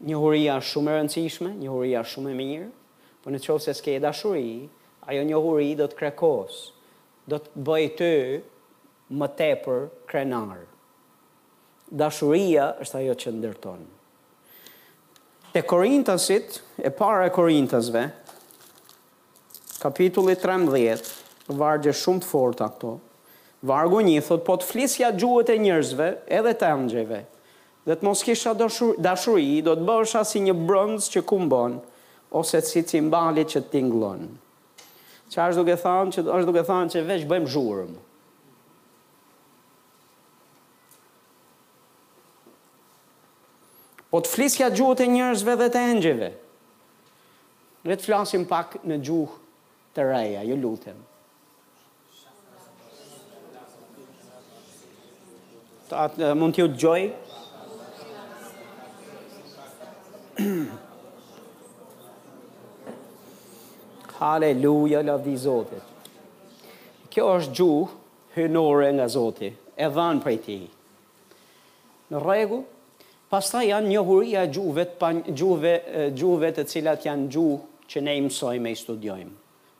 një 0.08 0.16
huria 0.22 0.56
shumë 0.62 0.92
e 0.92 0.98
rëndësishme, 0.98 1.54
një 1.60 1.72
huria 1.72 2.04
shumë 2.06 2.32
e 2.32 2.36
mirë, 2.38 2.70
për 3.10 3.20
po 3.28 3.32
në 3.34 3.40
qovë 3.46 3.64
se 3.64 3.76
s'ke 3.80 3.96
e 3.96 4.00
dashuri, 4.04 4.48
ajo 5.08 5.24
një 5.28 5.40
huri 5.44 5.72
do 5.80 5.88
të 5.92 5.98
krekosë 6.02 6.64
do 7.28 7.38
të 7.44 7.60
bëj 7.68 7.86
ty 7.98 8.10
më 9.20 9.28
tepër 9.36 9.82
krenar. 10.08 10.62
Dashuria 12.00 12.70
është 12.84 13.00
ajo 13.02 13.16
që 13.22 13.32
ndërton. 13.38 13.84
Te 15.52 15.62
Korintasit, 15.64 16.58
e 16.76 16.90
para 16.98 17.26
e 17.28 17.32
Korintasve, 17.32 18.06
kapitulli 19.80 20.36
13, 20.40 21.12
vargje 21.60 21.94
shumë 22.02 22.24
të 22.24 22.28
forta 22.32 22.68
këto. 22.74 22.94
Vargu 23.68 24.00
1 24.04 24.18
thot, 24.22 24.42
po 24.46 24.56
të 24.60 24.68
flisja 24.68 25.08
gjuhët 25.18 25.48
e 25.50 25.56
njërzve, 25.64 26.08
edhe 26.40 26.54
të 26.60 26.72
angjëve. 26.76 27.22
dhe 27.88 27.94
të 27.96 28.04
mos 28.04 28.20
kisha 28.26 28.50
dashuri, 28.52 28.98
dashuri 29.00 29.62
do 29.64 29.72
të 29.76 29.84
bësha 29.88 30.20
si 30.28 30.40
një 30.44 30.52
brëndës 30.68 31.06
që 31.12 31.22
kumbon, 31.24 31.78
ose 32.36 32.60
të 32.60 32.68
si 32.68 32.82
cimbali 32.90 33.44
që 33.48 33.62
t'inglonë 33.72 34.26
që 35.32 35.42
është 35.50 35.62
duke 35.62 35.76
thanë 35.86 36.12
që, 36.14 36.22
është 36.24 36.48
duke 36.48 36.62
thanë 36.68 36.92
që 36.92 37.02
veç 37.08 37.24
bëjmë 37.30 37.50
zhurëm. 37.52 37.96
Po 44.08 44.22
të 44.24 44.30
flisja 44.32 44.70
gjuhët 44.72 45.02
e 45.04 45.08
njërzve 45.12 45.56
dhe 45.60 45.66
të 45.74 45.82
engjeve. 45.90 46.30
Dhe 47.84 47.98
të 47.98 48.06
flasim 48.06 48.46
pak 48.48 48.78
në 48.88 49.00
gjuhë 49.04 49.40
të 49.98 50.06
reja, 50.08 50.46
ju 50.48 50.56
lutem. 50.62 51.02
Të 55.88 56.00
atë 56.06 56.32
mund 56.40 56.56
t'ju 56.56 56.66
të 56.72 56.80
gjojë? 56.80 57.08
Haleluja, 64.18 64.98
lavdi 65.06 65.36
Zotit. 65.38 65.82
Kjo 67.12 67.28
është 67.38 67.54
gjuhë 67.54 67.98
hynore 68.36 68.88
nga 68.98 69.06
Zotit, 69.10 69.54
e 69.78 69.86
dhanë 69.94 70.22
prej 70.24 70.38
ti. 70.46 70.56
Në 72.10 72.22
regu, 72.24 72.58
pasta 73.30 73.62
janë 73.64 73.86
njohuria 73.94 74.42
gjuhëve 74.50 74.86
të, 74.90 75.10
gjuhëve, 75.38 76.50
të 76.58 76.64
cilat 76.72 77.06
janë 77.06 77.28
gjuhë 77.30 77.86
që 77.92 78.02
ne 78.08 78.16
imësojmë 78.24 78.70
e 78.74 78.78
studiojmë. 78.82 79.34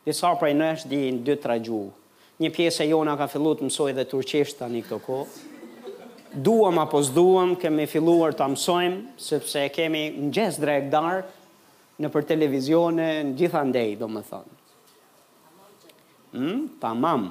Disa 0.07 0.31
prej 0.39 0.53
në 0.57 0.71
është 0.77 0.91
di 0.93 0.99
në 1.17 1.23
2-3 1.35 1.59
gjuhë. 1.67 1.91
Një 2.39 2.53
pjesë 2.55 2.85
e 2.85 2.89
jona 2.93 3.17
ka 3.19 3.27
fillu 3.27 3.51
të 3.59 3.67
mësoj 3.67 3.91
dhe 3.97 4.05
turqisht 4.07 4.61
të 4.61 4.69
një 4.71 4.81
këto 4.87 5.01
ko. 5.03 5.19
Duam 6.45 6.77
apo 6.79 7.01
zduam, 7.03 7.57
kemi 7.59 7.87
filluar 7.91 8.31
të 8.37 8.47
mësojmë, 8.53 9.01
sepse 9.19 9.65
kemi 9.75 10.05
në 10.15 10.29
gjesë 10.37 10.63
drejkë 10.63 10.89
darë, 10.95 11.19
në 12.03 12.07
për 12.13 12.27
televizione, 12.31 13.07
në 13.29 13.35
gjitha 13.39 13.61
ndej, 13.67 13.93
do 13.99 14.07
më 14.09 14.21
thonë. 14.29 14.57
Hmm, 16.33 16.61
tamam. 16.79 17.29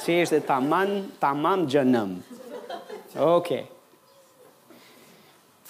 Si 0.00 0.16
ishte 0.24 0.40
tamam, 0.48 0.96
tamam 1.20 1.66
gjënëm. 1.70 2.14
Oke. 3.20 3.22
Okay. 3.30 3.62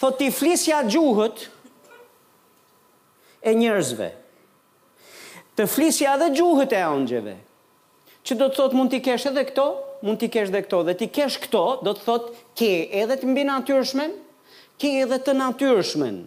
Thot 0.00 0.16
t'i 0.20 0.30
flisja 0.32 0.80
gjuhët 0.86 1.42
e 3.44 3.52
njerëzve. 3.58 4.08
Të 5.58 5.66
flisja 5.68 6.14
dhe 6.22 6.30
gjuhët 6.38 6.72
e 6.78 6.80
ongjeve. 6.88 7.34
Që 8.24 8.38
do 8.40 8.48
të 8.48 8.56
thot 8.62 8.76
mund 8.76 8.92
t'i 8.94 9.02
kesh 9.04 9.26
edhe 9.28 9.44
këto, 9.50 9.66
mund 10.06 10.20
t'i 10.22 10.30
kesh 10.32 10.48
edhe 10.52 10.62
këto. 10.64 10.80
Dhe 10.88 10.96
t'i 11.02 11.10
kesh 11.18 11.36
këto, 11.44 11.64
do 11.84 11.92
të 11.96 12.06
thot 12.06 12.30
ke 12.56 12.70
edhe 13.02 13.18
të 13.20 13.28
mbinë 13.28 13.58
atyrshmen, 13.58 14.14
ke 14.80 14.88
edhe 15.04 15.18
të 15.20 15.34
natyrshmen. 15.36 16.22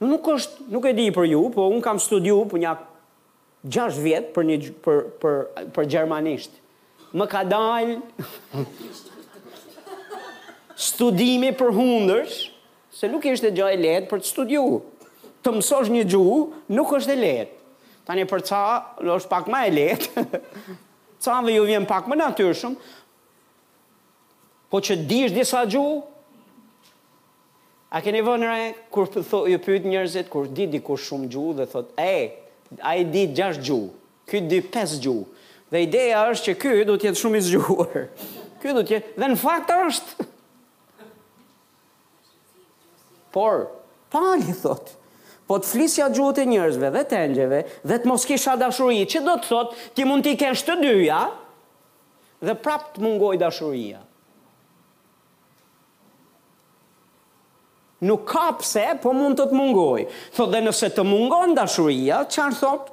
Nuk 0.00 0.28
është, 0.36 0.68
nuk 0.70 0.86
e 0.88 0.94
di 0.96 1.08
për 1.12 1.26
ju, 1.32 1.40
po 1.52 1.66
un 1.72 1.82
kam 1.84 1.98
studiu 2.00 2.44
për 2.48 2.62
një 2.62 2.74
6 3.74 3.98
vjet 4.00 4.30
për 4.36 4.46
një 4.48 4.58
për 4.84 5.00
për 5.20 5.40
për 5.76 5.88
gjermanisht. 5.96 6.54
Më 7.18 7.26
ka 7.32 7.42
dalë 7.44 7.98
studimi 10.80 11.50
për 11.58 11.74
hundërsh, 11.76 12.38
se 12.94 13.10
nuk 13.10 13.26
ishte 13.28 13.50
gjë 13.52 13.72
e 13.74 13.80
lehtë 13.82 14.08
për 14.14 14.22
të 14.22 14.30
studiu. 14.30 14.64
Të 15.40 15.56
mësosh 15.58 15.90
një 15.92 16.04
gjuhë 16.12 16.38
nuk 16.78 16.94
është 17.00 17.16
e 17.16 17.18
lehtë. 17.24 17.52
Tani 18.08 18.24
për 18.30 18.44
ca 18.48 18.62
është 19.16 19.28
pak 19.34 19.50
më 19.52 19.64
e 19.66 19.74
lehtë. 19.76 20.24
Ca 21.20 21.34
ju 21.44 21.64
vjen 21.68 21.84
pak 21.84 22.06
më 22.08 22.16
natyrshëm. 22.16 22.74
Po 24.72 24.78
që 24.80 24.94
dish 25.10 25.34
disa 25.36 25.66
gjuhë, 25.68 26.00
A 27.90 27.98
keni 28.06 28.20
vënë 28.22 28.46
re 28.46 28.66
kur 28.94 29.08
ju 29.50 29.58
pyet 29.64 29.86
njerëzit 29.90 30.28
kur 30.30 30.46
di 30.54 30.68
diku 30.70 30.94
shumë 30.94 31.26
gjuhë 31.32 31.56
dhe 31.58 31.64
thot, 31.72 31.86
"E, 31.98 32.38
ai 32.86 33.00
di 33.10 33.24
6 33.34 33.58
gjuhë. 33.66 33.88
Ky 34.30 34.38
di 34.48 34.60
5 34.62 35.00
gjuhë." 35.02 35.24
Dhe 35.70 35.80
ideja 35.86 36.20
është 36.30 36.44
që 36.46 36.54
ky 36.62 36.84
do 36.86 36.94
të 36.96 37.08
jetë 37.08 37.20
shumë 37.22 37.36
i 37.40 37.44
zgjuar. 37.48 38.04
Ky 38.62 38.74
do 38.76 38.82
të 38.86 38.92
jetë, 38.94 39.10
dhe 39.20 39.26
në 39.32 39.36
fakt 39.42 39.70
është 39.74 40.26
Por, 43.32 43.58
pali 44.10 44.52
thot, 44.58 44.90
po 45.46 45.56
të 45.62 45.66
flisja 45.70 46.08
gjuhët 46.10 46.40
e 46.42 46.46
njerëzve 46.50 46.88
dhe 46.96 47.04
të 47.10 47.16
engjeve 47.26 47.60
dhe 47.86 47.96
të 48.02 48.08
mos 48.10 48.26
kisha 48.26 48.56
dashurri, 48.58 49.04
që 49.06 49.22
do 49.26 49.34
të 49.38 49.48
thot, 49.50 49.74
ti 49.94 50.04
mund 50.06 50.26
t'i 50.26 50.36
kesh 50.40 50.64
të 50.66 50.76
dyja 50.82 51.20
dhe 52.42 52.56
prap 52.64 52.88
të 52.94 53.06
mungoj 53.06 53.36
dashuria. 53.38 54.02
nuk 58.04 58.24
ka 58.28 58.50
pse, 58.60 58.84
po 59.02 59.12
mund 59.16 59.38
të 59.38 59.46
të 59.50 59.56
mungoj. 59.56 60.04
Thot 60.36 60.50
dhe 60.54 60.62
nëse 60.64 60.88
të 60.96 61.04
mungon 61.06 61.54
dashuria, 61.56 62.22
çfarë 62.32 62.58
thot? 62.60 62.90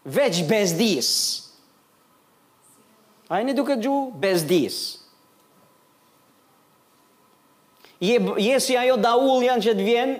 Veç 0.08 0.40
bezdis. 0.48 1.10
Ai 3.34 3.42
ne 3.44 3.52
duke 3.58 3.74
ju 3.82 4.04
bezdis 4.22 4.78
je, 8.00 8.20
je 8.38 8.60
si 8.62 8.76
ajo 8.78 8.96
daull 9.00 9.42
janë 9.46 9.64
që 9.66 9.76
të 9.78 9.86
vjen, 9.88 10.12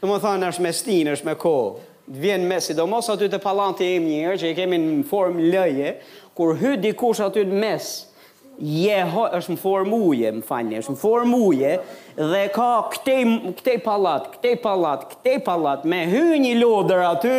në 0.00 0.08
më 0.08 0.20
thanë 0.24 0.48
është 0.54 0.64
me 0.64 0.72
stinë, 0.76 1.16
është 1.18 1.28
me 1.28 1.34
kohë, 1.40 1.88
të 2.10 2.22
vjenë 2.24 2.48
me 2.52 2.58
si, 2.64 2.74
do 2.76 2.86
mos 2.90 3.08
aty 3.12 3.28
të 3.30 3.40
palanti 3.44 3.86
e 3.94 3.98
njërë, 4.02 4.38
që 4.40 4.52
i 4.54 4.58
kemi 4.58 4.78
në 4.80 5.08
formë 5.10 5.50
lëje, 5.54 5.92
kur 6.36 6.54
hy 6.60 6.72
dikush 6.80 7.20
aty 7.26 7.44
në 7.50 7.60
mes, 7.64 7.90
je, 8.60 8.96
është 9.36 9.54
në 9.54 9.60
formë 9.62 9.98
uje, 10.08 10.30
më 10.38 10.42
fanje, 10.44 10.80
është 10.82 10.94
në 10.96 11.00
formë 11.00 11.40
uje, 11.50 11.74
dhe 12.18 12.42
ka 12.52 12.70
këtej, 12.92 13.22
këtej 13.60 13.78
palat, 13.84 14.28
këtej 14.38 14.56
palat, 14.64 15.04
këtej 15.14 15.38
palat, 15.46 15.84
me 15.88 16.02
hy 16.10 16.24
një 16.46 16.56
lodër 16.60 17.04
aty, 17.12 17.36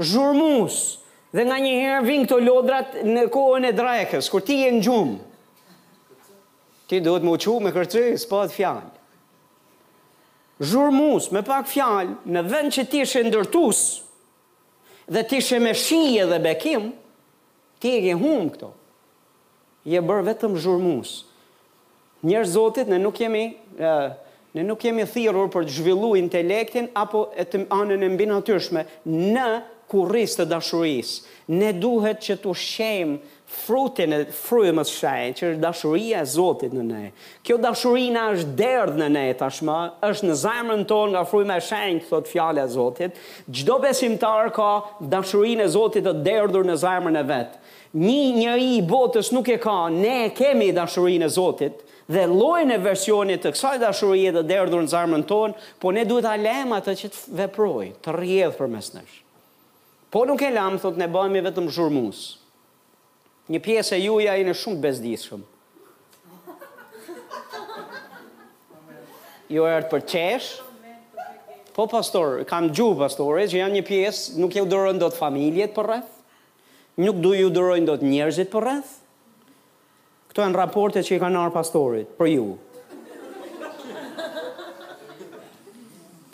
zhurmus, 0.00 0.98
dhe 1.32 1.44
nga 1.48 1.58
njëherë 1.60 2.04
vinë 2.06 2.26
këto 2.26 2.38
lodrat 2.42 2.96
në 3.04 3.26
kohën 3.32 3.68
e 3.68 3.74
drajkës, 3.76 4.30
kur 4.32 4.44
ti 4.44 4.60
e 4.66 4.72
në 4.76 4.80
gjumë, 4.84 5.18
ti 6.88 7.00
do 7.00 7.14
të 7.18 7.28
muqu 7.28 7.56
me 7.64 7.72
kërëtëri, 7.74 8.16
s'po 8.20 8.42
dhe 8.46 8.56
fjalë. 8.56 8.90
Zhurmus, 10.62 11.30
me 11.34 11.40
pak 11.42 11.66
fjalë, 11.66 12.18
në 12.28 12.42
vend 12.46 12.74
që 12.76 12.84
ti 12.90 13.00
shë 13.08 13.24
ndërtus, 13.26 13.78
dhe 15.12 15.24
ti 15.26 15.40
shë 15.42 15.58
me 15.64 15.72
shije 15.76 16.26
dhe 16.30 16.38
bekim, 16.44 16.90
ti 17.82 17.96
e 17.96 18.02
ke 18.04 18.12
humë 18.20 18.52
këto. 18.54 18.68
Je 19.90 19.98
bërë 19.98 20.26
vetëm 20.28 20.52
zhurmus. 20.62 21.24
Njerë 22.22 22.52
zotit, 22.52 22.88
ne 22.92 23.00
nuk 23.02 23.20
jemi... 23.24 23.48
Uh, 23.78 24.12
Ne 24.52 24.60
nuk 24.68 24.82
jemi 24.84 25.06
thirur 25.08 25.46
për 25.48 25.64
të 25.64 25.72
zhvillu 25.78 26.10
intelektin 26.20 26.90
apo 27.00 27.22
e 27.40 27.46
të 27.48 27.62
anën 27.72 28.02
e 28.04 28.08
mbinatyshme 28.12 28.82
në 29.08 29.44
kurrisë 29.92 30.38
të 30.42 30.46
dashurisë. 30.54 31.30
Ne 31.60 31.72
duhet 31.74 32.22
që 32.24 32.36
të 32.40 32.52
shem 32.56 33.16
frutin 33.52 34.14
e 34.16 34.20
frymës 34.32 34.88
së 35.02 35.14
që 35.36 35.46
është 35.50 35.60
dashuria 35.60 36.22
e 36.24 36.28
Zotit 36.32 36.72
në 36.76 36.84
ne. 36.86 37.00
Kjo 37.44 37.58
dashurina 37.60 38.28
është 38.32 38.54
derdh 38.60 39.00
në 39.02 39.08
ne 39.16 39.24
tashmë, 39.40 39.76
është 40.08 40.28
në 40.30 40.36
zemrën 40.44 40.84
tonë 40.88 41.12
nga 41.14 41.24
fryma 41.28 41.58
e 41.60 41.64
shenjtë, 41.66 42.06
thot 42.12 42.30
fjala 42.30 42.62
e 42.62 42.70
Zotit. 42.76 43.18
Çdo 43.50 43.76
besimtar 43.82 44.52
ka 44.56 44.68
dashurinë 45.12 45.66
e 45.66 45.72
Zotit 45.74 46.06
të 46.06 46.14
derdhur 46.26 46.64
në 46.70 46.78
zemrën 46.86 47.18
e 47.20 47.24
vet. 47.32 47.58
Një 47.92 48.20
njeri 48.38 48.70
i 48.78 48.84
botës 48.88 49.28
nuk 49.36 49.50
e 49.52 49.58
ka, 49.60 49.76
ne 49.92 50.30
kemi 50.38 50.70
dashurinë 50.78 51.28
e 51.28 51.32
Zotit 51.36 51.82
dhe 52.12 52.22
lojnë 52.32 52.78
e 52.78 52.82
versionit 52.86 53.44
të 53.44 53.52
kësaj 53.56 53.76
dashurie 53.82 54.32
të 54.36 54.46
derdhur 54.48 54.86
në 54.86 54.94
zemrën 54.94 55.26
tonë, 55.28 55.58
po 55.82 55.92
ne 55.92 56.06
duhet 56.08 56.24
ta 56.30 56.38
lëmë 56.40 56.80
që 56.94 57.12
të 57.12 57.50
të 57.52 58.16
rrjedh 58.16 58.56
përmes 58.60 58.94
nesh. 58.96 59.21
Po 60.12 60.26
nuk 60.28 60.42
e 60.44 60.50
lamë, 60.52 60.76
thot 60.84 60.98
ne 61.00 61.06
bëhemi 61.08 61.40
vetëm 61.40 61.70
zhurmus. 61.72 62.18
Një 63.48 63.62
pjesë 63.64 63.96
e 63.96 64.00
juja 64.04 64.34
i 64.36 64.44
në 64.44 64.52
shumë 64.60 64.76
të 64.76 64.82
bezdishëm. 64.84 65.46
Jo 69.56 69.64
e 69.68 69.72
rëtë 69.72 69.88
për 69.92 70.04
qesh. 70.12 70.50
Po 71.76 71.86
pastor, 71.88 72.42
kam 72.48 72.68
gju 72.76 72.90
pastore, 73.00 73.46
që 73.48 73.62
janë 73.62 73.78
një 73.78 73.86
pjesë, 73.88 74.34
nuk 74.42 74.52
ju 74.58 74.66
dërojnë 74.68 75.00
do 75.00 75.08
të 75.08 75.16
familjet 75.22 75.72
për 75.76 75.88
rreth. 75.88 76.12
Nuk 77.00 77.16
du 77.24 77.32
ju 77.38 77.48
dërojnë 77.48 77.88
do 77.88 77.96
të 78.02 78.10
njerëzit 78.12 78.52
për 78.52 78.66
rreth. 78.68 78.92
Këto 80.28 80.44
janë 80.44 80.60
raporte 80.60 81.00
që 81.04 81.16
i 81.16 81.22
kanë 81.24 81.40
arë 81.46 81.56
pastorit, 81.56 82.12
për 82.20 82.28
ju. 82.28 82.46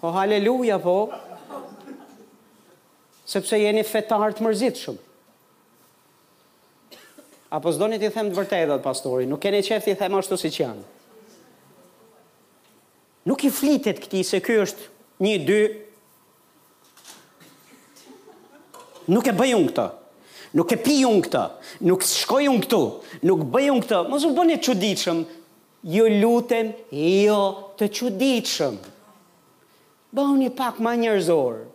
Po 0.03 0.11
haleluja 0.19 0.83
po 0.83 0.99
sepse 3.29 3.59
jeni 3.61 3.83
fetar 3.85 4.33
të 4.35 4.45
mërzitshëm. 4.47 4.97
Apo 7.57 7.73
s'doni 7.73 7.99
t'i 8.01 8.09
them 8.13 8.31
të 8.33 8.37
vërtetat, 8.39 8.81
pastori, 8.85 9.29
nuk 9.29 9.41
keni 9.45 9.61
qef 9.65 9.85
t'i 9.85 9.95
them 10.01 10.17
ashtu 10.19 10.37
si 10.41 10.49
që 10.53 10.63
janë. 10.63 10.87
Nuk 13.29 13.45
i 13.45 13.51
flitet 13.53 14.01
këti 14.01 14.23
se 14.25 14.41
kjo 14.45 14.63
është 14.65 14.87
një, 15.27 15.35
dy. 15.49 15.63
Nuk 19.13 19.29
e 19.29 19.35
bëjun 19.37 19.67
këta. 19.69 19.87
Nuk 20.57 20.73
e 20.73 20.79
pijun 20.81 21.21
këta. 21.25 21.43
Nuk 21.85 22.05
shkojun 22.09 22.63
këtu. 22.65 22.81
Nuk 23.29 23.45
bëjun 23.53 23.83
këta. 23.85 24.07
Mos 24.09 24.25
u 24.25 24.33
bëni 24.37 24.57
çuditshëm. 24.65 25.21
Ju 25.89 26.07
jo 26.09 26.21
lutem, 26.23 26.73
jo 26.97 27.43
të 27.81 27.91
çuditshëm. 27.99 28.81
Bëhuni 30.17 30.49
pak 30.57 30.81
më 30.85 30.95
njerëzor. 31.05 31.68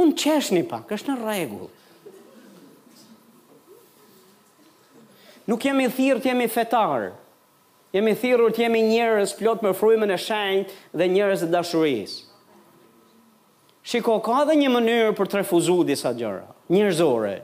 Unë 0.00 0.14
qeshni 0.16 0.62
pak, 0.68 0.88
është 0.94 1.12
në 1.12 1.20
regullë. 1.20 1.78
Nuk 5.50 5.64
jemi 5.66 5.88
thirë 5.92 6.22
të 6.22 6.30
jemi 6.30 6.46
fetarë. 6.50 7.10
Jemi 7.92 8.12
thirë 8.16 8.52
të 8.56 8.62
jemi 8.64 8.82
njërës 8.88 9.34
plot 9.36 9.60
për 9.60 9.74
frujme 9.76 10.06
e 10.08 10.16
shenjtë 10.22 10.96
dhe 10.96 11.08
njërës 11.12 11.42
e 11.44 11.48
dashurisë. 11.52 12.22
Shiko, 13.84 14.20
ka 14.22 14.44
dhe 14.48 14.54
një 14.60 14.70
mënyrë 14.72 15.14
për 15.18 15.28
të 15.32 15.40
refuzu 15.40 15.80
disa 15.88 16.12
gjëra. 16.14 16.46
Njërzore. 16.72 17.34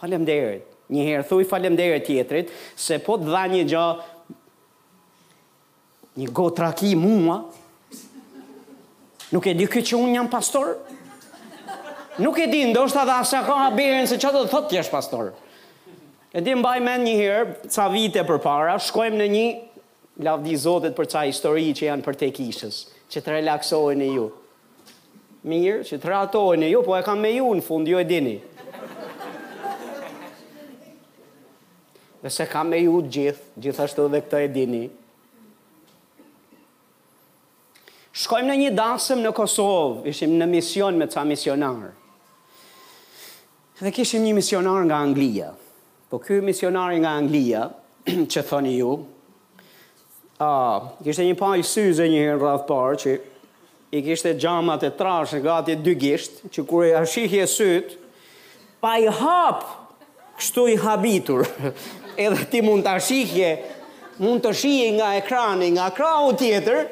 Falem 0.00 0.24
derit. 0.26 0.64
Njëherë, 0.92 1.24
thuj 1.28 1.44
falem 1.48 1.76
derit 1.78 2.04
tjetrit, 2.04 2.50
se 2.76 2.98
po 3.00 3.14
të 3.16 3.30
dha 3.30 3.44
një 3.48 3.60
gjë, 3.70 3.84
një 6.20 6.26
gotraki 6.36 6.90
mua, 7.00 7.38
nuk 9.32 9.48
e 9.48 9.54
di 9.56 9.64
këtë 9.64 9.86
që 9.90 10.00
unë 10.02 10.18
jam 10.18 10.28
pastorë, 10.30 10.74
Nuk 12.18 12.38
e 12.38 12.46
di, 12.46 12.62
ndoshta 12.64 13.04
dha 13.04 13.18
asha 13.20 13.42
ka 13.42 13.54
haberin 13.66 14.06
se 14.06 14.20
çfarë 14.22 14.34
do 14.38 14.42
të 14.46 14.50
thotë 14.52 14.68
ti 14.70 14.78
as 14.78 14.88
pastor. 14.90 15.32
E 16.30 16.38
di 16.46 16.52
mbaj 16.54 16.78
mend 16.82 17.08
një 17.08 17.14
herë, 17.18 17.46
ca 17.74 17.88
vite 17.90 18.22
përpara, 18.28 18.76
shkojmë 18.78 19.18
në 19.18 19.24
një 19.32 19.46
lavdi 20.22 20.54
Zotit 20.62 20.94
për 20.94 21.08
ca 21.10 21.24
histori 21.26 21.72
që 21.74 21.88
janë 21.88 22.06
për 22.06 22.18
tek 22.20 22.38
ishës, 22.44 22.78
që 23.10 23.18
të 23.20 23.34
relaksohen 23.40 24.04
ju. 24.06 24.28
Mirë, 25.50 25.80
që 25.90 25.98
të 25.98 26.10
ratohen 26.12 26.62
ju, 26.70 26.84
po 26.86 26.94
e 26.94 27.00
kam 27.02 27.18
me 27.18 27.32
ju 27.34 27.48
në 27.50 27.64
fund, 27.66 27.90
ju 27.90 27.98
e 27.98 28.04
dini. 28.06 28.36
se 32.30 32.46
kam 32.46 32.68
me 32.68 32.78
ju 32.78 33.02
gjith, 33.12 33.42
gjithashtu 33.60 34.06
edhe 34.06 34.20
këtë 34.22 34.44
e 34.46 34.52
dini. 34.54 34.84
Shkojmë 38.22 38.52
në 38.54 38.60
një 38.62 38.72
dasëm 38.78 39.20
në 39.26 39.34
Kosovë, 39.36 40.06
ishim 40.14 40.38
në 40.38 40.46
mision 40.54 40.94
me 40.96 41.10
ca 41.10 41.24
misionarë. 41.26 41.90
Dhe 43.74 43.90
kishim 43.90 44.22
një 44.22 44.34
misionar 44.36 44.84
nga 44.86 45.00
Anglia. 45.02 45.48
Po 46.08 46.18
ky 46.22 46.36
misionar 46.40 46.94
nga 47.02 47.10
Anglia, 47.18 47.64
që 48.32 48.42
thoni 48.46 48.76
ju, 48.78 48.92
a, 50.38 50.50
kishte 51.02 51.26
një 51.26 51.34
pa 51.38 51.50
i 51.58 51.64
syze 51.66 52.06
një 52.06 52.20
herë 52.22 52.38
rrath 52.38 52.66
parë 52.68 53.00
që 53.02 53.14
i 53.98 54.02
kishte 54.06 54.36
gjamat 54.38 54.86
e 54.86 54.92
trash 54.98 55.34
në 55.34 55.40
gati 55.42 55.76
dy 55.82 55.94
gisht, 55.98 56.44
që 56.54 56.64
kur 56.70 56.86
e 56.86 56.92
ashihje 57.00 57.48
syt, 57.50 57.96
pa 58.82 58.94
i 59.02 59.10
hap, 59.10 59.66
kështu 60.38 60.68
i 60.70 60.78
habitur. 60.84 61.42
Edhe 62.26 62.46
ti 62.50 62.62
mund 62.62 62.86
të 62.86 62.94
ashihje, 63.00 63.50
mund 64.22 64.44
të 64.46 64.54
shihje 64.54 64.92
nga 65.00 65.10
ekrani, 65.18 65.72
nga 65.74 65.90
krau 65.94 66.30
tjetër, 66.38 66.86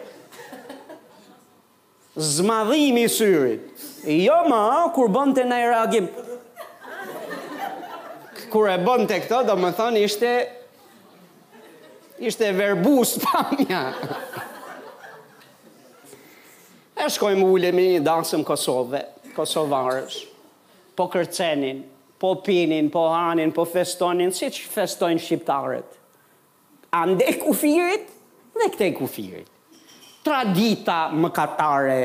zmadhimi 2.34 3.06
syrit. 3.06 3.70
Jo 4.02 4.42
ma, 4.50 4.64
kur 4.96 5.10
bënd 5.14 5.38
të 5.38 5.46
nëjë 5.50 5.70
reagim, 5.76 6.10
kur 8.52 8.68
e 8.68 8.74
bën 8.84 9.06
të 9.08 9.16
këto, 9.24 9.38
do 9.48 9.54
më 9.56 9.70
thonë 9.78 10.00
ishte, 10.04 10.30
ishte 12.28 12.50
verbus 12.52 13.14
pamja. 13.24 13.80
E 17.00 17.06
shkojmë 17.14 17.48
ulemi, 17.48 17.86
një 17.94 18.02
dansëm 18.04 18.44
Kosove, 18.44 19.00
Kosovarës, 19.32 20.18
po 20.98 21.06
kërcenin, 21.14 21.80
po 22.20 22.34
pinin, 22.44 22.90
po 22.92 23.06
hanin, 23.08 23.54
po 23.56 23.64
festonin, 23.66 24.34
si 24.36 24.52
që 24.52 24.68
festojnë 24.76 25.22
shqiptarët. 25.24 25.96
Ande 26.92 27.32
kufirit 27.40 28.04
dhe 28.52 28.68
këte 28.74 28.90
kufirit. 28.98 29.48
Tradita 30.22 31.06
më 31.18 31.32
katare 31.34 32.00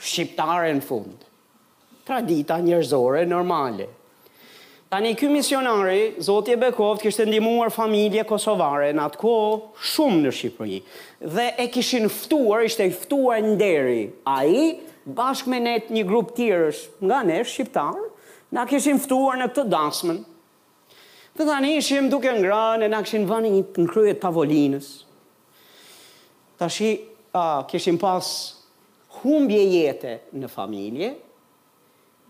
shqiptare 0.00 0.70
në 0.78 0.86
fund. 0.86 1.26
Tradita 2.08 2.62
njërzore 2.62 3.26
normale. 3.28 3.96
Tani 4.90 5.14
ky 5.14 5.28
misionari, 5.28 6.14
Zoti 6.18 6.50
e 6.52 6.56
bekoft, 6.60 7.02
kishte 7.04 7.22
ndihmuar 7.26 7.70
familje 7.70 8.24
kosovare 8.26 8.88
në 8.92 9.04
atë 9.04 9.20
ko 9.22 9.34
shumë 9.86 10.16
në 10.24 10.32
Shqipëri. 10.34 10.78
Dhe 11.30 11.44
e 11.62 11.66
kishin 11.70 12.08
ftuar, 12.10 12.64
ishte 12.66 12.82
i 12.82 12.90
ftuar 12.90 13.38
nderi 13.44 14.08
ai 14.26 14.80
bashkë 15.14 15.52
me 15.54 15.60
net 15.62 15.92
një 15.94 16.02
grup 16.10 16.32
tjerësh 16.34 16.80
nga 17.06 17.20
ne 17.28 17.38
shqiptar, 17.46 18.00
na 18.50 18.66
kishin 18.66 18.98
ftuar 19.04 19.38
në 19.38 19.46
këtë 19.52 19.68
dasmën. 19.76 20.18
Dhe 21.38 21.46
tani 21.46 21.72
ishim 21.78 22.10
duke 22.10 22.34
ngrënë, 22.40 22.82
në 22.82 22.90
na 22.96 23.04
kishin 23.06 23.30
vënë 23.30 23.54
një 23.54 23.62
në 23.78 23.86
krye 23.94 24.16
të 24.18 24.24
tavolinës. 24.26 24.90
Tashi, 26.58 26.96
ah, 27.30 27.62
kishim 27.70 27.94
pas 28.02 28.26
humbje 29.22 29.64
jete 29.70 30.18
në 30.34 30.50
familje, 30.50 31.14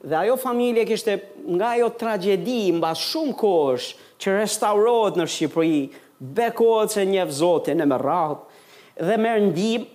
Dhe 0.03 0.15
ajo 0.17 0.37
familje 0.37 0.85
kishte 0.85 1.19
nga 1.47 1.75
ajo 1.77 1.91
tragedi 1.93 2.73
mbas 2.73 3.01
shumë 3.11 3.35
kohësh 3.37 3.89
që 4.21 4.37
restaurohet 4.39 5.19
në 5.21 5.27
Shqipëri, 5.29 5.81
bekohet 6.37 6.95
se 6.95 7.05
një 7.09 7.27
Zotin 7.37 7.81
në 7.81 7.87
merrat 7.89 8.47
dhe 8.97 9.17
merr 9.21 9.43
ndihmë, 9.45 9.87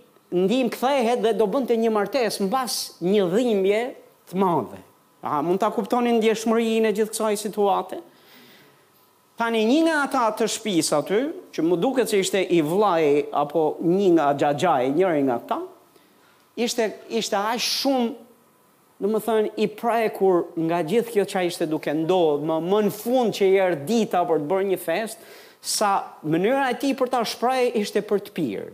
ndihmë 0.45 0.74
kthehet 0.76 1.24
dhe 1.26 1.34
do 1.38 1.47
bënte 1.49 1.74
një 1.78 1.89
martesë 1.93 2.45
mbas 2.45 2.76
një 3.01 3.26
dhimbje 3.34 3.82
të 4.30 4.39
madhe. 4.41 4.80
A 5.26 5.41
mund 5.45 5.62
ta 5.62 5.72
kuptoni 5.74 6.14
ndjeshmërinë 6.20 6.91
e 6.91 6.95
gjithë 6.99 7.14
kësaj 7.16 7.38
situate? 7.41 7.99
Tani 9.36 9.64
një 9.68 9.80
nga 9.88 9.95
ata 10.06 10.28
të 10.38 10.47
shtëpisë 10.53 10.97
aty, 10.99 11.22
që 11.53 11.66
më 11.66 11.78
duket 11.82 12.10
se 12.14 12.20
ishte 12.22 12.39
i 12.39 12.62
vlaj 12.62 13.26
apo 13.36 13.66
një 13.84 14.12
nga 14.16 14.30
xhaxhaj, 14.41 14.93
njëri 14.95 15.26
nga 15.28 15.39
ata, 15.41 15.58
ishte 16.62 16.86
ishte 17.10 17.36
aq 17.41 17.64
shumë 17.66 18.08
Në 19.04 19.10
më 19.12 19.20
thënë, 19.26 19.50
i 19.60 19.66
praje 19.76 20.12
kur 20.16 20.43
nga 20.70 20.78
gjithë 20.88 21.12
kjo 21.12 21.24
që 21.28 21.39
a 21.41 21.41
ishte 21.50 21.66
duke 21.68 21.91
ndodhë, 21.96 22.46
më, 22.48 22.60
më 22.64 22.78
në 22.86 22.93
fund 22.96 23.36
që 23.36 23.50
i 23.54 23.58
erë 23.64 23.80
dita 23.89 24.22
për 24.30 24.39
të 24.39 24.48
bërë 24.54 24.68
një 24.70 24.78
fest, 24.84 25.26
sa 25.66 25.89
mënyra 26.30 26.70
e 26.72 26.78
ti 26.80 26.91
për 26.96 27.12
ta 27.16 27.22
shpraje 27.28 27.72
ishte 27.82 28.04
për 28.08 28.22
të 28.28 28.36
pirë. 28.38 28.70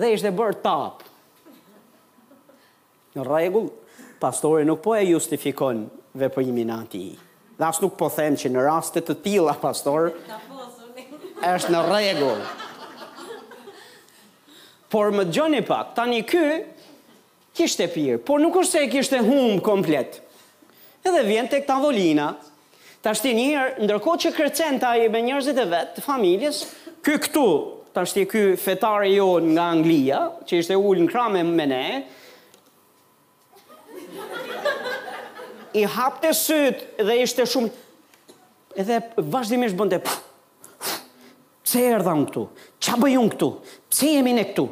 Dhe 0.00 0.12
ishte 0.16 0.30
bërë 0.38 0.58
tapë. 0.64 1.10
Në 3.18 3.26
regullë, 3.28 3.74
pastore 4.22 4.64
nuk 4.64 4.80
po 4.86 4.94
e 4.96 5.04
justifikon 5.10 5.84
veprimin 6.22 6.72
ati. 6.78 7.04
Dhe 7.58 7.66
asë 7.68 7.84
nuk 7.84 7.98
po 8.00 8.08
them 8.14 8.38
që 8.40 8.54
në 8.54 8.64
rastet 8.70 9.04
të 9.10 9.18
tila, 9.26 9.58
pastor, 9.60 10.14
është 11.44 11.74
në 11.76 11.84
regullë. 11.92 12.58
Por 14.92 15.12
më 15.16 15.26
gjoni 15.32 15.60
pak, 15.66 15.92
tani 15.98 16.24
kë, 16.28 16.46
kishte 17.56 17.86
pirë, 17.92 18.20
por 18.24 18.40
nuk 18.42 18.56
është 18.62 18.72
se 18.78 18.86
e 18.86 18.90
kishte 18.92 19.20
humë 19.24 19.60
komplet. 19.64 20.20
Edhe 21.04 21.24
vjen 21.26 21.48
të 21.50 21.62
këta 21.64 21.76
volina, 21.82 22.30
të 23.02 23.10
ashti 23.12 23.32
njërë, 23.36 23.84
ndërko 23.84 24.16
që 24.24 24.32
kërcen 24.36 24.78
të 24.80 24.90
ajë 24.94 25.10
me 25.12 25.22
njërzit 25.26 25.58
e 25.64 25.68
vetë, 25.74 25.94
të 25.98 26.04
familjes, 26.06 26.62
kë 27.04 27.16
këtu, 27.26 27.46
të 27.92 28.04
ashti 28.06 28.24
kë 28.30 28.42
fetare 28.62 29.10
jo 29.12 29.28
nga 29.50 29.66
Anglia, 29.74 30.22
që 30.46 30.62
ishte 30.62 30.78
ullë 30.78 31.04
në 31.04 31.12
krame 31.12 31.42
me 31.48 31.66
ne, 31.72 31.84
i 35.76 35.84
hapë 35.88 36.20
të 36.24 36.32
sytë 36.38 37.04
dhe 37.08 37.18
ishte 37.24 37.46
shumë, 37.48 37.74
edhe 38.80 39.00
vazhdimisht 39.32 39.76
bënde, 39.76 39.98
pëf, 40.04 40.96
pse 41.66 41.84
erdha 41.96 42.14
unë 42.16 42.30
këtu, 42.30 42.46
qa 42.82 42.96
bëjë 43.00 43.20
unë 43.20 43.34
këtu, 43.36 43.48
pse 43.92 44.14
jemi 44.16 44.34
ne 44.36 44.46
këtu, 44.52 44.66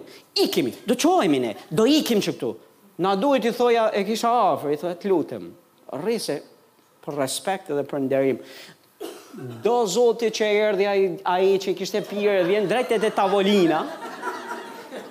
ikimi, 0.47 0.75
do 0.89 0.97
qojemi 1.01 1.41
ne, 1.45 1.55
do 1.73 1.87
ikim 1.89 2.21
që 2.25 2.37
këtu, 2.37 2.53
Na 3.01 3.17
duhet 3.17 3.45
i 3.49 3.53
thoja 3.57 3.89
e 3.97 4.05
kisha 4.05 4.29
afër, 4.29 4.75
i 4.75 4.77
thoja 4.77 4.97
të 5.01 5.09
lutem. 5.09 5.47
Rrisë 5.97 6.35
për 7.01 7.15
respekt 7.17 7.71
dhe 7.73 7.85
për 7.89 8.03
nderim. 8.05 8.43
Do 9.65 9.79
zoti 9.89 10.29
që 10.37 10.49
erdhi 10.67 10.89
ai 10.91 11.01
ai 11.33 11.55
që 11.63 11.73
kishte 11.79 12.03
pirë, 12.05 12.43
vjen 12.51 12.69
drejt 12.69 12.93
te 13.01 13.11
tavolina. 13.17 13.79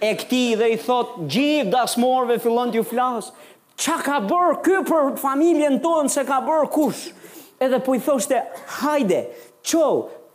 E 0.06 0.12
kti 0.22 0.44
dhe 0.60 0.70
i 0.76 0.78
thot 0.84 1.18
gjithë 1.34 1.74
dasmorve 1.74 2.38
fillon 2.44 2.70
t'ju 2.76 2.86
flas. 2.92 3.32
Çka 3.82 3.98
ka 4.06 4.20
bër 4.30 4.60
ky 4.66 4.84
për 4.86 5.10
familjen 5.24 5.82
tonë 5.82 6.14
se 6.14 6.28
ka 6.30 6.42
bër 6.46 6.70
kush? 6.76 7.08
Edhe 7.60 7.82
po 7.84 7.96
i 7.96 8.00
thoshte, 8.06 8.38
"Hajde, 8.80 9.24
ço, 9.66 9.86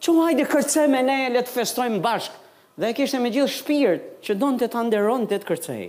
ço 0.03 0.19
hajde 0.27 0.49
kërce 0.51 0.89
me 0.91 1.03
ne, 1.07 1.21
le 1.37 1.43
të 1.47 1.53
festojmë 1.55 2.01
bashkë." 2.01 2.37
Dhe 2.81 2.89
e 2.91 2.95
kishte 2.99 3.21
me 3.23 3.31
gjithë 3.31 3.55
shpirt 3.59 4.23
që 4.27 4.35
donte 4.43 4.69
ta 4.69 4.83
nderonte 4.83 5.29
të, 5.29 5.39
të 5.39 5.47
kërcej. 5.51 5.85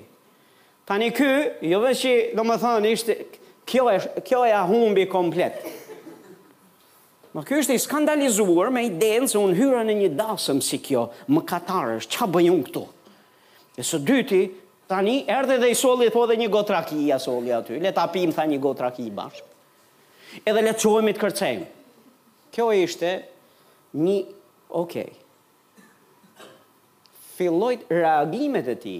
Tani 0.85 1.09
ky, 1.17 1.29
jo 1.65 1.79
vetë 1.81 1.99
që 1.99 2.11
do 2.37 2.43
të 2.45 2.55
them, 2.61 2.85
ishte 2.91 3.13
kjo 3.65 3.87
e 3.89 4.21
kjo 4.25 4.43
e 4.45 4.57
humbi 4.69 5.07
komplet. 5.09 5.57
Ma 7.33 7.41
kjo 7.43 7.57
është 7.63 7.73
i 7.75 7.81
skandalizuar 7.81 8.69
me 8.71 8.83
i 8.85 8.91
denë 9.01 9.27
se 9.33 9.39
unë 9.41 9.57
hyra 9.57 9.81
në 9.89 9.95
një 10.01 10.11
dasëm 10.19 10.61
si 10.63 10.77
kjo, 10.85 11.07
më 11.33 11.41
katarës, 11.49 12.05
qa 12.13 12.27
bëjun 12.31 12.61
këtu? 12.67 12.83
E 13.75 13.83
së 13.83 13.99
dyti, 14.07 14.43
tani, 14.87 15.23
erdhe 15.27 15.57
dhe 15.65 15.73
i 15.73 15.75
solli 15.75 16.07
po 16.13 16.23
dhe 16.29 16.37
një 16.39 16.47
gotraki 16.53 17.01
i 17.03 17.09
asoli 17.11 17.51
aty, 17.57 17.81
le 17.83 17.91
të 17.91 18.05
apim, 18.05 18.31
tha 18.37 18.45
një 18.47 18.61
gotraki 18.63 19.09
i 19.09 19.11
bashkë, 19.17 19.49
edhe 20.45 20.63
le 20.67 20.71
të 20.77 20.83
qojmë 20.85 21.11
i 21.11 21.17
të 21.17 21.23
kërcejmë. 21.25 21.67
Kjo 22.55 22.69
ishte 22.85 23.11
një, 24.05 24.15
okej, 24.85 25.09
okay. 25.11 26.45
fillojt 27.35 27.83
reagimet 27.91 28.71
e 28.77 28.77
ti, 28.85 28.97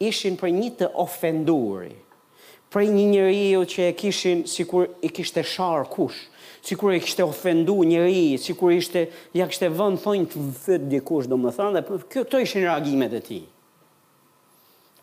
ishin 0.00 0.36
për 0.38 0.50
një 0.52 0.70
të 0.80 0.88
ofenduri, 1.00 1.94
për 2.72 2.82
një 2.92 3.04
njëri 3.12 3.44
ju 3.54 3.60
që 3.72 3.84
e 3.88 3.92
kishin 3.96 4.42
si 4.50 4.66
kur 4.68 4.88
i 5.02 5.08
kishte 5.14 5.44
sharë 5.46 5.86
kush, 5.94 6.24
si 6.66 6.76
kur 6.76 6.92
i 6.94 7.00
kishte 7.00 7.24
ofendu 7.24 7.76
njëri, 7.86 8.36
si 8.42 8.54
kur 8.58 8.72
i 8.74 8.80
kishte, 8.80 9.06
ja 9.38 9.46
kishte 9.48 9.70
vëndë 9.70 10.02
thonjë 10.04 10.28
të 10.32 10.42
vëtë 10.66 10.90
dikush, 10.90 11.24
kush, 11.24 11.28
do 11.30 11.38
më 11.40 11.52
thanë, 11.56 11.74
dhe 11.78 11.84
për 11.86 12.06
kjo 12.12 12.24
të 12.26 12.40
ishin 12.44 12.64
reagimet 12.66 13.14
e 13.16 13.22
ti. 13.28 13.38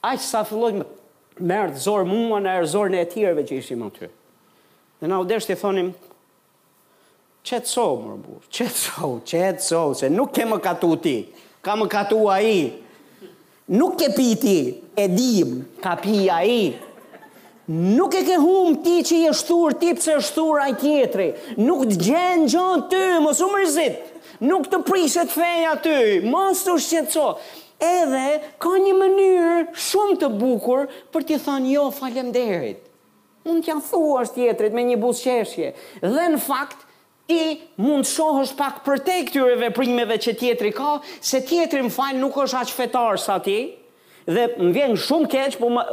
Aqë 0.03 0.25
sa 0.27 0.41
fëllojnë 0.45 0.83
më 0.83 1.47
mërë 1.53 1.79
zorë 1.85 2.09
mua 2.11 2.41
në 2.43 2.57
erë 2.59 2.69
zorë 2.75 2.93
në 2.93 3.01
e 3.05 3.11
tjereve 3.13 3.45
që 3.49 3.59
ishin 3.61 3.85
aty. 3.87 4.09
Dhe 5.01 5.07
na 5.09 5.19
u 5.19 5.25
të 5.27 5.39
të 5.47 5.57
thonim, 5.63 5.93
qëtë 7.47 7.67
so, 7.71 7.87
të 7.97 8.69
të 8.69 8.69
të 8.69 8.69
të 8.69 8.69
të 8.69 9.65
të 10.11 10.53
të 10.53 11.75
të 11.81 11.89
të 11.89 12.13
të 12.13 12.81
nuk 13.77 13.95
ke 13.99 14.07
pi 14.13 14.29
ti, 14.37 14.57
e 14.95 15.07
dim, 15.09 15.51
ka 15.81 15.95
pi 15.97 16.27
a 16.29 16.41
i. 16.45 16.61
Nuk 17.73 18.13
e 18.13 18.21
ke 18.27 18.35
hum 18.41 18.75
ti 18.85 18.99
që 19.07 19.17
i 19.27 19.31
shtur 19.39 19.77
ti 19.79 19.93
pëse 19.97 20.17
shtur 20.27 20.61
a 20.61 20.67
tjetri. 20.77 21.29
Nuk 21.63 21.85
të 21.89 21.97
gjenë 22.09 22.49
gjënë 22.53 22.87
ty, 22.91 23.03
mos 23.23 23.39
u 23.41 23.47
mërzit. 23.53 23.99
Nuk 24.43 24.67
të 24.69 24.81
prishet 24.87 25.31
feja 25.31 25.75
ty, 25.81 25.95
mos 26.27 26.61
të 26.67 26.75
shqetëso. 26.85 27.27
Edhe 27.83 28.27
ka 28.63 28.71
një 28.79 28.93
mënyrë 28.99 29.61
shumë 29.87 30.19
të 30.21 30.29
bukur 30.39 30.85
për 31.11 31.25
t'i 31.27 31.39
thënë 31.45 31.71
jo 31.73 31.85
derit. 32.37 32.81
Unë 33.45 33.61
t'ja 33.65 33.77
thua 33.89 34.21
është 34.23 34.35
tjetrit 34.39 34.73
me 34.73 34.83
një 34.87 34.99
busqeshje. 35.03 35.73
Dhe 35.99 36.27
në 36.31 36.39
fakt, 36.45 36.82
ti 37.27 37.67
mund 37.79 38.05
shohësh 38.09 38.55
pak 38.59 38.81
për 38.85 39.03
te 39.05 39.17
këtyre 39.29 39.57
veprimeve 39.61 40.17
që 40.25 40.33
tjetri 40.39 40.73
ka, 40.75 40.97
se 41.23 41.41
tjetri 41.47 41.83
më 41.85 41.93
fajnë 41.95 42.21
nuk 42.23 42.39
është 42.43 42.61
aqë 42.63 42.77
fetarë 42.79 43.21
sa 43.23 43.37
ti, 43.45 43.57
dhe 44.27 44.47
më 44.59 44.71
vjenë 44.77 45.03
shumë 45.05 45.29
keqë, 45.35 45.59
po 45.61 45.71
më... 45.75 45.85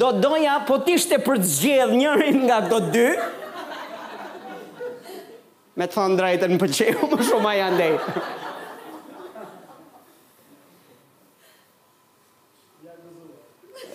Do 0.00 0.08
doja, 0.18 0.56
po 0.66 0.80
tishte 0.82 1.18
për 1.22 1.38
të 1.38 1.46
zgjedh 1.48 1.92
njërin 1.94 2.40
nga 2.48 2.56
do 2.66 2.80
dy, 2.90 3.04
me 5.78 5.84
të 5.86 5.92
thonë 5.94 6.16
drejtën 6.18 6.56
për 6.60 6.72
qehu 6.78 7.08
më 7.12 7.18
shumë 7.28 7.48
a 7.48 7.54
janë 7.60 7.78
dejë. 7.80 8.24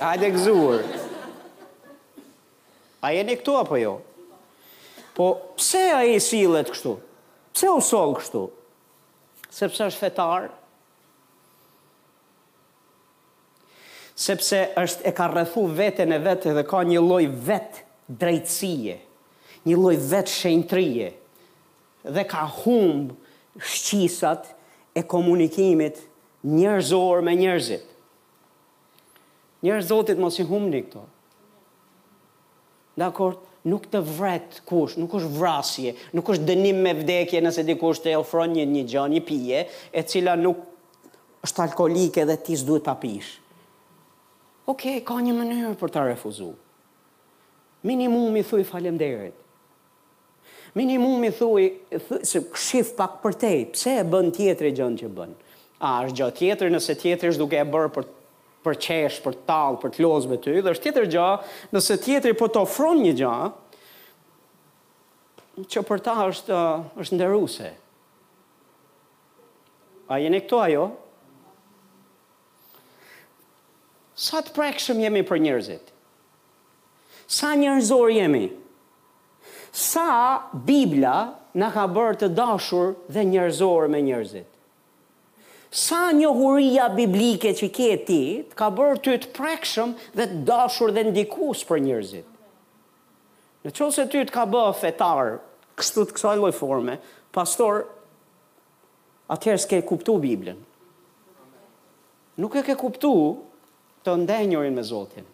Hajde 0.01 0.29
gëzuar. 0.33 0.85
A 3.05 3.09
jeni 3.13 3.35
këtu 3.41 3.57
apo 3.59 3.77
jo? 3.77 3.95
Jo 3.99 3.99
po 5.21 5.35
pse 5.59 5.83
a 5.93 6.01
i 6.09 6.17
silet 6.25 6.71
kështu? 6.73 6.95
Pse 7.53 7.67
u 7.77 7.81
sol 7.85 8.15
kështu? 8.17 8.41
Sepse 9.53 9.85
është 9.91 10.01
fetar? 10.01 10.47
Sepse 14.21 14.63
është 14.81 15.05
e 15.09 15.13
ka 15.17 15.27
rrethu 15.29 15.67
vetën 15.77 16.09
e 16.09 16.19
vetë 16.25 16.55
dhe 16.57 16.63
ka 16.71 16.81
një 16.89 17.03
loj 17.05 17.25
vetë 17.49 17.83
drejtësie, 18.21 18.95
një 19.69 19.77
loj 19.77 19.95
vetë 20.09 20.33
shenëtrije, 20.39 21.11
dhe 22.17 22.23
ka 22.31 22.41
humbë 22.63 23.61
shqisat 23.75 24.49
e 24.99 25.05
komunikimit 25.13 26.01
njërzor 26.57 27.21
me 27.27 27.35
njërzit. 27.43 27.85
Njërzotit 29.65 30.17
mos 30.23 30.39
i 30.41 30.47
humbë 30.49 30.71
një 30.73 30.83
këto. 30.89 31.05
Dakor, 32.97 33.37
nuk 33.69 33.85
të 33.91 34.01
vret 34.17 34.57
kush, 34.67 34.97
nuk 34.99 35.13
është 35.19 35.31
vrasje, 35.37 35.93
nuk 36.17 36.31
është 36.33 36.47
dënim 36.49 36.81
me 36.83 36.95
vdekje 36.99 37.41
nëse 37.45 37.63
dikush 37.67 38.01
të 38.03 38.15
ofron 38.19 38.51
një 38.57 38.65
një 38.71 38.81
gjë, 38.93 39.03
një 39.13 39.21
pije, 39.27 39.61
e 39.93 40.03
cila 40.11 40.33
nuk 40.39 40.63
është 41.47 41.63
alkolike 41.67 42.25
dhe 42.27 42.39
ti 42.45 42.57
s'duhet 42.59 42.83
ta 42.89 42.95
pish. 43.03 43.37
Okej, 44.69 44.97
okay, 44.99 45.05
ka 45.07 45.19
një 45.23 45.35
mënyrë 45.37 45.75
për 45.81 45.93
ta 45.95 46.03
refuzuar. 46.05 46.57
Minimumi 47.87 48.43
thuj 48.45 48.61
faleminderit. 48.69 49.37
Minimumi 50.77 51.31
thuj, 51.35 51.63
thuj 51.91 52.19
se 52.29 52.41
kshif 52.53 52.91
pak 52.99 53.17
për 53.23 53.37
te, 53.41 53.51
pse 53.73 53.95
e 54.03 54.03
bën 54.07 54.29
tjetri 54.35 54.69
gjën 54.77 54.99
që 55.01 55.09
bën. 55.17 55.33
A 55.81 55.95
është 56.05 56.17
gjë 56.19 56.31
tjetër 56.37 56.71
nëse 56.75 56.95
tjetri 57.01 57.31
është 57.31 57.41
duke 57.41 57.57
e 57.57 57.65
bërë 57.73 57.89
për 57.95 58.05
për 58.63 58.77
qesh, 58.77 59.19
për 59.25 59.35
tall, 59.47 59.77
për 59.81 59.93
të 59.95 60.03
lozë 60.05 60.29
me 60.31 60.37
ty, 60.41 60.53
dhe 60.61 60.73
është 60.75 60.87
tjetër 60.87 61.07
gja, 61.15 61.27
nëse 61.73 61.97
tjetri 62.05 62.33
po 62.37 62.49
të 62.53 62.61
ofron 62.61 63.01
një 63.03 63.13
gjë, 63.21 63.35
që 65.71 65.83
për 65.89 66.03
ta 66.05 66.15
është 66.29 66.59
është 67.03 67.17
nderuese. 67.17 67.71
A 70.11 70.19
jeni 70.21 70.41
këtu 70.43 70.59
ajo? 70.65 70.85
Sa 74.21 74.41
të 74.45 74.53
prekshëm 74.55 75.01
jemi 75.01 75.23
për 75.25 75.41
njerëzit? 75.45 75.91
Sa 77.31 77.53
njerëzor 77.57 78.11
jemi? 78.13 78.45
Sa 79.73 80.05
Biblia 80.67 81.15
në 81.57 81.69
ka 81.73 81.85
bërë 81.95 82.19
të 82.23 82.31
dashur 82.37 82.93
dhe 83.09 83.25
njerëzor 83.29 83.87
me 83.93 84.01
njerëzit? 84.05 84.50
sa 85.71 86.09
huria 86.11 86.89
biblike 86.91 87.53
që 87.55 87.67
ke 87.71 87.91
ti, 88.05 88.23
ka 88.59 88.67
bërë 88.69 88.97
ty 89.05 89.13
të 89.23 89.29
prekshëm 89.31 89.93
dhe 90.13 90.25
të 90.27 90.41
dashur 90.51 90.91
dhe 90.91 91.05
ndikus 91.09 91.63
për 91.63 91.79
njërzit. 91.87 92.27
Në 93.63 93.71
qëllë 93.71 93.95
se 93.95 94.05
ty 94.11 94.19
të 94.27 94.33
ka 94.35 94.43
bërë 94.51 94.75
fetar, 94.83 95.31
kështu 95.79 96.03
të 96.09 96.15
kësaj 96.17 96.35
lojforme, 96.41 96.97
forme, 96.99 96.99
pastor, 97.31 97.85
atëherë 99.31 99.63
s'ke 99.63 99.79
kuptu 99.87 100.17
Biblën. 100.19 100.59
Nuk 102.41 102.55
e 102.59 102.63
ke 102.67 102.75
kuptu 102.79 103.13
të 104.03 104.17
ndenjërin 104.25 104.75
me 104.75 104.83
Zotin 104.83 105.25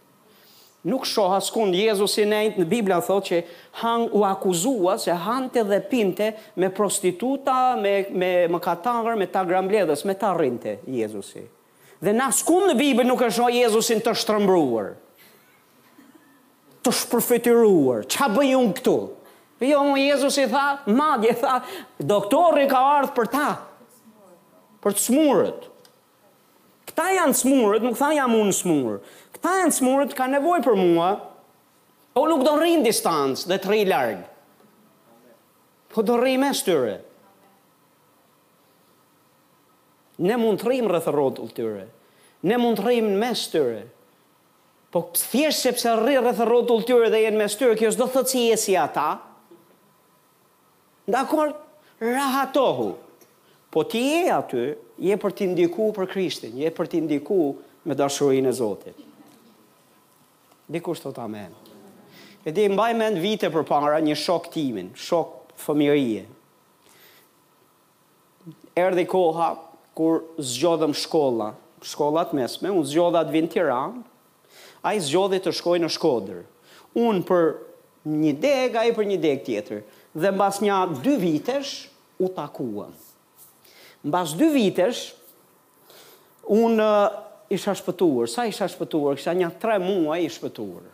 nuk 0.86 1.05
shoh 1.09 1.32
askund 1.34 1.73
Jezusi 1.75 2.25
në 2.28 2.41
në 2.57 2.99
thotë 3.01 3.25
që 3.28 3.39
han 3.82 4.05
u 4.17 4.23
akuzua 4.28 4.97
se 5.01 5.11
hante 5.23 5.63
dhe 5.63 5.80
pinte 5.89 6.32
me 6.55 6.69
prostituta, 6.69 7.75
me 7.82 8.05
me 8.11 8.32
mëkatarë, 8.47 9.17
me 9.17 9.25
ta 9.28 9.43
grambledhës, 9.45 10.05
me 10.05 10.13
ta 10.15 10.34
rinte 10.38 10.78
Jezusi. 10.86 11.41
Dhe 11.99 12.13
në 12.13 12.28
askund 12.30 12.69
në 12.69 12.75
Bibël 12.78 13.07
nuk 13.09 13.21
e 13.25 13.30
shoh 13.34 13.49
Jezusin 13.49 14.01
të 14.05 14.13
shtrëmbruar. 14.19 14.91
Të 16.86 16.91
shpërfituar. 16.93 18.03
Ç'a 18.05 18.28
bëj 18.36 18.51
un 18.57 18.67
këtu? 18.78 18.93
Jo, 19.65 19.80
më 19.89 20.03
Jezusi 20.11 20.43
tha, 20.51 20.67
madje 20.93 21.34
tha, 21.41 21.55
doktori 22.05 22.67
ka 22.69 22.84
ardhur 22.99 23.15
për 23.17 23.32
ta. 23.34 23.47
Për 24.86 24.93
të 24.93 25.01
smurët. 25.07 25.65
Këta 26.91 27.07
janë 27.15 27.36
smurët, 27.41 27.82
nuk 27.84 27.97
tha 27.97 28.11
jam 28.15 28.38
unë 28.38 28.53
smurët. 28.53 29.15
Këta 29.38 29.52
e 29.62 29.66
nësmurët 29.70 30.14
ka 30.18 30.26
nevoj 30.28 30.62
për 30.66 30.76
mua, 30.80 31.10
po 32.18 32.24
nuk 32.26 32.42
do 32.48 32.56
rinë 32.58 32.88
distancë 32.88 33.52
dhe 33.52 33.58
të 33.62 33.70
rrinë 33.70 33.92
largë. 33.92 34.24
Po 35.94 36.02
do 36.06 36.16
rrinë 36.18 36.42
me 36.42 36.50
styre. 36.58 36.96
Ne 40.26 40.40
mund 40.42 40.58
të 40.64 40.72
rrinë 40.72 40.90
rrëthërot 40.90 41.38
të 41.38 41.46
tyre. 41.60 41.86
Ne 42.50 42.58
mund 42.58 42.82
të 42.82 42.88
rrinë 42.88 43.14
me 43.22 43.30
styre. 43.38 43.84
Po 44.90 45.04
thjesht 45.14 45.68
sepse 45.68 45.94
rri 46.00 46.18
rrëthërot 46.18 46.66
të 46.72 46.80
tyre 46.90 47.12
dhe 47.14 47.22
jenë 47.28 47.42
me 47.44 47.48
styre, 47.54 47.78
kjo 47.78 47.94
s'do 47.94 48.10
thëtë 48.16 48.34
si 48.34 48.46
jesi 48.48 48.78
ata. 48.82 49.12
Ndakor, 51.12 51.54
rahatohu. 52.02 52.90
Po 53.72 53.86
ti 53.92 54.02
je 54.08 54.30
aty, 54.34 54.68
je 55.06 55.18
për 55.22 55.38
t'i 55.38 55.52
ndiku 55.54 55.92
për 55.94 56.10
Krishtin, 56.16 56.58
je 56.64 56.72
për 56.74 56.90
t'i 56.96 57.04
ndiku 57.06 57.42
me 57.86 57.94
dashurin 58.00 58.50
e 58.50 58.56
Zotit. 58.58 59.06
Dikush 60.70 60.99
thot 60.99 61.18
amen. 61.20 61.51
E 62.43 62.51
di 62.51 62.68
mbaj 62.70 62.93
mend 62.99 63.18
vite 63.24 63.47
përpara 63.51 64.01
një 64.03 64.15
shok 64.20 64.49
timin, 64.51 64.89
shok 64.99 65.53
fëmijërie. 65.63 66.26
Erdhi 68.78 69.05
koha 69.09 69.47
kur 69.97 70.20
zgjodhëm 70.38 70.93
shkolla, 70.95 71.53
shkollat 71.82 72.34
mesme, 72.36 72.72
unë 72.74 72.89
zgjodha 72.91 73.24
të 73.26 73.34
vinë 73.38 73.51
Tiranë, 73.55 74.01
a 74.86 74.93
i 74.95 74.99
zgjodhi 75.03 75.39
të 75.43 75.55
shkoj 75.57 75.80
në 75.82 75.89
shkodër. 75.95 76.43
Unë 76.99 77.24
për 77.28 77.49
një 78.24 78.34
deg, 78.43 78.76
a 78.78 78.84
i 78.88 78.93
për 78.95 79.07
një 79.09 79.18
deg 79.24 79.41
tjetër. 79.47 79.82
Dhe 80.13 80.32
mbas 80.36 80.59
një 80.63 80.78
dy 81.03 81.15
vitesh, 81.24 81.74
u 82.22 82.28
takuam. 82.36 82.91
Mbas 84.07 84.36
dy 84.39 84.51
vitesh, 84.53 85.09
unë 86.51 86.88
isha 87.50 87.74
shpëtuar, 87.76 88.28
sa 88.28 88.45
isha 88.48 88.68
shpëtuar, 88.68 89.16
kisha 89.16 89.34
një 89.36 89.50
tre 89.60 89.78
muaj 89.80 90.20
i 90.26 90.30
shpëtuar. 90.32 90.88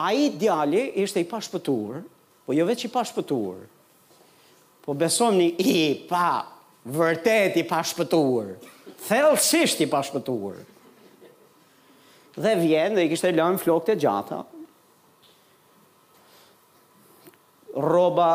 A 0.00 0.12
i 0.14 0.28
djali 0.36 0.84
ishte 1.02 1.20
i 1.20 1.26
pashpëtuar, 1.28 2.02
po 2.46 2.54
jo 2.56 2.64
veç 2.68 2.86
i 2.86 2.90
pashpëtuar, 2.92 3.64
po 4.84 4.94
besom 4.94 5.36
një 5.40 5.48
i 5.60 5.76
pa, 6.08 6.44
vërtet 6.86 7.58
i 7.60 7.64
pashpëtuar, 7.68 8.54
thellësisht 9.08 9.82
i 9.84 9.88
pashpëtuar. 9.90 10.60
Dhe 12.40 12.54
vjen 12.60 12.94
dhe 12.96 13.04
i 13.04 13.10
kishte 13.10 13.32
lënë 13.34 13.60
flokët 13.60 13.96
e 13.96 14.00
gjata. 14.00 14.40
Roba 17.74 18.30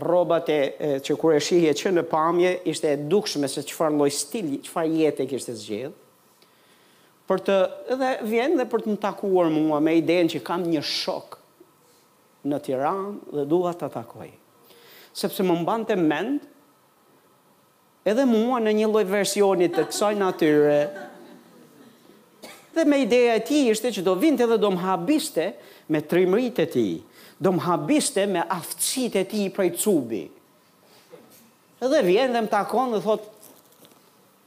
rrobat 0.00 0.48
e, 0.48 0.60
që 1.04 1.16
kur 1.20 1.34
e 1.36 1.40
shihje 1.42 1.72
që 1.76 1.92
në 1.96 2.04
pamje 2.08 2.52
ishte 2.70 2.92
e 2.94 3.00
dukshme 3.10 3.48
se 3.48 3.64
çfarë 3.68 3.96
lloj 3.98 4.08
stili, 4.14 4.60
çfarë 4.64 4.98
jete 5.02 5.26
kishte 5.28 5.54
zgjedh. 5.58 5.98
Për 7.28 7.42
të 7.46 7.56
edhe 7.94 8.12
vjen 8.28 8.56
dhe 8.58 8.66
për 8.72 8.84
të 8.86 8.92
më 8.94 9.00
takuar 9.02 9.50
mua 9.52 9.80
me 9.84 9.94
idenë 10.00 10.34
që 10.36 10.42
kam 10.44 10.64
një 10.68 10.82
shok 10.84 11.38
në 12.50 12.58
Tiranë 12.66 13.36
dhe 13.36 13.44
dua 13.48 13.74
ta 13.78 13.86
takoj. 13.94 14.30
Sepse 15.14 15.44
më 15.44 15.60
mbante 15.62 15.96
mend 16.00 16.48
edhe 18.08 18.24
mua 18.26 18.58
në 18.64 18.72
një 18.80 18.88
lloj 18.90 19.04
versioni 19.06 19.68
të 19.72 19.84
kësaj 19.90 20.14
natyre. 20.18 20.80
Dhe 22.72 22.86
me 22.88 22.98
ideja 23.04 23.36
e 23.36 23.44
tij 23.46 23.68
ishte 23.76 23.92
që 23.98 24.04
do 24.08 24.16
vinte 24.18 24.48
dhe 24.48 24.58
do 24.58 24.72
më 24.72 24.82
habiste 24.88 25.52
me 25.92 26.00
trimrit 26.00 26.58
e 26.64 26.66
tij 26.72 26.96
do 27.42 27.50
më 27.56 27.64
habiste 27.66 28.24
me 28.30 28.42
aftësit 28.44 29.16
e 29.18 29.24
ti 29.26 29.40
i 29.48 29.52
prej 29.54 29.72
cubi. 29.82 30.22
Edhe 31.82 32.00
vjen 32.06 32.34
dhe 32.36 32.42
më 32.44 32.50
takon 32.52 32.92
dhe 32.94 33.00
thot, 33.02 33.24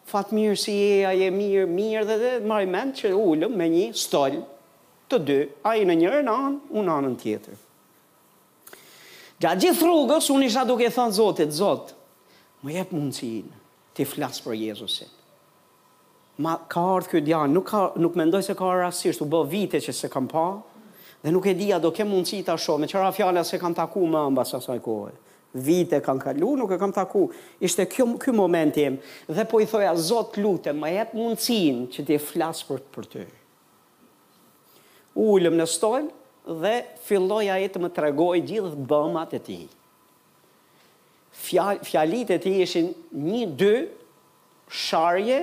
fatë 0.08 0.36
mirë 0.38 0.60
si 0.62 0.76
e, 0.80 1.02
a 1.04 1.12
je 1.18 1.28
mirë, 1.34 1.66
mirë 1.76 2.06
dhe 2.08 2.18
dhe, 2.22 2.32
maj 2.48 2.62
mend 2.72 2.96
që 2.96 3.12
ullëm 3.18 3.58
me 3.60 3.68
një 3.74 3.90
stollë, 4.00 4.40
të 5.12 5.20
dy, 5.28 5.40
a 5.68 5.76
i 5.76 5.84
në 5.86 5.98
njërë 6.06 6.22
në 6.30 6.36
anë, 6.46 6.60
unë 6.80 6.94
anën 6.96 7.18
tjetër. 7.24 7.58
Gja 9.44 9.52
gjithë 9.60 9.84
rrugës, 9.90 10.30
unë 10.32 10.48
isha 10.48 10.64
duke 10.70 10.88
thënë, 10.96 11.18
zotit, 11.18 11.52
zotë, 11.54 11.98
më 12.64 12.78
jep 12.78 12.94
mundësinë, 12.96 13.60
të 13.96 14.06
flasë 14.14 14.46
për 14.46 14.56
Jezusin. 14.62 15.12
Ma 16.44 16.56
ka 16.72 16.82
ardhë 16.96 17.12
kjo 17.14 17.24
djanë, 17.28 17.54
nuk, 17.60 17.68
ka, 17.74 17.84
nuk 18.04 18.16
mendoj 18.20 18.42
se 18.48 18.56
ka 18.60 18.72
rrasisht, 18.76 19.20
u 19.24 19.28
bë 19.32 19.44
vite 19.52 19.84
që 19.84 19.94
se 19.96 20.08
kam 20.12 20.32
pa, 20.32 20.48
Dhe 21.22 21.32
nuk 21.32 21.46
e 21.48 21.54
dija 21.54 21.80
do 21.80 21.92
ke 21.92 22.06
mundësi 22.08 22.44
ta 22.46 22.56
shoh, 22.58 22.78
me 22.80 22.88
çfarë 22.90 23.14
fjala 23.16 23.44
se 23.46 23.60
kam 23.60 23.74
taku 23.76 24.06
më 24.08 24.26
ambas 24.32 24.54
asaj 24.58 24.80
kohe. 24.84 25.12
Vite 25.56 26.02
kanë 26.04 26.22
kalu, 26.24 26.50
nuk 26.60 26.72
e 26.76 26.80
kam 26.80 26.92
taku. 26.94 27.30
Ishte 27.60 27.86
ky 27.88 28.04
ky 28.20 28.34
momenti 28.36 28.84
im 28.90 28.98
dhe 29.30 29.46
po 29.48 29.62
i 29.64 29.70
thoja 29.70 29.94
Zot 29.96 30.38
lutem, 30.38 30.82
më 30.82 30.92
jep 30.98 31.16
mundësinë 31.16 31.88
që 31.96 32.06
të 32.10 32.20
flas 32.20 32.64
për 32.68 32.84
për 32.94 33.10
ty. 33.14 33.26
Ulëm 35.16 35.56
në 35.56 35.68
stol 35.72 36.10
dhe 36.62 36.76
filloi 37.08 37.48
ai 37.50 37.70
të 37.72 37.82
më 37.82 37.92
tregoj 37.96 38.38
gjithë 38.50 38.86
bëmat 38.92 39.32
e 39.38 39.44
tij. 39.48 39.64
Fjal, 41.36 41.80
fjalit 41.84 42.30
e 42.32 42.38
ti 42.44 42.52
ishin 42.64 42.92
një, 43.12 43.48
dy, 43.60 43.76
sharje 44.70 45.40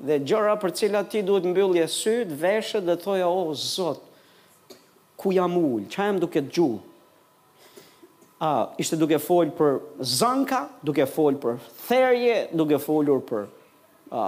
dhe 0.00 0.16
gjëra 0.24 0.54
për 0.62 0.72
cilat 0.80 1.10
ti 1.12 1.20
duhet 1.24 1.44
mbyllje 1.48 1.88
sytë, 1.92 2.36
veshët 2.44 2.86
dhe 2.88 2.96
thoja, 3.02 3.26
o, 3.28 3.40
oh, 3.50 3.50
zotë, 3.60 4.09
ku 5.20 5.28
jam 5.36 5.52
ullë, 5.60 5.84
që 5.92 6.06
jam 6.08 6.18
duke 6.22 6.40
të 6.40 6.52
gjuhë, 6.56 6.82
a, 8.40 8.50
ishte 8.80 8.96
duke 8.96 9.18
folë 9.20 9.52
për 9.56 9.76
zanka, 10.16 10.62
duke 10.88 11.04
folë 11.06 11.40
për 11.42 11.58
therje, 11.84 12.36
duke 12.56 12.78
folur 12.80 13.20
për 13.28 13.44
a, 14.16 14.22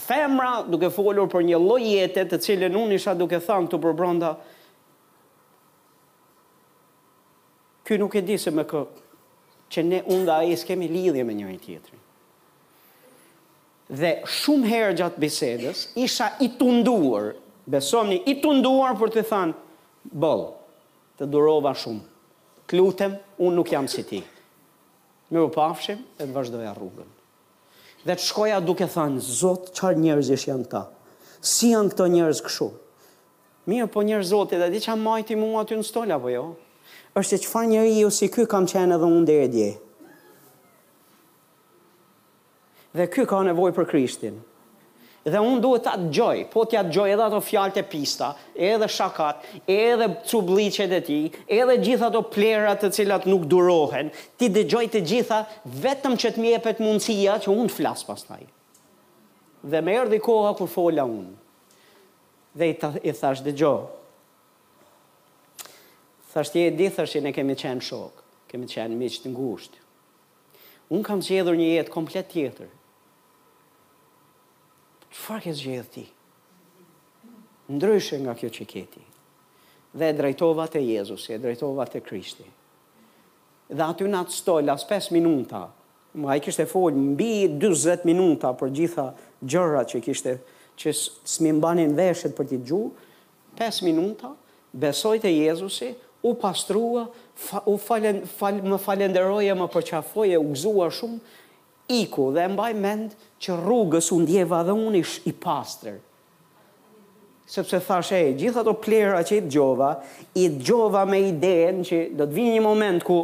femra, 0.00 0.54
duke 0.64 0.88
folur 0.96 1.28
për 1.28 1.44
një 1.50 1.60
lojete 1.60 2.24
të 2.30 2.38
cilën 2.46 2.78
unë 2.80 2.96
isha 2.96 3.12
duke 3.20 3.40
thangë 3.44 3.72
të 3.74 3.82
për 3.84 4.30
ky 7.86 8.00
nuk 8.02 8.16
e 8.18 8.22
disë 8.32 8.50
me 8.50 8.64
kë, 8.66 8.80
që 9.70 9.82
ne 9.86 9.98
unë 10.10 10.24
dhe 10.26 10.32
aje 10.40 10.56
s'kemi 10.58 10.88
lidhje 10.90 11.22
me 11.22 11.36
njëri 11.38 11.60
tjetëri. 11.62 12.00
Dhe 14.00 14.08
shumë 14.40 14.66
herë 14.72 14.96
gjatë 14.98 15.22
bisedës, 15.22 15.82
isha 16.02 16.32
i 16.42 16.48
tunduar, 16.58 17.36
besomni, 17.70 18.16
i 18.26 18.40
tunduar 18.42 18.96
për 18.98 19.12
të 19.14 19.22
thanë, 19.28 19.54
Bol, 20.14 20.46
të 21.18 21.26
durova 21.30 21.72
shumë. 21.74 22.04
Klutem, 22.70 23.14
unë 23.42 23.56
nuk 23.58 23.70
jam 23.72 23.86
si 23.90 24.02
ti. 24.06 24.20
Më 25.30 25.42
u 25.44 25.50
pafshim, 25.54 26.02
e 26.20 26.26
më 26.26 26.34
vazhdoja 26.34 26.74
rrugën. 26.76 27.08
Dhe 28.06 28.14
të 28.14 28.22
shkoja 28.22 28.60
duke 28.62 28.86
thanë, 28.90 29.22
Zot, 29.22 29.72
qarë 29.74 29.98
njerëz 30.04 30.30
ishë 30.36 30.50
janë 30.52 30.68
ta? 30.70 30.84
Si 31.40 31.72
janë 31.72 31.92
këto 31.94 32.06
njerëz 32.12 32.40
këshu? 32.46 32.68
Mirë 33.70 33.88
po 33.90 34.02
njerëz 34.06 34.30
Zotë, 34.30 34.60
dhe 34.62 34.68
di 34.70 34.82
që 34.84 34.92
amajti 34.94 35.36
mua 35.38 35.64
aty 35.64 35.78
në 35.80 35.86
stola, 35.88 36.18
po 36.22 36.30
jo? 36.30 36.46
është 37.16 37.38
që 37.42 37.48
farë 37.48 37.68
njeri 37.70 37.94
ju 38.02 38.10
si 38.12 38.26
ky 38.28 38.44
kam 38.46 38.66
qenë 38.68 38.92
edhe 38.98 39.06
unë 39.08 39.26
dhe 39.26 39.36
e 39.42 39.70
Dhe 42.96 43.06
ky 43.12 43.24
ka 43.28 43.40
nevoj 43.44 43.72
për 43.76 43.86
Krishtin 43.90 44.38
dhe 45.26 45.40
unë 45.42 45.58
duhet 45.62 45.82
të 45.82 45.92
atë 45.92 46.42
po 46.52 46.62
të 46.70 46.76
atë 46.84 47.00
edhe 47.12 47.24
ato 47.24 47.40
fjallë 47.42 47.74
të 47.78 47.82
pista, 47.90 48.28
edhe 48.54 48.86
shakat, 48.90 49.40
edhe 49.66 50.06
cubliqet 50.28 50.92
e 50.92 51.00
ti, 51.06 51.18
edhe 51.50 51.76
gjitha 51.82 52.12
të 52.14 52.22
plerat 52.32 52.84
të 52.84 52.90
cilat 52.94 53.26
nuk 53.26 53.48
durohen, 53.50 54.12
ti 54.38 54.46
dëgjoj 54.54 54.84
të 54.94 55.02
gjitha 55.10 55.40
vetëm 55.82 56.14
që 56.22 56.30
të 56.36 56.44
mjepet 56.44 56.82
mundësia 56.84 57.34
që 57.42 57.50
unë 57.50 57.72
të 57.72 57.78
flasë 57.80 58.06
pas 58.12 58.22
taj. 58.28 58.44
Dhe 59.66 59.80
me 59.82 59.96
erdi 60.04 60.20
koha 60.22 60.52
kur 60.54 60.70
fola 60.70 61.08
unë, 61.10 61.34
dhe 62.60 62.70
i 62.70 62.78
thash 63.18 63.42
dëgjoj. 63.42 63.58
gjoj, 63.58 63.82
thash 66.32 66.50
tje 66.54 66.66
e 66.68 66.70
di 66.78 66.86
thash 66.94 67.16
që 67.18 67.22
ne 67.26 67.34
kemi 67.34 67.58
qenë 67.58 67.82
shok, 67.82 68.22
kemi 68.50 68.70
qenë 68.70 68.94
miq 69.00 69.18
të 69.24 69.34
ngushtë. 69.34 69.76
unë 70.94 71.02
kam 71.02 71.18
qedhur 71.26 71.56
një 71.58 71.66
jetë 71.72 71.90
komplet 71.90 72.28
tjetër, 72.30 72.68
qëfar 75.16 75.40
ke 75.44 75.52
zgjedhë 75.56 75.90
ti? 75.96 76.02
Ndryshe 77.72 78.18
nga 78.22 78.34
kjo 78.38 78.48
që 78.54 78.66
keti. 78.68 79.02
Dhe 79.96 80.10
drejtova 80.14 80.68
të 80.70 80.82
Jezusi, 80.84 81.32
e 81.34 81.38
drejtova 81.40 81.86
të 81.88 82.00
Krishti. 82.04 82.44
Dhe 83.72 83.82
aty 83.86 84.06
nga 84.06 84.20
të 84.28 84.36
stoj, 84.36 84.60
las 84.68 84.84
5 84.86 85.10
minuta, 85.16 85.64
ma 86.20 86.36
i 86.38 86.42
kishte 86.44 86.66
folë 86.70 87.00
mbi 87.14 87.48
20 87.60 88.04
minuta 88.06 88.52
për 88.60 88.70
gjitha 88.76 89.06
gjëra 89.42 89.82
që 89.90 90.02
kishte, 90.04 90.36
që 90.78 90.92
smimbanin 91.32 91.94
veshët 91.96 92.36
për 92.36 92.50
t'i 92.52 92.60
gju, 92.68 92.82
5 93.58 93.82
minuta, 93.88 94.34
besoj 94.76 95.16
të 95.24 95.32
Jezusi, 95.32 95.94
u 96.28 96.34
pastrua, 96.38 97.06
u 97.70 97.78
falen, 97.80 98.22
fal, 98.38 98.60
më 98.62 98.78
falenderoje, 98.84 99.56
më 99.56 99.68
përqafoje, 99.74 100.36
u 100.42 100.50
gzuar 100.52 100.92
shumë, 100.94 101.20
iku 101.88 102.32
dhe 102.34 102.46
mbaj 102.50 102.72
mend 102.74 103.14
që 103.42 103.54
rrugës 103.60 104.10
unë 104.14 104.24
ndjeva 104.26 104.62
dhe 104.66 104.74
unë 104.74 105.00
ish 105.02 105.16
i 105.30 105.32
pastër. 105.42 105.98
Sepse 107.46 107.78
thash 107.86 108.10
e, 108.16 108.20
gjitha 108.34 108.64
të 108.66 108.72
plera 108.82 109.20
që 109.22 109.36
i 109.38 109.42
të 109.44 109.52
gjova, 109.54 109.90
i 110.42 110.48
të 110.50 110.64
gjova 110.66 111.04
me 111.06 111.20
idejen 111.28 111.84
që 111.86 111.98
do 112.18 112.26
të 112.26 112.34
vinë 112.34 112.56
një 112.56 112.64
moment 112.64 113.06
ku 113.06 113.20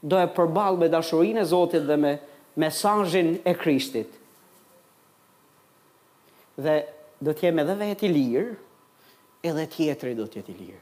do 0.00 0.20
e 0.22 0.28
përbal 0.36 0.78
me 0.80 0.88
dashurin 0.88 1.36
e 1.36 1.44
Zotit 1.44 1.84
dhe 1.88 1.98
me 2.00 2.14
mesajin 2.62 3.34
e 3.44 3.52
Krishtit. 3.58 4.14
Dhe 6.58 6.76
do 7.20 7.34
të 7.34 7.48
jemi 7.50 7.62
edhe 7.66 7.76
vetë 7.84 8.08
i 8.08 8.12
lirë, 8.14 8.54
edhe 9.46 9.68
tjetëri 9.74 10.16
do 10.18 10.24
të 10.26 10.40
jetë 10.40 10.54
i 10.54 10.58
lirë. 10.62 10.80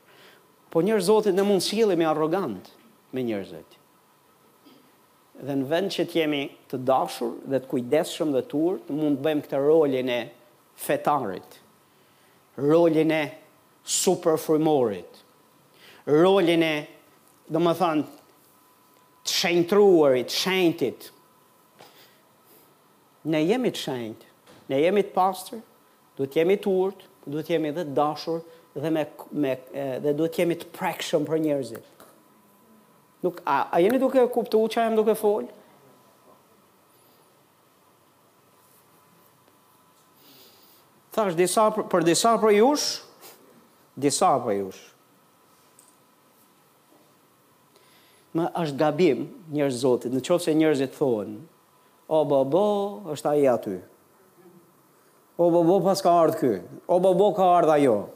Po 0.71 0.85
njërë 0.87 1.03
Zotit 1.11 1.35
në 1.35 1.43
mund 1.51 1.67
me 1.99 2.07
arrogant 2.07 2.71
me 3.15 3.23
njërzit 3.27 3.83
dhe 5.45 5.55
në 5.61 5.67
vend 5.69 5.93
që 5.93 6.05
të 6.09 6.49
të 6.71 6.77
dashur 6.89 7.33
dhe 7.53 7.59
të 7.61 7.69
kujdesshëm 7.69 8.31
dhe 8.33 8.43
t'ur, 8.49 8.79
të 8.87 8.93
mund 8.97 9.19
të 9.19 9.25
bëjmë 9.27 9.45
këtë 9.45 9.59
rolin 9.65 10.09
e 10.13 10.21
fetarit, 10.81 11.59
rolin 12.61 13.11
e 13.13 13.23
superfrymorit, 13.97 15.21
rolin 16.09 16.63
e, 16.67 16.75
dhe 17.53 17.59
më 17.63 17.75
të 17.77 19.29
shenjtruarit, 19.37 20.31
shenjtit. 20.33 21.11
Ne 23.27 23.41
jemi 23.45 23.73
të 23.75 23.83
shenjt, 23.83 24.25
ne 24.71 24.81
jemi 24.81 25.03
të 25.05 25.13
pastër, 25.17 25.61
du 26.17 26.25
jemi 26.33 26.57
të 26.63 26.73
urtë, 26.73 27.09
du 27.27 27.43
jemi 27.49 27.73
dhe 27.75 27.85
të 27.89 27.93
dashur 27.97 28.41
dhe, 28.77 28.89
me, 29.43 29.53
dhe 30.05 30.13
du 30.17 30.29
jemi 30.37 30.55
të 30.61 30.71
prekshëm 30.77 31.27
për 31.29 31.43
njerëzit. 31.49 31.93
Nuk, 33.23 33.41
a, 33.47 33.69
a 33.73 33.79
jeni 33.81 34.01
duke 34.01 34.21
kuptu 34.33 34.61
që 34.73 34.85
jam 34.89 34.97
duke 34.99 35.15
fol? 35.17 35.47
Thash, 41.17 41.37
disa, 41.39 41.71
për 41.73 42.05
disa 42.05 42.35
për 42.43 42.53
jush, 42.59 42.91
disa 43.97 44.35
për 44.45 44.59
jush. 44.59 44.83
Më 48.37 48.51
është 48.61 48.77
gabim 48.83 49.23
njerëz 49.57 49.79
zotit, 49.81 50.13
në 50.13 50.21
qofë 50.27 50.45
se 50.45 50.53
njërëzit 50.59 50.93
thonë, 50.99 51.39
o 52.13 52.19
bo 52.29 52.43
bo, 52.53 52.67
është 53.15 53.31
ai 53.33 53.47
aty. 53.49 53.79
O 55.41 55.49
bo 55.53 55.63
bo, 55.69 55.79
pas 55.85 56.01
ka 56.05 56.13
ardhë 56.17 56.51
O 56.89 56.97
bo 57.05 57.13
bo, 57.17 57.31
ka 57.37 57.45
ardhë 57.57 57.73
ajo. 57.79 57.97
ajo. 58.03 58.11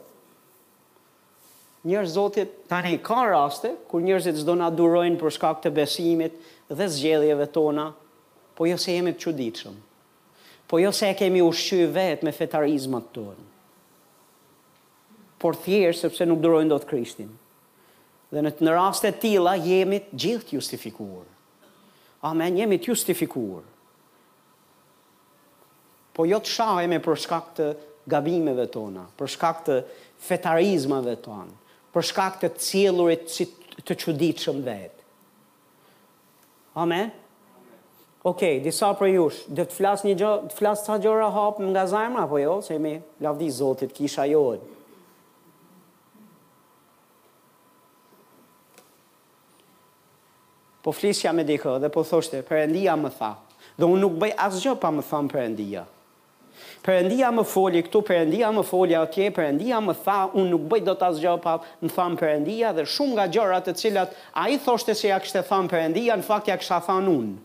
Njerëz 1.81 2.11
zotit 2.13 2.49
tani 2.69 2.99
ka 3.01 3.23
raste, 3.25 3.71
kur 3.89 4.03
njerëzit 4.05 4.37
zdo 4.43 4.53
na 4.53 4.67
durojnë 4.69 5.15
për 5.17 5.33
shkak 5.33 5.63
të 5.63 5.71
besimit 5.73 6.35
dhe 6.77 6.85
zgjeljeve 6.93 7.47
tona, 7.55 7.87
po 8.53 8.67
jo 8.69 8.75
se 8.77 8.93
jemi 8.93 9.15
të 9.15 9.21
quditëshëm, 9.23 9.77
po 10.69 10.77
jo 10.83 10.91
se 10.93 11.09
kemi 11.17 11.41
ushqy 11.41 11.79
vetë 11.95 12.27
me 12.27 12.33
fetarizmat 12.37 13.07
tonë, 13.15 13.47
por 15.41 15.57
thjerë 15.63 15.97
sepse 16.03 16.25
nuk 16.29 16.43
durojnë 16.45 16.69
do 16.69 16.77
të 16.83 16.89
krishtin. 16.91 17.31
Dhe 18.31 18.43
në, 18.45 18.51
në 18.61 18.75
raste 18.77 19.09
tila 19.17 19.55
jemi 19.57 20.03
të 20.05 20.19
gjithë 20.23 20.47
të 20.51 20.57
justifikuar. 20.59 21.23
Amen, 22.29 22.59
jemi 22.61 22.77
të 22.77 22.93
justifikuar. 22.93 23.65
Po 26.13 26.27
jo 26.29 26.37
të 26.45 26.53
shahemi 26.59 27.01
për 27.01 27.17
shkak 27.25 27.49
të 27.57 27.71
gabimeve 28.13 28.67
tona, 28.73 29.07
për 29.17 29.33
shkak 29.33 29.65
të 29.65 29.79
fetarizmave 30.27 31.17
tonë, 31.25 31.57
për 31.91 32.05
shkak 32.07 32.37
të 32.41 32.49
cilurit 32.63 33.25
që 33.31 33.47
të 33.87 33.97
qudit 34.03 34.43
shumë 34.45 34.63
vet. 34.67 35.03
Amen? 36.79 37.09
Okej, 38.21 38.27
okay, 38.29 38.59
disa 38.63 38.91
për 38.95 39.09
jush, 39.15 39.39
dhe 39.49 39.65
të 39.65 39.75
flasë 39.79 40.07
një 40.07 40.13
gjohë, 40.21 40.43
të 40.51 40.59
flasë 40.59 40.85
të 40.87 40.97
gjohë 41.03 41.21
rëhapë 41.23 41.69
nga 41.71 41.83
zajmë, 41.89 42.19
apo 42.21 42.37
jo, 42.43 42.57
se 42.63 42.77
me 42.83 42.91
lavdi 43.25 43.49
zotit 43.51 43.95
kisha 43.97 44.27
johën. 44.29 44.61
Po 50.81 50.93
flisja 50.97 51.33
me 51.37 51.43
dikë 51.45 51.75
dhe 51.83 51.89
po 51.93 52.05
thoshte, 52.09 52.43
përëndia 52.45 52.93
më 52.97 53.11
tha, 53.17 53.33
dhe 53.77 53.89
unë 53.89 53.99
nuk 54.05 54.15
bëj 54.23 54.37
asë 54.45 54.63
gjohë 54.67 54.79
pa 54.85 54.93
më 54.99 55.07
tha 55.09 55.19
më 55.25 55.33
përëndia. 55.33 55.55
Përëndia. 55.57 55.87
Përëndia 56.81 57.27
më 57.29 57.43
foli 57.45 57.83
këtu, 57.85 57.99
përëndia 58.07 58.47
më 58.55 58.63
foli 58.65 58.95
atje, 58.97 59.27
përëndia 59.35 59.77
më 59.85 59.93
tha, 60.01 60.17
unë 60.33 60.49
nuk 60.49 60.63
bëjt 60.71 60.87
do 60.87 60.95
të 60.97 61.07
asë 61.11 61.21
gjopë 61.21 61.53
më 61.85 61.91
thamë 61.93 62.17
përëndia, 62.21 62.71
dhe 62.73 62.85
shumë 62.89 63.17
nga 63.19 63.25
gjërat 63.35 63.69
e 63.69 63.75
cilat, 63.77 64.15
a 64.33 64.47
i 64.49 64.57
thoshte 64.65 64.95
se 64.97 65.11
ja 65.11 65.19
kishte 65.21 65.43
e 65.43 65.45
thamë 65.51 65.69
përëndia, 65.75 66.17
në 66.17 66.25
fakt 66.25 66.49
ja 66.49 66.57
kisha 66.57 66.79
a 66.81 66.97
unë. 66.97 67.37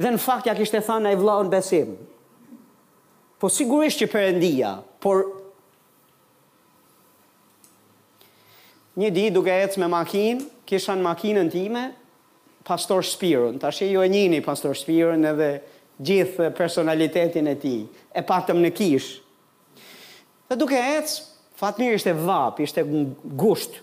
Dhe 0.00 0.14
në 0.16 0.16
fakt 0.24 0.48
ja 0.48 0.56
kishte 0.56 0.80
thënë 0.82 1.12
ai 1.12 1.16
a 1.20 1.38
i 1.44 1.52
besim. 1.52 1.92
Po 3.38 3.52
sigurisht 3.52 4.00
që 4.00 4.08
përëndia, 4.14 4.72
por... 5.04 5.26
Një 8.96 9.08
di 9.16 9.26
duke 9.32 9.52
e 9.60 9.66
cë 9.72 9.82
me 9.84 9.92
makinë, 10.00 10.48
kisha 10.68 10.96
në 10.96 11.06
makinën 11.12 11.48
time, 11.54 11.84
Pastor 12.62 13.02
Spirën, 13.02 13.58
ta 13.58 13.70
shë 13.74 13.88
ju 13.92 14.02
e 14.04 14.08
njini 14.10 14.40
Pastor 14.44 14.76
Spirën 14.78 15.24
edhe 15.32 15.48
gjithë 16.02 16.52
personalitetin 16.54 17.48
e 17.50 17.56
ti, 17.58 17.76
e 18.14 18.22
patëm 18.26 18.60
në 18.62 18.70
kishë. 18.76 19.18
Dhe 20.50 20.58
duke 20.60 20.78
e 20.78 21.00
ecë, 21.00 21.16
mirë 21.78 21.96
ishte 21.98 22.14
vapë, 22.18 22.62
ishte 22.66 22.84
gushtë. 23.38 23.82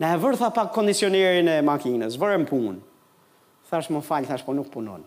Na 0.00 0.14
e 0.14 0.18
vërtha 0.20 0.48
pak 0.56 0.72
kondicionerin 0.74 1.48
e 1.50 1.58
makinës, 1.64 2.16
vërëm 2.20 2.46
punë. 2.48 2.78
Thash 3.72 3.88
më 3.92 4.02
falë, 4.04 4.28
thash 4.28 4.44
po 4.44 4.54
nuk 4.56 4.68
punon. 4.72 5.04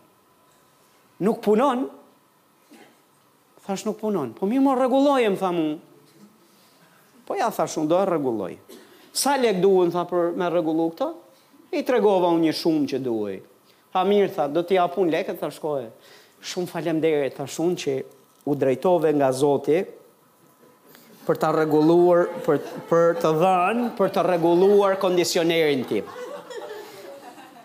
Nuk 1.24 1.42
punon? 1.46 1.84
Thash 3.66 3.86
nuk 3.88 4.00
punon. 4.02 4.32
Po 4.38 4.48
mi 4.50 4.62
më 4.62 4.78
regulojë, 4.80 5.34
më 5.36 5.40
tha 5.42 5.52
mu. 5.58 5.68
Po 7.26 7.38
ja, 7.40 7.52
thash 7.54 7.78
unë 7.82 7.92
do 7.92 8.00
e 8.02 8.08
regulojë. 8.10 8.80
Sa 9.16 9.36
lek 9.40 9.62
duhen, 9.64 9.94
tha 9.94 10.06
për 10.10 10.34
me 10.38 10.50
regulu 10.54 10.90
këto? 10.94 11.12
I 11.74 11.84
tregova 11.86 12.30
unë 12.36 12.50
një 12.50 12.54
shumë 12.60 12.90
që 12.94 13.00
duaj. 13.06 13.36
Tha 13.96 14.04
mirë, 14.06 14.32
tha, 14.36 14.46
do 14.52 14.62
t'i 14.68 14.78
apun 14.82 15.10
lekët, 15.12 15.40
tha 15.40 15.50
shkoj. 15.54 15.88
Shumë 16.46 16.70
falem 16.70 17.00
dere, 17.04 17.30
tha 17.34 17.46
shumë 17.50 17.80
që 17.84 17.96
u 18.52 18.56
drejtove 18.62 19.14
nga 19.18 19.32
Zoti 19.34 19.80
për 21.26 21.40
të 21.42 21.50
reguluar, 21.56 22.28
për, 22.46 22.60
për 22.90 23.16
të 23.22 23.32
dhanë, 23.42 23.86
për 23.98 24.12
të 24.14 24.24
reguluar 24.28 25.00
kondicionerin 25.02 25.82
ti. 25.90 26.04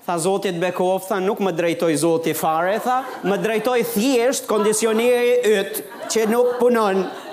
Tha 0.06 0.14
Zotit 0.18 0.56
Bekov, 0.58 1.04
tha, 1.10 1.18
nuk 1.22 1.42
më 1.44 1.52
drejtoj 1.58 1.92
Zotit 2.00 2.38
fare, 2.40 2.78
tha, 2.82 3.02
më 3.28 3.36
drejtoj 3.44 3.82
thjesht 3.92 4.48
kondicioneri 4.48 5.34
ytë 5.58 6.08
që 6.10 6.24
nuk 6.32 6.54
punon. 6.62 7.04
Tha, 7.04 7.26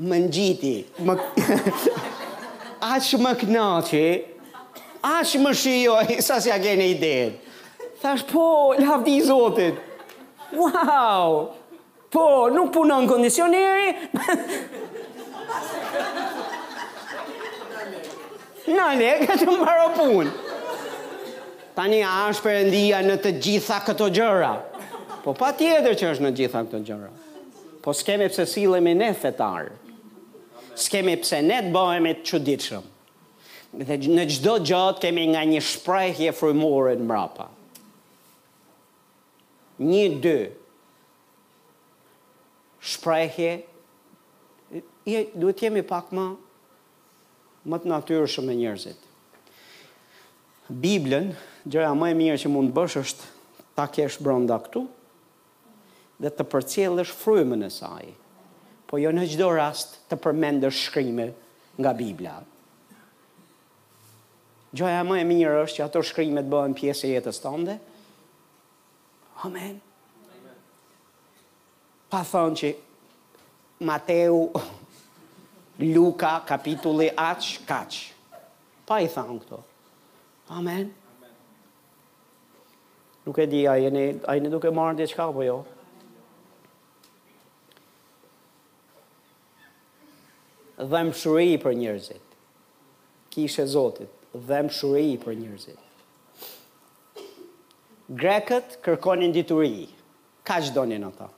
më 0.00 0.16
ngjiti. 0.26 0.74
Më... 1.04 1.14
Ashtë 2.80 3.18
më 3.24 3.32
knaci, 3.44 4.06
ashtë 5.12 5.38
më 5.44 5.52
shioj, 5.62 6.08
sa 6.26 6.34
si 6.40 6.50
a 6.50 6.56
gjenë 6.62 6.84
i 6.94 6.96
Thash, 8.00 8.22
po, 8.24 8.72
lavdi 8.80 9.14
i 9.20 9.22
zotit. 9.22 9.76
Wow! 10.56 11.48
Po, 12.10 12.48
nuk 12.48 12.70
punon 12.72 13.04
kondicioneri. 13.06 13.92
Nale, 18.76 19.10
ka 19.28 19.34
më 19.36 19.52
mbaro 19.52 19.90
punë. 19.98 20.30
Tani 21.76 22.00
është 22.02 22.40
përëndia 22.44 22.98
në 23.04 23.16
të 23.24 23.30
gjitha 23.44 23.78
këto 23.84 24.06
gjëra. 24.16 24.52
Po 25.22 25.30
pa 25.36 25.52
tjetër 25.52 25.94
që 26.00 26.10
është 26.14 26.24
në 26.24 26.30
gjitha 26.40 26.62
këto 26.66 26.78
gjëra. 26.88 27.12
Po 27.84 27.90
s'keme 27.96 28.26
pëse 28.32 28.80
me 28.84 28.92
ne 28.96 29.10
fetarë 29.12 29.72
s'kemi 30.84 31.16
pse 31.20 31.40
ne 31.44 31.60
të 31.64 31.70
bëhemi 31.74 32.14
të 32.18 32.24
çuditshëm. 32.30 32.84
Dhe 33.86 33.98
në 34.10 34.24
çdo 34.34 34.56
gjatë 34.66 35.02
kemi 35.04 35.24
nga 35.30 35.42
një 35.46 35.60
shprehje 35.70 36.32
frymore 36.34 36.96
në 36.98 37.06
mrapa. 37.06 37.46
1 39.80 40.16
2 40.20 40.48
Shprehje 42.90 43.52
i, 45.08 45.14
duhet 45.36 45.60
jemi 45.62 45.80
pak 45.88 46.10
më 46.16 46.24
më 47.70 47.78
të 47.82 47.90
natyrshëm 47.92 48.46
me 48.48 48.54
njerëzit. 48.56 49.00
Biblën, 50.84 51.32
gjëra 51.66 51.92
më 51.96 52.10
e 52.12 52.16
mirë 52.20 52.40
që 52.42 52.52
mund 52.52 52.72
të 52.72 52.76
bësh 52.78 52.96
është 53.02 53.28
ta 53.76 53.86
kesh 53.92 54.20
brenda 54.24 54.60
këtu 54.64 54.84
dhe 56.20 56.32
të 56.32 56.44
përcjellësh 56.52 57.12
frymën 57.22 57.68
e 57.68 57.72
saj 57.74 58.10
po 58.90 58.98
jo 58.98 59.12
në 59.14 59.28
gjdo 59.30 59.52
rast 59.54 60.00
të 60.10 60.18
përmendër 60.24 60.74
shkrimi 60.74 61.28
nga 61.80 61.92
Biblia. 61.94 62.34
Gjoja 64.74 65.04
më 65.06 65.20
e 65.22 65.26
mirë 65.28 65.62
është 65.64 65.76
që 65.78 65.84
ato 65.86 66.02
shkrimet 66.06 66.48
bëhen 66.50 66.74
pjesë 66.78 67.06
e 67.08 67.12
jetës 67.14 67.38
të 67.42 67.52
Amen. 69.40 69.78
Pa 72.12 72.20
thonë 72.26 72.56
që 72.60 72.70
Mateu, 73.86 74.42
Luka, 75.94 76.34
kapitulli, 76.44 77.06
aq, 77.16 77.46
kaq. 77.64 77.96
Pa 78.84 78.98
i 79.00 79.06
thonë 79.08 79.38
këto. 79.40 79.60
Amen. 80.52 80.90
Nuk 83.24 83.38
e 83.40 83.46
di, 83.46 83.62
a 83.70 83.78
jeni 83.80 84.50
duke 84.52 84.68
marrë 84.76 84.98
në 84.98 85.00
dhe 85.04 85.08
qka, 85.14 85.30
po 85.38 85.46
jo? 85.46 85.62
Amen. 85.62 85.76
dhe 90.80 91.02
më 91.04 91.56
për 91.62 91.74
njërzit. 91.76 92.22
Kishe 93.30 93.66
Zotit, 93.66 94.08
dhe 94.34 94.60
më 94.66 95.18
për 95.22 95.34
njërzit. 95.36 95.78
Greket 98.08 98.78
kërkonin 98.82 99.32
dituri, 99.32 99.86
ka 100.42 100.56
që 100.64 100.72
donin 100.74 101.04
ata? 101.04 101.28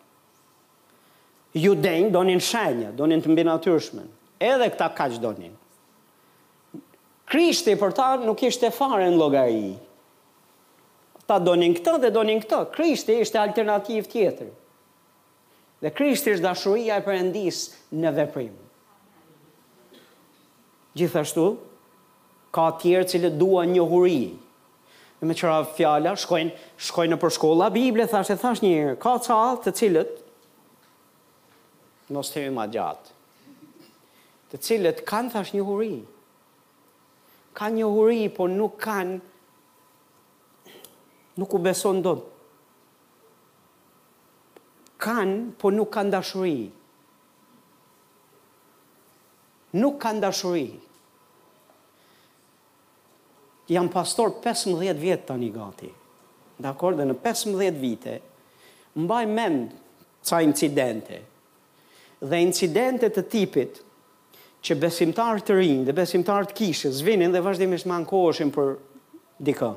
Ju 1.52 1.74
denjë 1.74 2.10
donin 2.14 2.40
shenja, 2.40 2.92
donin 2.96 3.20
të 3.20 3.28
mbinë 3.28 3.52
atyrshmen, 3.52 4.06
edhe 4.40 4.70
këta 4.72 4.86
ka 4.96 5.08
që 5.12 5.20
donin. 5.20 5.52
Krishti 7.28 7.74
për 7.80 7.92
ta 7.96 8.14
nuk 8.22 8.40
ishte 8.44 8.70
fare 8.72 9.08
në 9.10 9.18
logari. 9.20 9.74
Ta 11.26 11.36
donin 11.38 11.74
këta 11.76 11.98
dhe 12.02 12.10
donin 12.12 12.40
këta, 12.44 12.62
Krishti 12.74 13.18
ishte 13.24 13.38
alternativ 13.40 14.08
tjetër. 14.12 14.52
Dhe 15.82 15.92
Krishti 15.92 16.30
ishte 16.32 16.44
dashuria 16.46 16.96
e 17.00 17.04
përëndis 17.06 17.66
në 17.92 18.14
veprim. 18.16 18.56
Gjithashtu, 20.96 21.44
ka 22.52 22.68
tjerë 22.80 23.06
cilë 23.08 23.30
dua 23.40 23.62
një 23.68 23.84
huri. 23.88 24.20
Dhe 25.20 25.28
me 25.28 25.36
qëra 25.38 25.62
fjalla, 25.76 26.12
shkojnë, 26.18 26.52
shkojnë 26.84 27.14
në 27.14 27.18
për 27.22 27.32
shkolla, 27.38 27.68
Biblia 27.72 28.08
thash 28.10 28.34
e 28.34 28.36
thash 28.42 28.64
një, 28.64 28.96
ka 29.00 29.14
ca 29.24 29.38
të 29.64 29.72
cilët, 29.78 30.14
nësë 32.12 32.34
të 32.34 32.42
ma 32.52 32.66
gjatë, 32.68 33.16
të 34.52 34.60
cilët 34.68 35.04
kanë 35.08 35.32
thash 35.32 35.54
një 35.56 35.64
huri. 35.68 35.94
Kanë 37.56 37.78
një 37.78 37.88
huri, 37.94 38.20
po 38.36 38.48
nuk 38.50 38.76
kanë, 38.80 39.18
nuk 41.40 41.56
u 41.56 41.62
beson 41.68 42.02
do. 42.04 42.16
Kanë, 45.02 45.54
po 45.60 45.72
nuk 45.72 45.88
kanë 45.96 46.16
dashurijë 46.18 46.70
nuk 49.78 49.96
kanë 50.02 50.20
dashuri. 50.26 50.66
Jam 53.72 53.88
pastor 53.92 54.34
15 54.44 54.96
vjetë 55.00 55.28
të 55.28 55.36
një 55.40 55.52
gati. 55.54 55.90
Dakor, 56.62 56.96
dhe 56.98 57.06
në 57.08 57.16
15 57.24 57.78
vite, 57.80 58.16
mbaj 59.00 59.22
mend 59.30 59.70
ca 60.28 60.42
incidente. 60.44 61.22
Dhe 62.22 62.40
incidente 62.44 63.08
të 63.10 63.24
tipit, 63.32 63.80
që 64.62 64.76
besimtar 64.78 65.40
të 65.42 65.56
rinjë 65.58 65.84
dhe 65.88 65.94
besimtar 65.96 66.44
të 66.46 66.54
kishës 66.54 67.00
vinin 67.02 67.32
dhe 67.34 67.40
vazhdimisht 67.42 67.86
më 67.90 67.96
për 68.54 68.68
dika. 69.42 69.72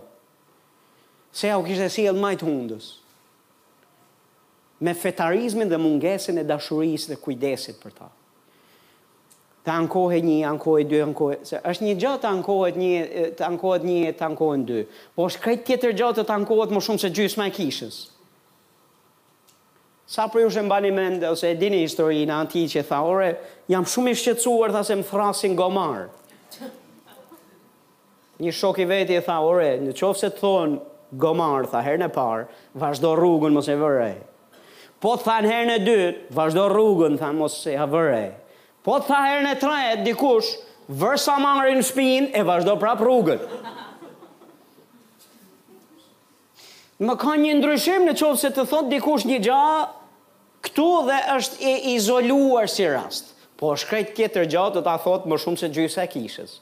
Se 1.35 1.49
ajo 1.49 1.63
kishte 1.65 1.87
e 2.05 2.11
më 2.13 2.21
majtë 2.21 2.45
hundës. 2.45 2.91
Me 4.85 4.93
fetarizmin 4.93 5.69
dhe 5.71 5.79
mungesën 5.81 6.37
e 6.39 6.43
dashurisë 6.45 7.09
dhe 7.13 7.17
kujdesit 7.23 7.81
për 7.81 7.91
ta 7.97 8.11
të 9.65 9.71
ankohet 9.73 10.21
një, 10.23 10.39
ankohet 10.45 10.89
dy, 10.91 10.99
ankohet... 11.01 11.41
Se 11.49 11.57
është 11.57 11.85
një 11.87 11.93
gjatë 11.99 12.21
të 12.25 12.29
ankohet 12.35 12.75
një, 12.77 13.05
të 13.39 13.45
ankohet 13.47 13.85
një, 13.85 14.11
të 14.19 14.25
ankohet 14.27 14.65
dy. 14.69 14.83
Po 15.17 15.25
është 15.25 15.41
krejt 15.41 15.63
tjetër 15.65 15.95
gjatë 15.97 16.19
të 16.21 16.25
të 16.29 16.35
ankohet 16.39 16.75
më 16.75 16.81
shumë 16.85 17.01
se 17.01 17.09
gjysë 17.17 17.41
e 17.47 17.53
kishës. 17.55 17.97
Sa 20.05 20.27
për 20.29 20.43
ju 20.43 20.51
shëmë 20.53 20.69
bani 20.69 20.91
mendë, 20.93 21.31
ose 21.33 21.49
e 21.49 21.57
dini 21.57 21.79
historinë 21.81 22.35
anti 22.37 22.61
që 22.75 22.83
tha, 22.91 22.99
ore, 23.09 23.31
jam 23.73 23.87
shumë 23.89 24.13
i 24.13 24.19
shqetsuar, 24.21 24.75
tha 24.75 24.83
se 24.85 24.99
më 25.01 25.07
thrasin 25.09 25.57
gomarë. 25.57 26.05
Një 28.45 28.53
shok 28.53 28.83
i 28.83 28.85
veti 28.89 29.17
e 29.17 29.23
tha, 29.25 29.39
ore, 29.49 29.71
në 29.81 29.97
qofë 29.97 30.21
se 30.21 30.29
të 30.35 30.41
thonë 30.43 31.17
gomarë, 31.25 31.71
tha, 31.73 31.81
herën 31.87 32.05
e 32.05 32.11
parë, 32.13 32.45
vazhdo 32.85 33.15
rrugën, 33.17 33.55
mos 33.57 33.71
e 33.73 33.79
vërrej. 33.81 34.13
Po 35.01 35.17
të 35.17 35.25
thanë 35.25 35.53
herën 35.55 35.73
e 35.73 35.83
dytë, 35.89 36.13
vazhdo 36.37 36.69
rrugën, 36.69 37.17
tha, 37.17 37.33
mos 37.41 37.63
e 37.73 37.77
vërej. 37.79 38.29
Po 38.85 38.99
të 39.01 39.07
tha 39.09 39.19
herën 39.25 39.47
e 39.49 39.55
trajet, 39.59 40.01
dikush, 40.05 40.51
vërsa 41.01 41.39
marrin 41.41 41.79
në 41.81 41.85
shpin 41.87 42.27
e 42.37 42.43
vazhdo 42.45 42.75
prap 42.77 42.99
rrugët. 43.01 43.41
Më 47.01 47.15
ka 47.19 47.33
një 47.41 47.55
ndryshim 47.57 48.05
në 48.05 48.13
qovë 48.19 48.37
se 48.43 48.51
të 48.55 48.67
thot 48.71 48.85
dikush 48.91 49.25
një 49.27 49.39
gja, 49.47 49.61
këtu 50.67 50.85
dhe 51.09 51.17
është 51.37 51.65
e 51.65 51.73
izoluar 51.95 52.69
si 52.71 52.85
rast. 52.93 53.33
Po 53.59 53.73
është 53.73 53.89
krejt 53.89 54.13
tjetër 54.19 54.45
gja, 54.53 54.67
të 54.75 54.85
ta 54.85 54.93
thot 55.01 55.25
më 55.31 55.41
shumë 55.41 55.63
se 55.63 55.71
gjysa 55.75 56.05
e 56.05 56.11
kishës. 56.13 56.53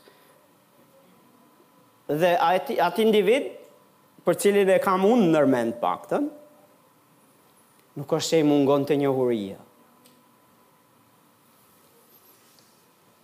Dhe 2.23 2.31
ati, 2.47 2.79
ati 2.87 3.03
individ, 3.03 3.51
për 4.25 4.39
cilin 4.39 4.71
e 4.71 4.79
kam 4.83 5.03
unë 5.09 5.27
nërmend 5.35 5.75
pakten, 5.83 6.31
nuk 7.99 8.07
është 8.15 8.29
se 8.31 8.39
i 8.43 8.47
mungon 8.47 8.87
të 8.89 9.01
njohurija. 9.03 9.59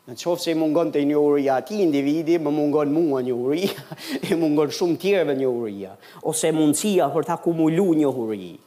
Në 0.10 0.15
qofë 0.18 0.41
se 0.41 0.53
i 0.56 0.57
mungon 0.57 0.90
të 0.90 1.03
një 1.06 1.18
uria 1.22 1.57
ati 1.60 1.77
individi, 1.84 2.40
më 2.41 2.49
mungon 2.49 2.90
mua 2.94 3.19
një 3.22 3.34
uria, 3.36 3.84
i 4.31 4.38
mungon 4.40 4.72
shumë 4.73 4.98
tjereve 5.03 5.36
një 5.38 5.49
uria, 5.53 5.91
ose 6.26 6.49
mundësia 6.56 7.06
për 7.14 7.27
ta 7.27 7.36
kumulu 7.44 7.86
një 7.99 8.10
uria. 8.10 8.57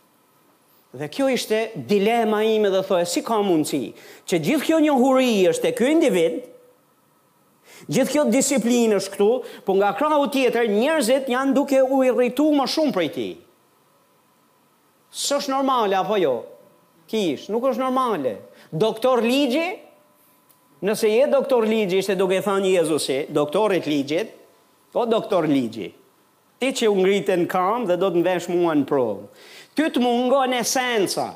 Dhe 0.94 1.08
kjo 1.10 1.26
ishte 1.32 1.58
dilema 1.88 2.44
ime 2.46 2.70
dhe 2.70 2.82
thoe, 2.86 3.02
si 3.08 3.24
ka 3.26 3.40
mundësi, 3.42 3.88
që 4.28 4.38
gjithë 4.46 4.68
kjo 4.70 4.78
një 4.86 4.94
huri 5.02 5.32
është 5.50 5.70
e 5.72 5.74
kjo 5.78 5.88
individ, 5.96 6.36
gjithë 7.90 8.12
kjo 8.14 8.26
disiplinë 8.36 9.00
është 9.02 9.14
këtu, 9.16 9.30
po 9.66 9.76
nga 9.82 9.90
krahu 9.98 10.28
tjetër 10.34 10.70
njerëzit 10.76 11.30
janë 11.32 11.56
duke 11.58 11.82
u 11.88 12.02
irritu 12.06 12.50
më 12.54 12.68
shumë 12.74 12.94
prej 12.94 13.08
ti. 13.16 13.28
Së 15.10 15.40
është 15.42 15.56
normale, 15.56 15.96
apo 16.04 16.20
jo? 16.22 16.36
Kish, 17.10 17.48
nuk 17.50 17.66
është 17.72 17.82
normale. 17.82 18.36
Doktor 18.72 19.24
Ligi, 19.24 19.70
Nëse 20.82 21.06
je 21.08 21.26
doktor 21.30 21.62
ligji, 21.62 22.00
ishte 22.02 22.16
duke 22.18 22.40
thënë 22.42 22.66
Jezusi, 22.72 23.20
doktorit 23.30 23.84
ligjit, 23.86 24.32
o 24.90 24.96
po 24.96 25.04
doktor 25.06 25.46
ligji, 25.46 25.92
ti 26.58 26.70
që 26.80 26.88
u 26.90 26.96
ngritën 26.98 27.44
kam 27.50 27.84
dhe 27.86 27.94
do 28.02 28.08
të 28.10 28.18
nvesh 28.18 28.48
mua 28.50 28.74
në 28.80 28.88
provë. 28.90 29.28
Ty 29.78 29.92
të 29.94 30.02
mungon 30.02 30.56
esenca, 30.58 31.28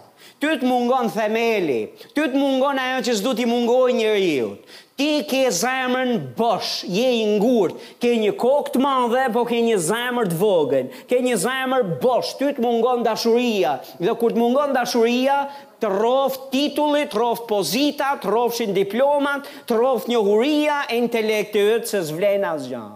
ty 0.43 0.51
të 0.51 0.67
mungon 0.67 1.13
themeli, 1.15 1.79
ty 2.17 2.27
të 2.27 2.35
mungon 2.43 2.83
ajo 2.89 3.05
që 3.07 3.15
s'du 3.21 3.37
t'i 3.39 3.47
mungoj 3.53 3.87
një 4.01 4.11
rjut, 4.19 4.67
Ti 4.97 5.27
ke 5.29 5.45
zemrën 5.53 6.15
bosh, 6.33 6.81
je 6.89 7.05
i 7.21 7.25
ngurtë, 7.37 7.77
ke 8.01 8.15
një 8.17 8.31
kokë 8.41 8.73
të 8.77 8.81
madhe, 8.81 9.27
po 9.35 9.43
ke 9.45 9.59
një 9.61 9.77
zemër 9.85 10.31
të 10.33 10.39
vogël. 10.41 10.87
Ke 11.11 11.19
një 11.21 11.35
zemër 11.43 11.85
bosh, 12.01 12.31
ty 12.39 12.55
të 12.57 12.65
mungon 12.65 13.05
dashuria. 13.05 13.75
Dhe 14.01 14.15
kur 14.17 14.33
të 14.33 14.41
mungon 14.41 14.73
dashuria, 14.73 15.43
të 15.85 15.91
rrof 15.93 16.39
titullit, 16.55 17.11
të 17.13 17.21
rof 17.21 17.45
pozita, 17.51 18.15
të 18.25 18.33
rofshin 18.33 18.73
diplomat, 18.77 19.45
të 19.69 19.77
rrof 19.77 20.09
njohuria 20.09 20.79
e 20.89 20.97
intelektuit 21.03 21.93
se 21.93 22.01
zvlen 22.09 22.49
asgjë. 22.55 22.87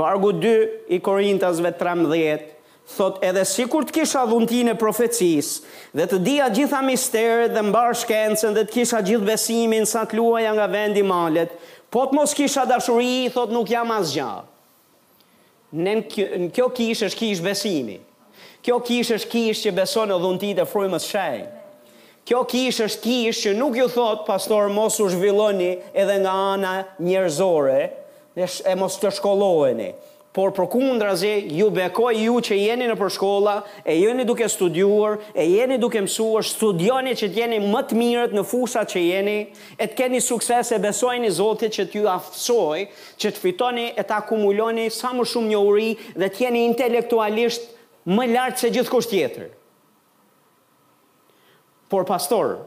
Vargu 0.00 0.32
2 0.38 0.54
i 0.96 1.00
Korintasve 1.04 1.76
13 1.80 2.56
thot 2.88 3.20
edhe 3.24 3.42
si 3.44 3.66
kur 3.68 3.84
të 3.84 3.92
kisha 3.98 4.22
dhuntin 4.30 4.70
e 4.72 4.76
profecis, 4.78 5.58
dhe 5.96 6.06
të 6.08 6.18
dija 6.24 6.46
gjitha 6.56 6.80
misterë 6.86 7.50
dhe 7.52 7.62
mbarë 7.68 7.98
shkencën 8.02 8.56
dhe 8.56 8.64
të 8.64 8.76
kisha 8.78 9.02
gjithë 9.04 9.28
besimin 9.28 9.84
sa 9.86 10.06
të 10.08 10.16
luaja 10.18 10.54
nga 10.56 10.68
vendi 10.72 11.02
malet, 11.04 11.52
po 11.92 12.06
të 12.06 12.16
mos 12.18 12.32
kisha 12.36 12.64
dashuri, 12.68 13.28
thot 13.34 13.52
nuk 13.52 13.68
jam 13.72 13.92
asgja. 13.96 14.30
Në 15.68 15.94
kjo, 16.08 16.70
kishë 16.72 16.72
kish 16.72 17.04
është 17.10 17.20
kishë 17.20 17.44
besimi. 17.44 17.98
Kjo 18.64 18.78
kishë 18.84 19.18
është 19.18 19.28
kish 19.30 19.60
që 19.66 19.72
beson 19.76 20.10
e 20.10 20.16
dhuntit 20.20 20.58
e 20.60 20.64
frujmës 20.66 21.04
shej. 21.12 21.42
Kjo 22.26 22.40
kishë 22.48 22.86
është 22.88 23.02
kish 23.04 23.42
që 23.44 23.52
nuk 23.56 23.76
ju 23.76 23.86
thot, 23.92 24.24
pastor, 24.26 24.70
mos 24.72 24.96
u 25.04 25.08
zhvilloni 25.12 25.74
edhe 25.92 26.16
nga 26.24 26.34
ana 26.54 26.72
njerëzore, 27.04 27.82
e 28.38 28.74
mos 28.80 28.96
të 29.00 29.12
shkolloheni 29.18 29.90
por 30.38 30.52
për 30.54 30.68
kundra 30.70 31.16
zi, 31.18 31.32
ju 31.58 31.66
bekoj 31.74 32.12
ju 32.20 32.36
që 32.46 32.54
jeni 32.54 32.86
në 32.86 32.94
përshkolla, 33.00 33.56
e 33.82 33.96
jeni 33.98 34.22
duke 34.28 34.46
studiuar, 34.48 35.16
e 35.34 35.42
jeni 35.50 35.80
duke 35.82 35.98
mësuar, 36.04 36.44
studioni 36.46 37.10
që 37.18 37.26
t'jeni 37.34 37.56
më 37.64 37.80
të 37.90 37.96
mirët 37.98 38.34
në 38.38 38.44
fusat 38.46 38.92
që 38.92 39.00
jeni, 39.02 39.32
e 39.82 39.88
t'keni 39.90 40.20
sukses 40.22 40.68
e 40.70 40.78
besojni 40.84 41.32
zotit 41.34 41.74
që 41.74 41.88
t'ju 41.90 42.06
afsoj, 42.12 42.84
që 43.18 43.32
t'fitoni 43.34 43.86
e 43.98 44.04
t'akumuloni 44.06 44.84
sa 44.94 45.10
më 45.18 45.24
shumë 45.26 45.50
një 45.56 45.62
uri 45.72 45.88
dhe 46.22 46.28
t'jeni 46.36 46.60
intelektualisht 46.68 47.66
më 48.06 48.28
lartë 48.36 48.62
se 48.62 48.70
gjithë 48.76 48.92
kusht 48.94 49.10
tjetër. 49.10 49.48
Por 51.90 52.06
pastor, 52.14 52.60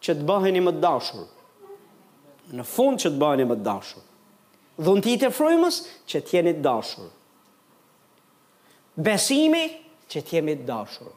që 0.00 0.16
të 0.16 0.24
bëheni 0.32 0.64
më 0.64 0.78
dashur, 0.80 1.28
në 2.56 2.64
fund 2.72 3.04
që 3.04 3.12
të 3.12 3.20
bëheni 3.20 3.50
më 3.52 3.58
dashur, 3.68 4.06
Dhuntit 4.80 5.20
e 5.26 5.28
frujmës 5.28 5.82
që 6.08 6.22
tjenit 6.30 6.62
dashur. 6.64 7.10
Besimi 8.96 9.66
që 10.08 10.22
tjemi 10.28 10.54
dashur. 10.68 11.10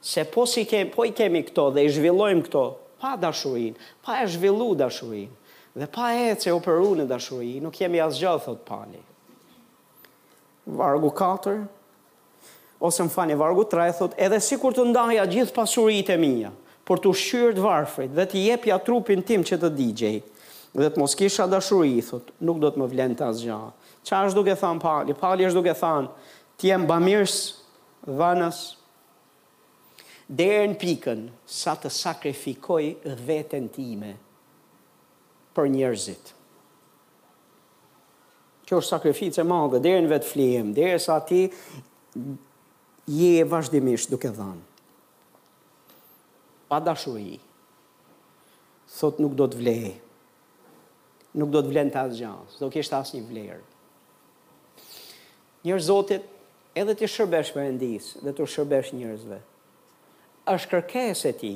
Se 0.00 0.24
po, 0.30 0.46
si 0.46 0.64
kemi, 0.68 0.90
po 0.94 1.04
i 1.08 1.12
kemi 1.16 1.42
këto 1.48 1.66
dhe 1.76 1.84
i 1.84 1.90
zhvillojmë 1.92 2.46
këto, 2.46 2.62
pa 3.00 3.14
dashurin, 3.20 3.74
pa 4.04 4.18
e 4.22 4.28
zhvillu 4.30 4.70
dashurin, 4.78 5.28
dhe 5.74 5.88
pa 5.92 6.12
e 6.16 6.32
që 6.38 6.54
operu 6.54 6.92
në 7.00 7.06
dashurin, 7.10 7.62
nuk 7.66 7.76
jemi 7.80 8.00
asgjë, 8.04 8.32
thot 8.46 8.62
pali. 8.68 9.00
Vargu 10.78 11.10
4, 11.18 11.56
ose 12.86 13.08
më 13.08 13.12
fani 13.16 13.36
vargu 13.40 13.66
3, 13.72 13.90
thot, 13.98 14.16
edhe 14.28 14.40
si 14.44 14.56
kur 14.62 14.76
të 14.76 14.86
ndaja 14.92 15.26
gjithë 15.34 15.56
pasurit 15.56 16.12
e 16.14 16.18
minja, 16.22 16.54
por 16.88 17.02
të 17.04 17.12
shqyrë 17.24 17.58
të 17.58 17.64
varfrit 17.66 18.14
dhe 18.16 18.28
të 18.32 18.44
jepja 18.46 18.78
trupin 18.86 19.24
tim 19.28 19.44
që 19.48 19.60
të 19.64 19.72
digjej, 19.80 20.16
dhe 20.76 20.88
të 20.90 21.00
mos 21.00 21.14
kisha 21.16 21.46
dashuri, 21.48 22.00
thot, 22.04 22.32
nuk 22.44 22.58
do 22.60 22.70
të 22.70 22.82
më 22.82 22.88
vlen 22.92 23.14
të 23.16 23.26
asgjë. 23.30 23.58
Çfarë 24.06 24.30
është 24.30 24.40
duke 24.40 24.56
thënë 24.60 24.82
Pali? 24.82 25.14
Pali 25.20 25.46
është 25.48 25.60
duke 25.60 25.74
thënë, 25.76 26.24
ti 26.60 26.70
je 26.70 26.78
mbamirës 26.82 27.36
dhanës, 28.18 28.58
derën 30.28 30.74
pikën 30.80 31.26
sa 31.48 31.74
të 31.80 31.88
sakrifikoj 31.92 32.84
veten 33.26 33.68
time 33.72 34.14
për 35.56 35.70
njerëzit. 35.72 36.34
Kjo 38.68 38.82
është 38.82 38.92
sakrificë 38.92 39.40
e 39.40 39.48
madhe 39.48 39.80
derën 39.80 40.08
vet 40.10 40.26
flijem, 40.28 40.74
derisa 40.76 41.16
ti 41.24 41.46
je 43.08 43.32
vazhdimisht 43.48 44.10
duke 44.12 44.28
dhanë. 44.36 44.64
Pa 46.68 46.76
dashuri. 46.84 47.38
Sot 48.88 49.16
nuk 49.24 49.32
do 49.36 49.46
të 49.48 49.56
vlejë 49.56 49.94
nuk 51.36 51.50
do 51.52 51.60
të 51.62 51.70
vlen 51.72 51.90
të 51.92 52.00
asgjë, 52.06 52.30
do 52.58 52.68
asë 52.70 52.96
asnjë 53.00 53.24
vlerë. 53.28 53.64
Njërë 55.66 55.84
zotit, 55.84 56.28
edhe 56.78 56.94
të 56.94 57.08
shërbesh 57.10 57.50
për 57.54 57.66
endisë 57.72 58.22
dhe 58.24 58.32
të 58.38 58.46
shërbesh 58.48 58.92
njërzve. 58.94 59.38
është 60.54 60.68
kërkes 60.70 61.24
e 61.28 61.32
ti, 61.40 61.54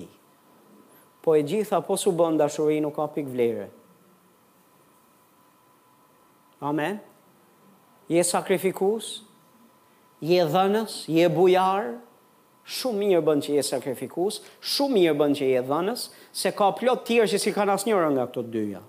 po 1.22 1.34
e 1.36 1.42
gjitha 1.42 1.80
po 1.80 1.96
su 1.96 2.12
bënë 2.12 2.36
dashuri 2.42 2.80
nuk 2.80 2.94
ka 2.96 3.06
pikë 3.14 3.30
vlerë. 3.34 3.68
Amen. 6.60 6.98
Je 8.08 8.24
sakrifikus, 8.24 9.22
je 10.20 10.44
dhënës, 10.44 10.92
je 11.08 11.28
bujar, 11.28 11.94
shumë 12.64 12.98
mirë 12.98 13.22
bënd 13.26 13.40
që 13.48 13.52
je 13.56 13.62
sakrifikus, 13.62 14.42
shumë 14.60 14.94
mirë 14.98 15.16
bënd 15.20 15.34
që 15.40 15.44
je 15.54 15.62
dhënës, 15.68 16.00
se 16.32 16.52
ka 16.52 16.68
plot 16.78 17.06
tjerë 17.06 17.30
që 17.32 17.38
si 17.40 17.52
kanë 17.52 17.72
asë 17.72 17.86
njërë 17.88 18.10
nga 18.14 18.26
këto 18.28 18.42
dyja 18.44 18.82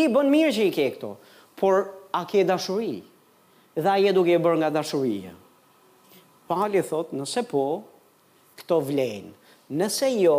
ti 0.00 0.08
bën 0.08 0.30
mirë 0.32 0.52
që 0.56 0.62
i 0.70 0.72
ke 0.72 0.84
këto, 0.96 1.08
por 1.60 1.82
a 2.16 2.22
ke 2.28 2.40
dashuri? 2.48 3.02
Dhe 3.76 3.88
a 3.92 3.98
je 4.00 4.12
duke 4.16 4.32
e 4.32 4.40
bërë 4.40 4.60
nga 4.62 4.70
dashurija? 4.78 5.34
Pali 6.48 6.80
thot, 6.88 7.12
nëse 7.18 7.42
po, 7.50 7.66
këto 8.58 8.78
vlenë. 8.88 9.34
Nëse 9.80 10.08
jo, 10.16 10.36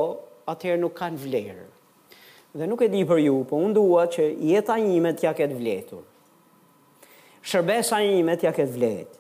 atëherë 0.50 0.82
nuk 0.82 0.96
kanë 0.98 1.22
vlerë. 1.22 1.68
Dhe 2.58 2.68
nuk 2.68 2.82
e 2.84 2.90
di 2.92 3.04
për 3.08 3.22
ju, 3.28 3.36
po 3.48 3.60
unë 3.64 3.78
dua 3.78 4.08
që 4.12 4.26
jeta 4.50 4.76
njime 4.82 5.14
t'ja 5.20 5.36
ketë 5.38 5.60
vletur. 5.60 6.02
Shërbesa 7.48 8.02
njime 8.04 8.36
t'ja 8.42 8.52
ketë 8.58 8.76
vletë. 8.80 9.20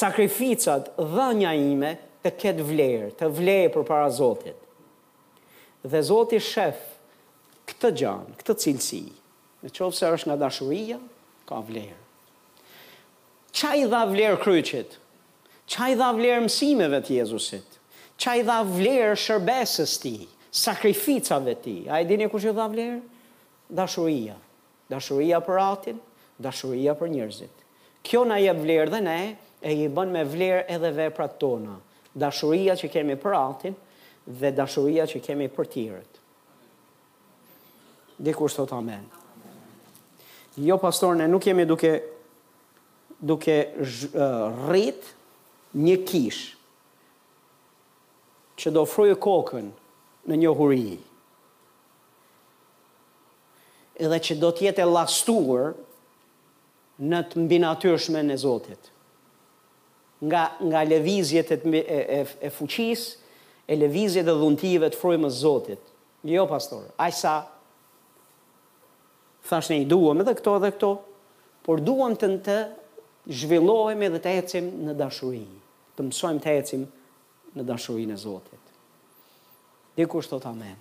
Sakrificat 0.00 0.88
dhe 0.96 1.28
një 1.44 1.52
njime 1.60 1.92
të 2.24 2.32
ketë 2.42 2.64
vlerë, 2.72 3.12
të 3.20 3.28
vlerë 3.38 3.68
për 3.76 3.84
para 3.92 4.08
Zotit. 4.18 4.56
Dhe 5.86 6.00
Zotit 6.08 6.42
shef 6.42 6.80
këtë 7.70 7.92
gjanë, 8.00 8.34
këtë 8.40 8.56
cilësi, 8.64 9.04
Në 9.64 9.70
qovë 9.76 9.96
se 9.96 10.08
është 10.12 10.28
nga 10.30 10.36
dashuria, 10.44 10.98
ka 11.48 11.60
vlerë. 11.64 11.98
Qa 13.56 13.70
i 13.80 13.86
dha 13.88 14.02
vlerë 14.10 14.40
kryqit? 14.42 14.96
Qa 15.72 15.88
i 15.92 15.96
dha 15.98 16.10
vlerë 16.16 16.42
mësimeve 16.44 17.00
të 17.06 17.14
Jezusit? 17.22 17.78
Qa 18.20 18.34
i 18.40 18.44
dha 18.48 18.60
vlerë 18.68 19.16
shërbesës 19.22 19.94
ti? 20.02 20.14
Sakrificave 20.56 21.56
ti? 21.64 21.78
A 21.92 22.00
i 22.04 22.08
dini 22.08 22.28
kush 22.32 22.46
i 22.48 22.52
dha 22.56 22.66
vlerë? 22.72 23.00
Dashuria. 23.76 24.36
Dashuria 24.92 25.40
për 25.42 25.62
atin, 25.62 25.98
dashuria 26.38 26.94
për 27.00 27.10
njërzit. 27.16 27.64
Kjo 28.06 28.20
na 28.28 28.36
je 28.38 28.52
vlerë 28.54 28.92
dhe 28.92 29.00
ne, 29.02 29.18
e 29.66 29.72
i 29.72 29.88
bën 29.90 30.12
me 30.14 30.22
vlerë 30.28 30.66
edhe 30.76 30.92
veprat 30.94 31.40
tona. 31.42 31.80
Dashuria 32.14 32.76
që 32.78 32.92
kemi 32.94 33.16
për 33.24 33.38
atin, 33.40 33.74
dhe 34.28 34.52
dashuria 34.60 35.08
që 35.10 35.22
kemi 35.26 35.48
për 35.56 35.72
tjërët. 35.74 36.22
Dikur 38.28 38.52
sot 38.54 38.70
amen. 38.72 39.00
Amen. 39.08 39.22
Jo, 40.56 40.78
pastor, 40.80 41.16
ne 41.16 41.26
nuk 41.28 41.44
jemi 41.46 41.66
duke 41.68 41.98
duke 43.20 43.56
uh, 43.76 44.68
rrit 44.68 45.02
një 45.76 45.96
kish 46.08 46.40
që 48.56 48.72
do 48.72 48.84
fruje 48.88 49.16
kokën 49.20 49.68
në 50.28 50.36
një 50.44 50.52
huri 50.58 50.94
edhe 54.00 54.18
që 54.28 54.36
do 54.40 54.50
tjetë 54.58 54.82
e 54.84 54.88
lastuar 54.90 55.72
në 57.04 57.20
të 57.32 57.42
mbinatyrshme 57.46 58.20
në 58.30 58.36
Zotit 58.44 58.88
nga, 60.24 60.46
nga 60.70 60.82
levizjet 60.88 61.52
e, 61.56 61.60
e, 61.72 62.20
e, 62.52 62.52
fuqis 62.56 63.10
e 63.68 63.76
levizjet 63.80 64.28
e 64.32 64.36
dhuntive 64.40 64.92
të 64.94 65.00
frymës 65.04 65.24
më 65.24 65.36
Zotit 65.42 65.92
Jo, 66.26 66.44
pastor, 66.50 66.84
ajsa 67.00 67.38
thash 69.46 69.68
ne 69.70 69.78
i 69.82 69.86
duam 69.88 70.20
edhe 70.20 70.34
këto 70.38 70.56
edhe 70.58 70.70
këto, 70.74 70.90
por 71.66 71.80
duam 71.82 72.14
të 72.16 72.30
në 72.34 72.38
të 72.46 72.58
zhvillohemi 73.40 74.08
dhe 74.14 74.20
të 74.22 74.34
ecim 74.42 74.68
në 74.88 74.94
dashuri, 74.98 75.44
të 75.98 76.06
mësojmë 76.08 76.42
të 76.44 76.54
ecim 76.60 76.84
në 77.56 77.64
dashurinë 77.70 78.14
e 78.14 78.20
Zotit. 78.22 78.62
të 79.96 80.04
shtot 80.22 80.44
amen. 80.46 80.74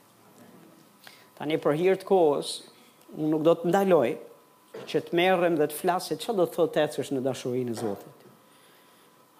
Ta 1.37 1.45
një 1.47 1.57
për 1.63 1.73
hirtë 1.79 2.07
kohës, 2.07 2.49
unë 3.17 3.29
nuk 3.31 3.41
do 3.47 3.53
të 3.61 3.69
ndaloj 3.71 4.07
që 4.91 5.01
të 5.07 5.15
merrem 5.15 5.55
dhe 5.55 5.67
të 5.71 5.75
flasit 5.81 6.23
që 6.23 6.35
do 6.35 6.45
të 6.47 6.55
thot 6.57 6.73
të 6.75 6.83
ecësh 6.85 7.11
në 7.15 7.21
dashurinë 7.23 7.71
në 7.73 7.79
Zotit. 7.79 8.13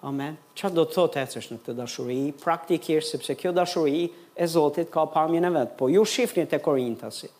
Amen. 0.06 0.36
Që 0.56 0.70
do 0.76 0.84
të 0.86 0.92
thot 0.96 1.14
të 1.16 1.22
ecësh 1.24 1.48
në 1.52 1.58
të 1.66 1.74
dashuri, 1.78 2.18
praktikirë, 2.40 3.04
sepse 3.08 3.34
kjo 3.40 3.52
dashuri 3.56 4.06
e 4.36 4.46
Zotit 4.48 4.90
ka 4.92 5.06
pamjën 5.14 5.46
e 5.48 5.52
vetë, 5.56 5.76
po 5.78 5.88
ju 5.92 6.04
shifnit 6.06 6.52
e 6.56 6.60
korintasit 6.64 7.32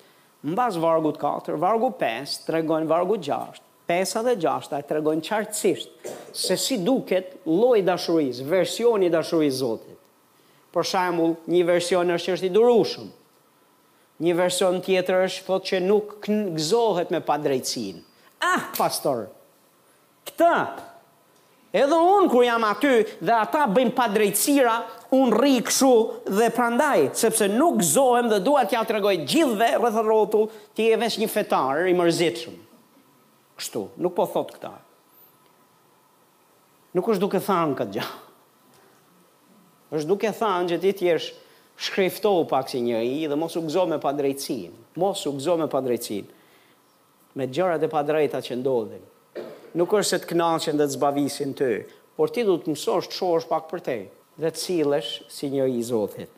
në 0.46 0.54
bazë 0.54 0.82
vargu 0.82 1.10
4, 1.18 1.56
vargu 1.60 1.88
5, 1.98 2.36
të 2.46 2.54
regojnë 2.60 2.90
vargu 2.90 3.16
6, 3.26 3.60
5 3.90 4.12
a 4.18 4.22
dhe 4.28 4.34
6 4.44 4.70
të 4.88 4.96
regojnë 4.98 5.24
qartësisht 5.26 6.10
se 6.36 6.56
si 6.60 6.78
duket 6.86 7.32
loj 7.50 7.80
dashuriz, 7.86 8.40
versioni 8.50 9.10
dashuriz 9.10 9.58
Zotit. 9.62 9.94
Për 10.74 10.84
shambull, 10.90 11.36
një 11.50 11.62
version 11.68 12.12
është 12.14 12.34
është 12.36 12.46
i 12.50 12.54
durushëm, 12.54 13.08
një 14.26 14.34
version 14.38 14.78
tjetër 14.84 15.24
është 15.26 15.44
thot 15.48 15.66
që 15.70 15.80
nuk 15.86 16.14
gëzohet 16.28 17.10
me 17.14 17.22
padrejtsin. 17.32 18.02
Ah, 18.44 18.66
pastor, 18.76 19.24
këta 20.28 20.52
Edhe 21.76 21.96
unë 22.00 22.28
kur 22.32 22.44
jam 22.46 22.62
aty 22.64 22.92
dhe 23.28 23.32
ata 23.36 23.66
bëjnë 23.68 23.92
pa 23.96 24.06
drejtësira, 24.08 24.74
unë 25.12 25.36
rri 25.36 25.56
këshu 25.66 25.90
dhe 26.32 26.46
prandaj, 26.56 27.02
sepse 27.20 27.50
nuk 27.52 27.82
zohem 27.84 28.30
dhe 28.30 28.38
duat 28.46 28.72
ja 28.72 28.80
të 28.88 28.94
regoj 28.96 29.12
gjithve 29.28 29.68
rreth 29.76 29.98
rotu, 30.06 30.44
ti 30.76 30.86
e 30.88 30.96
vesh 31.02 31.18
një 31.20 31.28
fetar 31.34 31.82
i 31.90 31.96
mërzitshëm. 31.98 32.54
Kështu, 33.60 33.82
nuk 34.06 34.14
po 34.16 34.24
thot 34.32 34.54
këta. 34.56 34.72
Nuk 36.96 37.10
është 37.12 37.24
duke 37.26 37.42
thënë 37.50 37.78
këtë 37.82 37.94
gjë. 37.98 38.08
është 39.96 40.08
duke 40.10 40.30
thënë 40.38 40.68
që 40.70 40.76
ti 40.82 40.90
t'jesh 40.98 41.26
shkriftohu 41.86 42.46
pak 42.50 42.70
si 42.72 42.80
një 42.82 43.02
i 43.06 43.12
dhe 43.30 43.36
mos 43.38 43.54
u 43.60 43.60
gëzo 43.68 43.84
me 43.92 44.00
padrejtësin. 44.02 44.72
Mos 45.00 45.22
u 45.28 45.34
gëzo 45.36 45.58
me 45.60 45.68
padrejtësin. 45.76 46.24
Me 47.36 47.46
gjërat 47.52 47.84
e 47.86 47.92
padrejta 47.92 48.40
që 48.42 48.56
ndodhin 48.62 49.04
nuk 49.76 49.92
është 49.98 50.10
se 50.10 50.18
të 50.22 50.28
kënaqen 50.30 50.78
dhe 50.80 50.86
të 50.88 50.94
zbavisin 50.96 51.50
ty, 51.58 51.68
por 52.16 52.32
ti 52.32 52.46
duhet 52.48 52.64
të 52.64 52.72
mësosh 52.76 53.10
të 53.12 53.18
shohësh 53.20 53.48
pak 53.52 53.68
për 53.72 53.84
te, 53.90 53.98
dhe 54.40 54.52
të 54.54 54.62
cilësh 54.64 55.12
si 55.40 55.52
një 55.54 55.68
i 55.78 55.84
zotit. 55.92 56.36